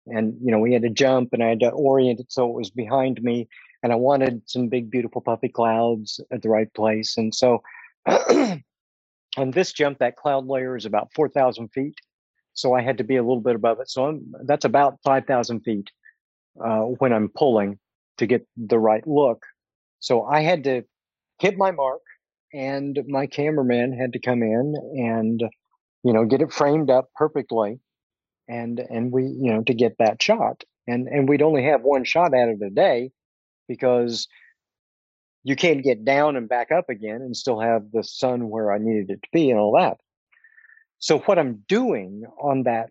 and 0.08 0.34
you 0.44 0.52
know 0.52 0.60
we 0.60 0.72
had 0.74 0.82
to 0.82 0.90
jump, 0.90 1.30
and 1.32 1.42
I 1.44 1.48
had 1.50 1.60
to 1.60 1.70
orient 1.70 2.20
it 2.20 2.32
so 2.32 2.48
it 2.50 2.54
was 2.56 2.70
behind 2.70 3.22
me, 3.22 3.48
and 3.82 3.92
I 3.92 3.96
wanted 3.96 4.42
some 4.46 4.68
big, 4.68 4.90
beautiful, 4.90 5.22
puffy 5.22 5.48
clouds 5.50 6.20
at 6.32 6.42
the 6.42 6.50
right 6.50 6.72
place. 6.74 7.16
And 7.18 7.34
so, 7.34 7.62
on 8.06 8.62
this 9.52 9.72
jump, 9.72 9.98
that 10.00 10.16
cloud 10.16 10.46
layer 10.46 10.76
is 10.76 10.86
about 10.86 11.10
four 11.14 11.28
thousand 11.28 11.70
feet, 11.70 11.96
so 12.54 12.74
I 12.74 12.82
had 12.82 12.98
to 12.98 13.04
be 13.04 13.16
a 13.16 13.22
little 13.22 13.42
bit 13.42 13.56
above 13.56 13.80
it. 13.80 13.90
So 13.90 14.06
I'm, 14.06 14.32
that's 14.46 14.64
about 14.66 14.98
five 15.04 15.26
thousand 15.26 15.60
feet 15.62 15.90
uh, 16.64 16.80
when 16.82 17.12
I'm 17.12 17.30
pulling 17.30 17.78
to 18.18 18.26
get 18.26 18.46
the 18.56 18.78
right 18.78 19.06
look. 19.06 19.44
So 20.04 20.22
I 20.24 20.42
had 20.42 20.64
to 20.64 20.82
hit 21.40 21.56
my 21.56 21.70
mark, 21.70 22.02
and 22.52 22.98
my 23.08 23.26
cameraman 23.26 23.96
had 23.98 24.12
to 24.12 24.20
come 24.20 24.42
in 24.42 24.74
and 24.98 25.42
you 26.04 26.12
know, 26.12 26.26
get 26.26 26.42
it 26.42 26.52
framed 26.52 26.90
up 26.90 27.08
perfectly, 27.16 27.80
and 28.46 28.78
and 28.78 29.10
we 29.10 29.22
you 29.22 29.50
know 29.50 29.62
to 29.62 29.72
get 29.72 29.96
that 29.98 30.22
shot, 30.22 30.62
and 30.86 31.08
and 31.08 31.26
we'd 31.26 31.40
only 31.40 31.64
have 31.64 31.80
one 31.80 32.04
shot 32.04 32.34
at 32.34 32.50
it 32.50 32.58
a 32.62 32.68
day 32.68 33.10
because 33.66 34.28
you 35.42 35.56
can't 35.56 35.82
get 35.82 36.04
down 36.04 36.36
and 36.36 36.48
back 36.48 36.70
up 36.70 36.90
again 36.90 37.22
and 37.22 37.34
still 37.34 37.58
have 37.58 37.90
the 37.92 38.04
sun 38.04 38.50
where 38.50 38.72
I 38.72 38.78
needed 38.78 39.10
it 39.10 39.22
to 39.22 39.28
be 39.32 39.50
and 39.50 39.58
all 39.58 39.72
that. 39.78 39.96
So 40.98 41.20
what 41.20 41.38
I'm 41.38 41.64
doing 41.66 42.24
on 42.38 42.64
that 42.64 42.90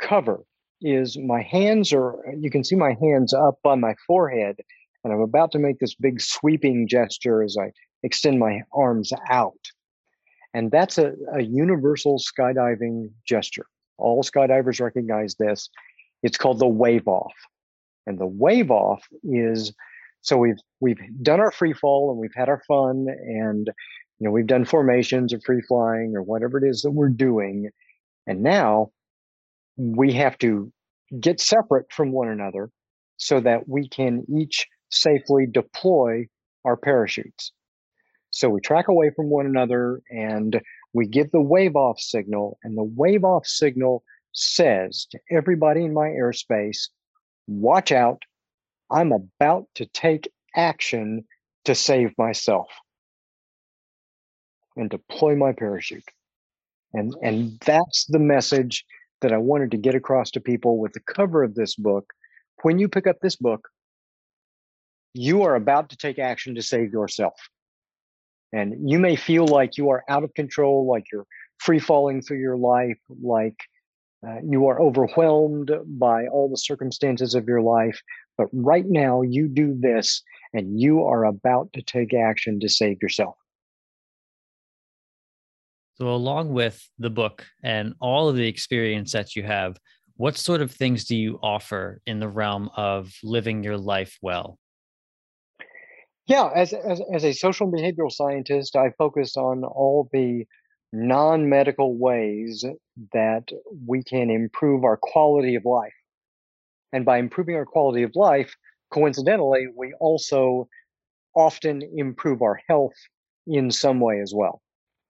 cover 0.00 0.44
is 0.80 1.18
my 1.18 1.42
hands 1.42 1.92
are 1.92 2.16
you 2.38 2.50
can 2.50 2.64
see 2.64 2.76
my 2.76 2.96
hands 2.98 3.34
up 3.34 3.58
on 3.64 3.80
my 3.80 3.94
forehead 4.06 4.56
and 5.04 5.12
I'm 5.12 5.20
about 5.20 5.52
to 5.52 5.58
make 5.58 5.78
this 5.78 5.94
big 5.94 6.20
sweeping 6.20 6.88
gesture 6.88 7.42
as 7.42 7.56
I 7.60 7.72
extend 8.02 8.38
my 8.38 8.62
arms 8.72 9.12
out. 9.30 9.58
And 10.54 10.70
that's 10.70 10.98
a, 10.98 11.12
a 11.34 11.42
universal 11.42 12.18
skydiving 12.18 13.10
gesture. 13.26 13.66
All 13.98 14.22
skydivers 14.22 14.80
recognize 14.80 15.34
this. 15.34 15.68
It's 16.22 16.38
called 16.38 16.58
the 16.58 16.66
wave 16.66 17.06
off. 17.06 17.34
And 18.06 18.18
the 18.18 18.26
wave 18.26 18.70
off 18.70 19.04
is 19.22 19.72
so 20.20 20.36
we've 20.36 20.58
we've 20.80 21.00
done 21.22 21.40
our 21.40 21.52
free 21.52 21.74
fall 21.74 22.10
and 22.10 22.18
we've 22.18 22.34
had 22.34 22.48
our 22.48 22.62
fun 22.66 23.06
and 23.08 23.70
you 24.18 24.24
know 24.24 24.30
we've 24.30 24.46
done 24.46 24.64
formations 24.64 25.32
or 25.32 25.40
free 25.40 25.60
flying 25.60 26.16
or 26.16 26.22
whatever 26.22 26.58
it 26.58 26.68
is 26.68 26.82
that 26.82 26.90
we're 26.90 27.08
doing. 27.08 27.70
And 28.26 28.42
now 28.42 28.90
we 29.76 30.12
have 30.14 30.38
to 30.38 30.72
get 31.20 31.40
separate 31.40 31.92
from 31.92 32.10
one 32.10 32.28
another 32.28 32.70
so 33.16 33.40
that 33.40 33.68
we 33.68 33.88
can 33.88 34.24
each 34.28 34.66
safely 34.90 35.46
deploy 35.46 36.26
our 36.64 36.76
parachutes. 36.76 37.52
So 38.30 38.48
we 38.50 38.60
track 38.60 38.88
away 38.88 39.10
from 39.14 39.30
one 39.30 39.46
another 39.46 40.02
and 40.10 40.60
we 40.92 41.06
give 41.06 41.30
the 41.30 41.40
wave 41.40 41.76
off 41.76 42.00
signal, 42.00 42.58
and 42.62 42.76
the 42.76 42.84
wave 42.84 43.24
off 43.24 43.46
signal 43.46 44.02
says 44.32 45.06
to 45.10 45.18
everybody 45.30 45.84
in 45.84 45.92
my 45.92 46.08
airspace, 46.08 46.88
watch 47.46 47.92
out, 47.92 48.22
I'm 48.90 49.12
about 49.12 49.66
to 49.76 49.86
take 49.86 50.32
action 50.56 51.24
to 51.64 51.74
save 51.74 52.16
myself 52.16 52.68
and 54.76 54.88
deploy 54.88 55.36
my 55.36 55.52
parachute. 55.52 56.04
And, 56.94 57.14
and 57.22 57.58
that's 57.66 58.06
the 58.06 58.18
message 58.18 58.84
that 59.20 59.32
I 59.32 59.38
wanted 59.38 59.72
to 59.72 59.76
get 59.76 59.94
across 59.94 60.30
to 60.32 60.40
people 60.40 60.78
with 60.78 60.92
the 60.92 61.00
cover 61.00 61.42
of 61.42 61.54
this 61.54 61.74
book. 61.74 62.06
When 62.62 62.78
you 62.78 62.88
pick 62.88 63.06
up 63.06 63.16
this 63.20 63.36
book, 63.36 63.68
you 65.14 65.42
are 65.42 65.54
about 65.54 65.90
to 65.90 65.96
take 65.96 66.18
action 66.18 66.54
to 66.54 66.62
save 66.62 66.92
yourself. 66.92 67.34
And 68.52 68.90
you 68.90 68.98
may 68.98 69.16
feel 69.16 69.46
like 69.46 69.76
you 69.76 69.90
are 69.90 70.04
out 70.08 70.24
of 70.24 70.32
control, 70.34 70.86
like 70.86 71.04
you're 71.12 71.26
free 71.58 71.78
falling 71.78 72.22
through 72.22 72.38
your 72.38 72.56
life, 72.56 72.98
like 73.22 73.56
uh, 74.26 74.38
you 74.42 74.66
are 74.66 74.80
overwhelmed 74.80 75.70
by 75.86 76.26
all 76.26 76.48
the 76.48 76.56
circumstances 76.56 77.34
of 77.34 77.46
your 77.46 77.60
life. 77.60 78.00
But 78.36 78.48
right 78.52 78.86
now, 78.86 79.22
you 79.22 79.48
do 79.48 79.76
this 79.78 80.22
and 80.52 80.80
you 80.80 81.04
are 81.04 81.24
about 81.24 81.72
to 81.74 81.82
take 81.82 82.14
action 82.14 82.60
to 82.60 82.68
save 82.68 83.02
yourself. 83.02 83.36
So, 85.94 86.08
along 86.08 86.52
with 86.52 86.88
the 86.98 87.10
book 87.10 87.44
and 87.62 87.94
all 88.00 88.28
of 88.28 88.36
the 88.36 88.46
experience 88.46 89.12
that 89.12 89.34
you 89.34 89.42
have, 89.42 89.76
what 90.16 90.36
sort 90.36 90.62
of 90.62 90.70
things 90.70 91.04
do 91.04 91.16
you 91.16 91.38
offer 91.42 92.00
in 92.06 92.20
the 92.20 92.28
realm 92.28 92.70
of 92.76 93.12
living 93.22 93.62
your 93.62 93.76
life 93.76 94.16
well? 94.22 94.58
Yeah, 96.28 96.50
as, 96.54 96.74
as, 96.74 97.00
as 97.12 97.24
a 97.24 97.32
social 97.32 97.72
behavioral 97.72 98.12
scientist, 98.12 98.76
I 98.76 98.90
focus 98.98 99.36
on 99.36 99.64
all 99.64 100.10
the 100.12 100.44
non 100.92 101.48
medical 101.48 101.96
ways 101.98 102.64
that 103.14 103.48
we 103.86 104.02
can 104.04 104.30
improve 104.30 104.84
our 104.84 104.98
quality 104.98 105.54
of 105.54 105.64
life. 105.64 105.94
And 106.92 107.04
by 107.04 107.18
improving 107.18 107.56
our 107.56 107.66
quality 107.66 108.02
of 108.02 108.14
life, 108.14 108.54
coincidentally, 108.92 109.68
we 109.74 109.94
also 110.00 110.68
often 111.34 111.82
improve 111.96 112.42
our 112.42 112.60
health 112.68 112.96
in 113.46 113.70
some 113.70 114.00
way 114.00 114.20
as 114.20 114.32
well. 114.34 114.60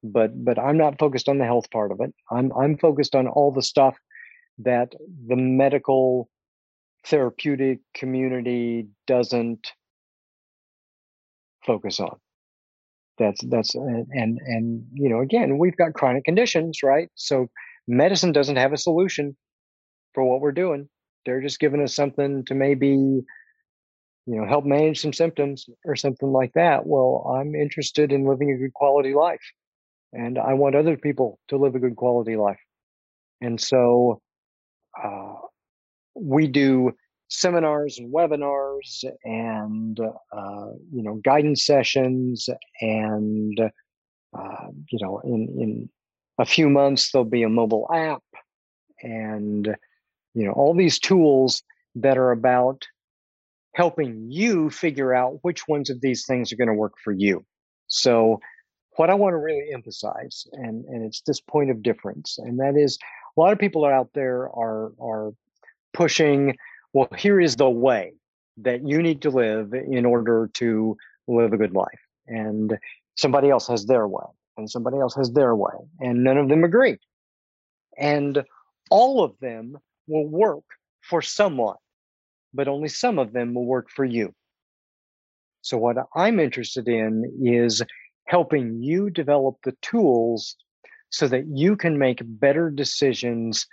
But 0.04 0.44
but 0.44 0.58
I'm 0.58 0.78
not 0.78 0.98
focused 0.98 1.28
on 1.28 1.38
the 1.38 1.44
health 1.44 1.70
part 1.72 1.92
of 1.92 2.00
it. 2.00 2.14
I'm 2.30 2.52
I'm 2.52 2.78
focused 2.78 3.16
on 3.16 3.26
all 3.26 3.52
the 3.52 3.62
stuff 3.62 3.96
that 4.58 4.92
the 5.26 5.36
medical 5.36 6.28
therapeutic 7.06 7.80
community 7.94 8.88
doesn't 9.06 9.72
focus 11.68 12.00
on. 12.00 12.16
That's 13.18 13.40
that's 13.48 13.74
and 13.74 14.38
and 14.46 14.84
you 14.94 15.10
know 15.10 15.20
again 15.20 15.58
we've 15.58 15.76
got 15.76 15.94
chronic 15.94 16.24
conditions, 16.24 16.80
right? 16.84 17.08
So 17.16 17.48
medicine 17.88 18.32
doesn't 18.32 18.56
have 18.56 18.72
a 18.72 18.78
solution 18.78 19.36
for 20.14 20.24
what 20.24 20.40
we're 20.40 20.52
doing. 20.64 20.88
They're 21.26 21.42
just 21.42 21.60
giving 21.60 21.82
us 21.82 21.94
something 21.96 22.44
to 22.46 22.54
maybe 22.54 22.88
you 22.88 23.24
know 24.26 24.46
help 24.46 24.64
manage 24.64 25.00
some 25.00 25.12
symptoms 25.12 25.66
or 25.84 25.96
something 25.96 26.32
like 26.32 26.52
that. 26.54 26.86
Well, 26.86 27.36
I'm 27.38 27.54
interested 27.54 28.12
in 28.12 28.28
living 28.28 28.52
a 28.52 28.58
good 28.58 28.74
quality 28.74 29.14
life, 29.14 29.46
and 30.12 30.38
I 30.38 30.54
want 30.54 30.76
other 30.76 30.96
people 30.96 31.40
to 31.48 31.58
live 31.58 31.74
a 31.74 31.80
good 31.80 31.96
quality 31.96 32.36
life, 32.36 32.60
and 33.40 33.60
so 33.60 34.20
uh, 35.02 35.34
we 36.14 36.48
do 36.48 36.92
seminars 37.28 37.98
and 37.98 38.12
webinars 38.12 39.04
and 39.24 40.00
uh, 40.00 40.70
you 40.92 41.02
know 41.02 41.20
guidance 41.24 41.64
sessions 41.64 42.48
and 42.80 43.60
uh, 44.38 44.66
you 44.90 44.98
know 45.00 45.20
in 45.24 45.48
in 45.60 45.90
a 46.38 46.44
few 46.44 46.68
months 46.68 47.10
there'll 47.10 47.24
be 47.24 47.42
a 47.42 47.48
mobile 47.48 47.88
app 47.92 48.22
and 49.02 49.76
you 50.34 50.44
know 50.44 50.52
all 50.52 50.74
these 50.74 50.98
tools 50.98 51.62
that 51.94 52.16
are 52.16 52.30
about 52.30 52.86
helping 53.78 54.26
you 54.28 54.68
figure 54.70 55.14
out 55.14 55.38
which 55.42 55.68
ones 55.68 55.88
of 55.88 56.00
these 56.00 56.26
things 56.26 56.52
are 56.52 56.56
going 56.56 56.68
to 56.68 56.74
work 56.74 56.94
for 57.02 57.12
you. 57.12 57.44
So, 57.86 58.40
what 58.96 59.08
I 59.08 59.14
want 59.14 59.34
to 59.34 59.38
really 59.38 59.70
emphasize, 59.72 60.44
and, 60.52 60.84
and 60.86 61.04
it's 61.04 61.22
this 61.24 61.40
point 61.40 61.70
of 61.70 61.82
difference, 61.82 62.38
and 62.38 62.58
that 62.58 62.76
is 62.76 62.98
a 63.36 63.40
lot 63.40 63.52
of 63.52 63.58
people 63.60 63.84
out 63.84 64.08
there 64.14 64.48
are, 64.50 64.90
are 65.00 65.30
pushing, 65.92 66.56
well, 66.92 67.08
here 67.16 67.40
is 67.40 67.56
the 67.56 67.70
way 67.70 68.12
that 68.58 68.86
you 68.86 69.02
need 69.02 69.22
to 69.22 69.30
live 69.30 69.72
in 69.72 70.04
order 70.04 70.50
to 70.54 70.96
live 71.26 71.52
a 71.52 71.56
good 71.56 71.74
life. 71.74 72.00
And 72.26 72.76
somebody 73.16 73.50
else 73.50 73.68
has 73.68 73.86
their 73.86 74.06
way, 74.08 74.24
and 74.56 74.70
somebody 74.70 74.98
else 74.98 75.14
has 75.14 75.30
their 75.32 75.54
way, 75.54 75.72
and 76.00 76.24
none 76.24 76.38
of 76.38 76.48
them 76.48 76.64
agree. 76.64 76.98
And 77.96 78.44
all 78.90 79.22
of 79.22 79.38
them 79.40 79.76
will 80.06 80.26
work 80.26 80.64
for 81.02 81.22
someone 81.22 81.76
but 82.54 82.68
only 82.68 82.88
some 82.88 83.18
of 83.18 83.32
them 83.32 83.54
will 83.54 83.66
work 83.66 83.90
for 83.90 84.04
you. 84.04 84.34
So, 85.62 85.76
what 85.76 85.96
I'm 86.14 86.40
interested 86.40 86.88
in 86.88 87.24
is 87.42 87.82
helping 88.26 88.82
you 88.82 89.10
develop 89.10 89.56
the 89.64 89.76
tools 89.82 90.56
so 91.10 91.28
that 91.28 91.46
you 91.46 91.76
can 91.76 91.98
make 91.98 92.20
better 92.22 92.70
decisions 92.70 93.66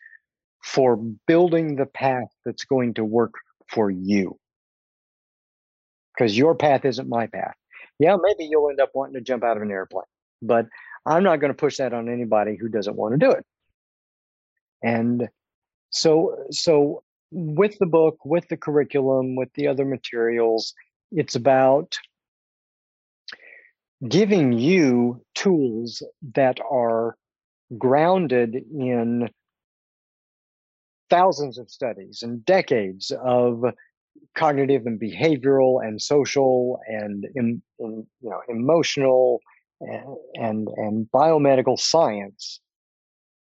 for 0.65 0.97
building 1.27 1.75
the 1.75 1.85
path 1.85 2.27
that's 2.43 2.65
going 2.65 2.95
to 2.95 3.05
work 3.05 3.35
for 3.69 3.91
you. 3.91 4.35
Because 6.17 6.35
your 6.35 6.55
path 6.55 6.85
isn't 6.85 7.07
my 7.07 7.27
path. 7.27 7.53
Yeah, 7.99 8.17
maybe 8.19 8.45
you'll 8.45 8.71
end 8.71 8.81
up 8.81 8.89
wanting 8.95 9.13
to 9.13 9.21
jump 9.21 9.43
out 9.43 9.57
of 9.57 9.63
an 9.63 9.69
airplane, 9.69 10.05
but 10.41 10.65
I'm 11.05 11.23
not 11.23 11.39
going 11.39 11.51
to 11.51 11.57
push 11.57 11.77
that 11.77 11.93
on 11.93 12.09
anybody 12.09 12.57
who 12.59 12.67
doesn't 12.67 12.95
want 12.95 13.13
to 13.13 13.19
do 13.19 13.31
it. 13.31 13.45
And 14.81 15.29
so, 15.91 16.35
so 16.49 17.03
with 17.29 17.77
the 17.77 17.85
book, 17.85 18.17
with 18.25 18.47
the 18.47 18.57
curriculum, 18.57 19.35
with 19.35 19.53
the 19.53 19.67
other 19.67 19.85
materials, 19.85 20.73
it's 21.11 21.35
about 21.35 21.95
giving 24.09 24.51
you 24.51 25.21
tools 25.35 26.01
that 26.33 26.57
are 26.69 27.15
grounded 27.77 28.55
in 28.55 29.29
thousands 31.15 31.57
of 31.57 31.69
studies 31.69 32.23
and 32.23 32.43
decades 32.45 33.11
of 33.23 33.63
cognitive 34.35 34.85
and 34.85 34.99
behavioral 34.99 35.85
and 35.85 36.01
social 36.01 36.79
and 36.87 37.25
in, 37.35 37.61
in, 37.79 38.05
you 38.21 38.29
know 38.29 38.41
emotional 38.49 39.39
and, 39.81 40.17
and 40.35 40.67
and 40.75 41.07
biomedical 41.13 41.79
science 41.79 42.59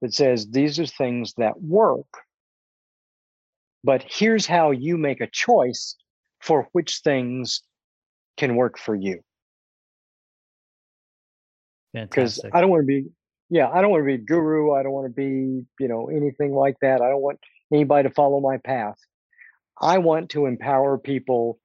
that 0.01 0.13
says 0.13 0.47
these 0.49 0.79
are 0.79 0.85
things 0.85 1.33
that 1.37 1.61
work 1.61 2.07
but 3.83 4.03
here's 4.07 4.45
how 4.45 4.71
you 4.71 4.97
make 4.97 5.21
a 5.21 5.29
choice 5.31 5.95
for 6.41 6.67
which 6.71 6.99
things 7.03 7.61
can 8.37 8.55
work 8.55 8.77
for 8.77 8.95
you. 8.95 9.21
Because 11.93 12.39
I 12.53 12.61
don't 12.61 12.69
want 12.69 12.83
to 12.83 12.85
be, 12.85 13.05
yeah, 13.49 13.69
I 13.69 13.81
don't 13.81 13.91
want 13.91 14.01
to 14.01 14.17
be 14.17 14.17
guru. 14.17 14.73
I 14.73 14.83
don't 14.83 14.91
want 14.91 15.07
to 15.07 15.13
be, 15.13 15.65
you 15.79 15.87
know, 15.87 16.09
anything 16.09 16.53
like 16.53 16.75
that. 16.81 17.01
I 17.01 17.09
don't 17.09 17.21
want 17.21 17.39
anybody 17.71 18.07
to 18.07 18.13
follow 18.13 18.39
my 18.39 18.57
path. 18.57 18.97
I 19.81 19.97
want 19.97 20.29
to 20.31 20.45
empower 20.45 20.97
people 20.97 21.59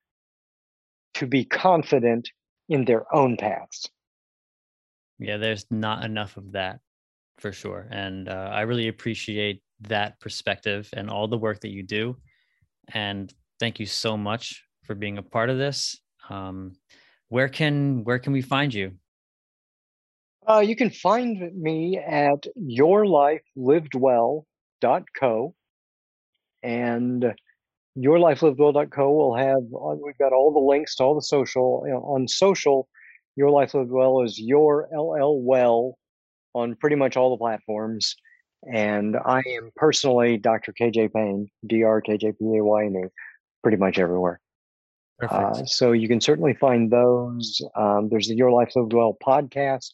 to 1.14 1.26
be 1.26 1.44
confident 1.44 2.28
in 2.68 2.84
their 2.84 3.12
own 3.14 3.36
paths. 3.36 3.88
Yeah, 5.18 5.36
there's 5.36 5.66
not 5.70 6.04
enough 6.04 6.36
of 6.36 6.52
that 6.52 6.80
for 7.38 7.52
sure. 7.52 7.86
And 7.90 8.28
uh, 8.28 8.50
I 8.52 8.62
really 8.62 8.88
appreciate 8.88 9.62
that 9.82 10.18
perspective 10.20 10.88
and 10.92 11.10
all 11.10 11.28
the 11.28 11.38
work 11.38 11.60
that 11.60 11.70
you 11.70 11.82
do. 11.82 12.16
And 12.92 13.32
thank 13.58 13.80
you 13.80 13.86
so 13.86 14.16
much 14.16 14.64
for 14.84 14.94
being 14.94 15.18
a 15.18 15.22
part 15.22 15.50
of 15.50 15.58
this. 15.58 15.98
Um, 16.28 16.72
where 17.28 17.48
can 17.48 18.04
where 18.04 18.18
can 18.18 18.32
we 18.32 18.42
find 18.42 18.72
you? 18.72 18.92
Uh, 20.46 20.60
you 20.60 20.76
can 20.76 20.90
find 20.90 21.52
me 21.54 21.98
at 21.98 22.46
yourlifelivedwell.co 22.60 25.54
and 26.64 27.34
yourlifelivedwell.co 27.96 29.12
will 29.12 29.36
have 29.36 29.62
we've 30.02 30.18
got 30.18 30.32
all 30.32 30.52
the 30.52 30.58
links 30.58 30.96
to 30.96 31.04
all 31.04 31.14
the 31.14 31.22
social 31.22 31.84
you 31.86 31.92
know, 31.92 32.00
on 32.00 32.26
social 32.26 32.88
your 33.36 33.50
life 33.50 33.74
lived 33.74 33.90
well 33.90 34.22
is 34.22 34.40
your 34.40 34.88
ll 34.92 35.40
well 35.42 35.96
on 36.54 36.74
pretty 36.74 36.96
much 36.96 37.16
all 37.16 37.30
the 37.30 37.36
platforms 37.36 38.16
and 38.70 39.16
I 39.16 39.42
am 39.58 39.70
personally 39.76 40.36
Dr. 40.36 40.72
KJ 40.72 41.12
Payne, 41.12 41.48
Dr. 41.66 42.02
KJ 42.06 42.38
P 42.38 42.56
A 42.58 42.64
Y 42.64 42.84
N 42.86 43.02
E, 43.04 43.08
pretty 43.62 43.76
much 43.76 43.98
everywhere. 43.98 44.40
Uh, 45.28 45.64
so 45.64 45.92
you 45.92 46.08
can 46.08 46.20
certainly 46.20 46.54
find 46.54 46.90
those. 46.90 47.62
Um, 47.76 48.08
there's 48.10 48.28
the 48.28 48.34
Your 48.34 48.50
Life 48.50 48.72
Lived 48.74 48.92
Well 48.92 49.16
podcast, 49.24 49.90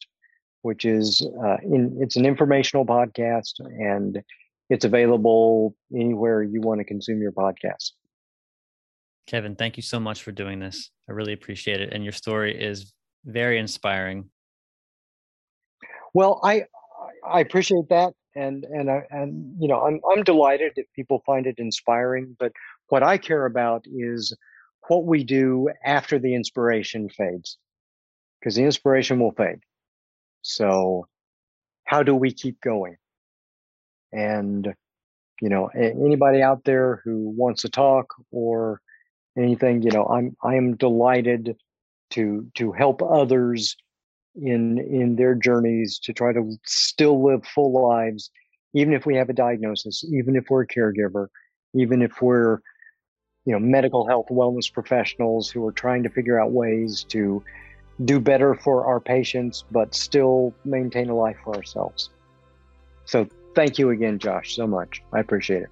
which 0.62 0.84
is 0.84 1.26
uh, 1.44 1.56
in, 1.62 1.98
it's 2.00 2.16
an 2.16 2.24
informational 2.24 2.86
podcast, 2.86 3.52
and 3.60 4.22
it's 4.70 4.86
available 4.86 5.76
anywhere 5.94 6.42
you 6.42 6.62
want 6.62 6.78
to 6.78 6.84
consume 6.84 7.20
your 7.20 7.32
podcast. 7.32 7.92
Kevin, 9.26 9.54
thank 9.54 9.76
you 9.76 9.82
so 9.82 10.00
much 10.00 10.22
for 10.22 10.32
doing 10.32 10.58
this. 10.58 10.90
I 11.08 11.12
really 11.12 11.34
appreciate 11.34 11.80
it, 11.82 11.92
and 11.92 12.02
your 12.02 12.12
story 12.12 12.58
is 12.58 12.94
very 13.24 13.58
inspiring. 13.58 14.30
Well, 16.14 16.40
I 16.42 16.64
I 17.24 17.40
appreciate 17.40 17.90
that 17.90 18.14
and 18.34 18.64
and 18.64 18.90
I, 18.90 19.02
and 19.10 19.54
you 19.60 19.68
know 19.68 19.80
I'm 19.80 20.00
I'm 20.10 20.22
delighted 20.22 20.72
if 20.76 20.86
people 20.94 21.22
find 21.26 21.46
it 21.46 21.56
inspiring. 21.58 22.36
But 22.38 22.52
what 22.88 23.02
I 23.02 23.18
care 23.18 23.46
about 23.46 23.84
is 23.86 24.36
what 24.88 25.04
we 25.04 25.24
do 25.24 25.68
after 25.84 26.18
the 26.18 26.34
inspiration 26.34 27.08
fades, 27.08 27.58
because 28.40 28.54
the 28.54 28.64
inspiration 28.64 29.20
will 29.20 29.32
fade. 29.32 29.60
So, 30.42 31.06
how 31.84 32.02
do 32.02 32.14
we 32.14 32.32
keep 32.32 32.60
going? 32.60 32.96
And 34.12 34.74
you 35.40 35.48
know, 35.48 35.66
anybody 35.68 36.42
out 36.42 36.64
there 36.64 37.00
who 37.04 37.30
wants 37.30 37.62
to 37.62 37.68
talk 37.70 38.14
or 38.30 38.80
anything, 39.38 39.82
you 39.82 39.90
know, 39.90 40.06
I'm 40.06 40.36
I 40.42 40.56
am 40.56 40.76
delighted 40.76 41.56
to 42.10 42.46
to 42.56 42.72
help 42.72 43.02
others 43.02 43.76
in 44.34 44.78
in 44.78 45.16
their 45.16 45.34
journeys 45.34 45.98
to 46.00 46.12
try 46.12 46.32
to 46.32 46.56
still 46.64 47.24
live 47.24 47.44
full 47.46 47.88
lives 47.88 48.30
even 48.74 48.92
if 48.92 49.04
we 49.04 49.16
have 49.16 49.28
a 49.28 49.32
diagnosis 49.32 50.04
even 50.12 50.36
if 50.36 50.44
we're 50.48 50.62
a 50.62 50.66
caregiver 50.66 51.26
even 51.74 52.00
if 52.00 52.22
we're 52.22 52.60
you 53.44 53.52
know 53.52 53.58
medical 53.58 54.06
health 54.06 54.26
wellness 54.30 54.72
professionals 54.72 55.50
who 55.50 55.66
are 55.66 55.72
trying 55.72 56.04
to 56.04 56.08
figure 56.08 56.40
out 56.40 56.52
ways 56.52 57.04
to 57.04 57.42
do 58.04 58.20
better 58.20 58.54
for 58.54 58.86
our 58.86 59.00
patients 59.00 59.64
but 59.70 59.94
still 59.94 60.54
maintain 60.64 61.10
a 61.10 61.14
life 61.14 61.36
for 61.44 61.54
ourselves. 61.54 62.10
So 63.04 63.28
thank 63.54 63.78
you 63.78 63.90
again 63.90 64.18
josh 64.18 64.54
so 64.54 64.66
much. 64.66 65.02
I 65.12 65.20
appreciate 65.20 65.62
it 65.62 65.70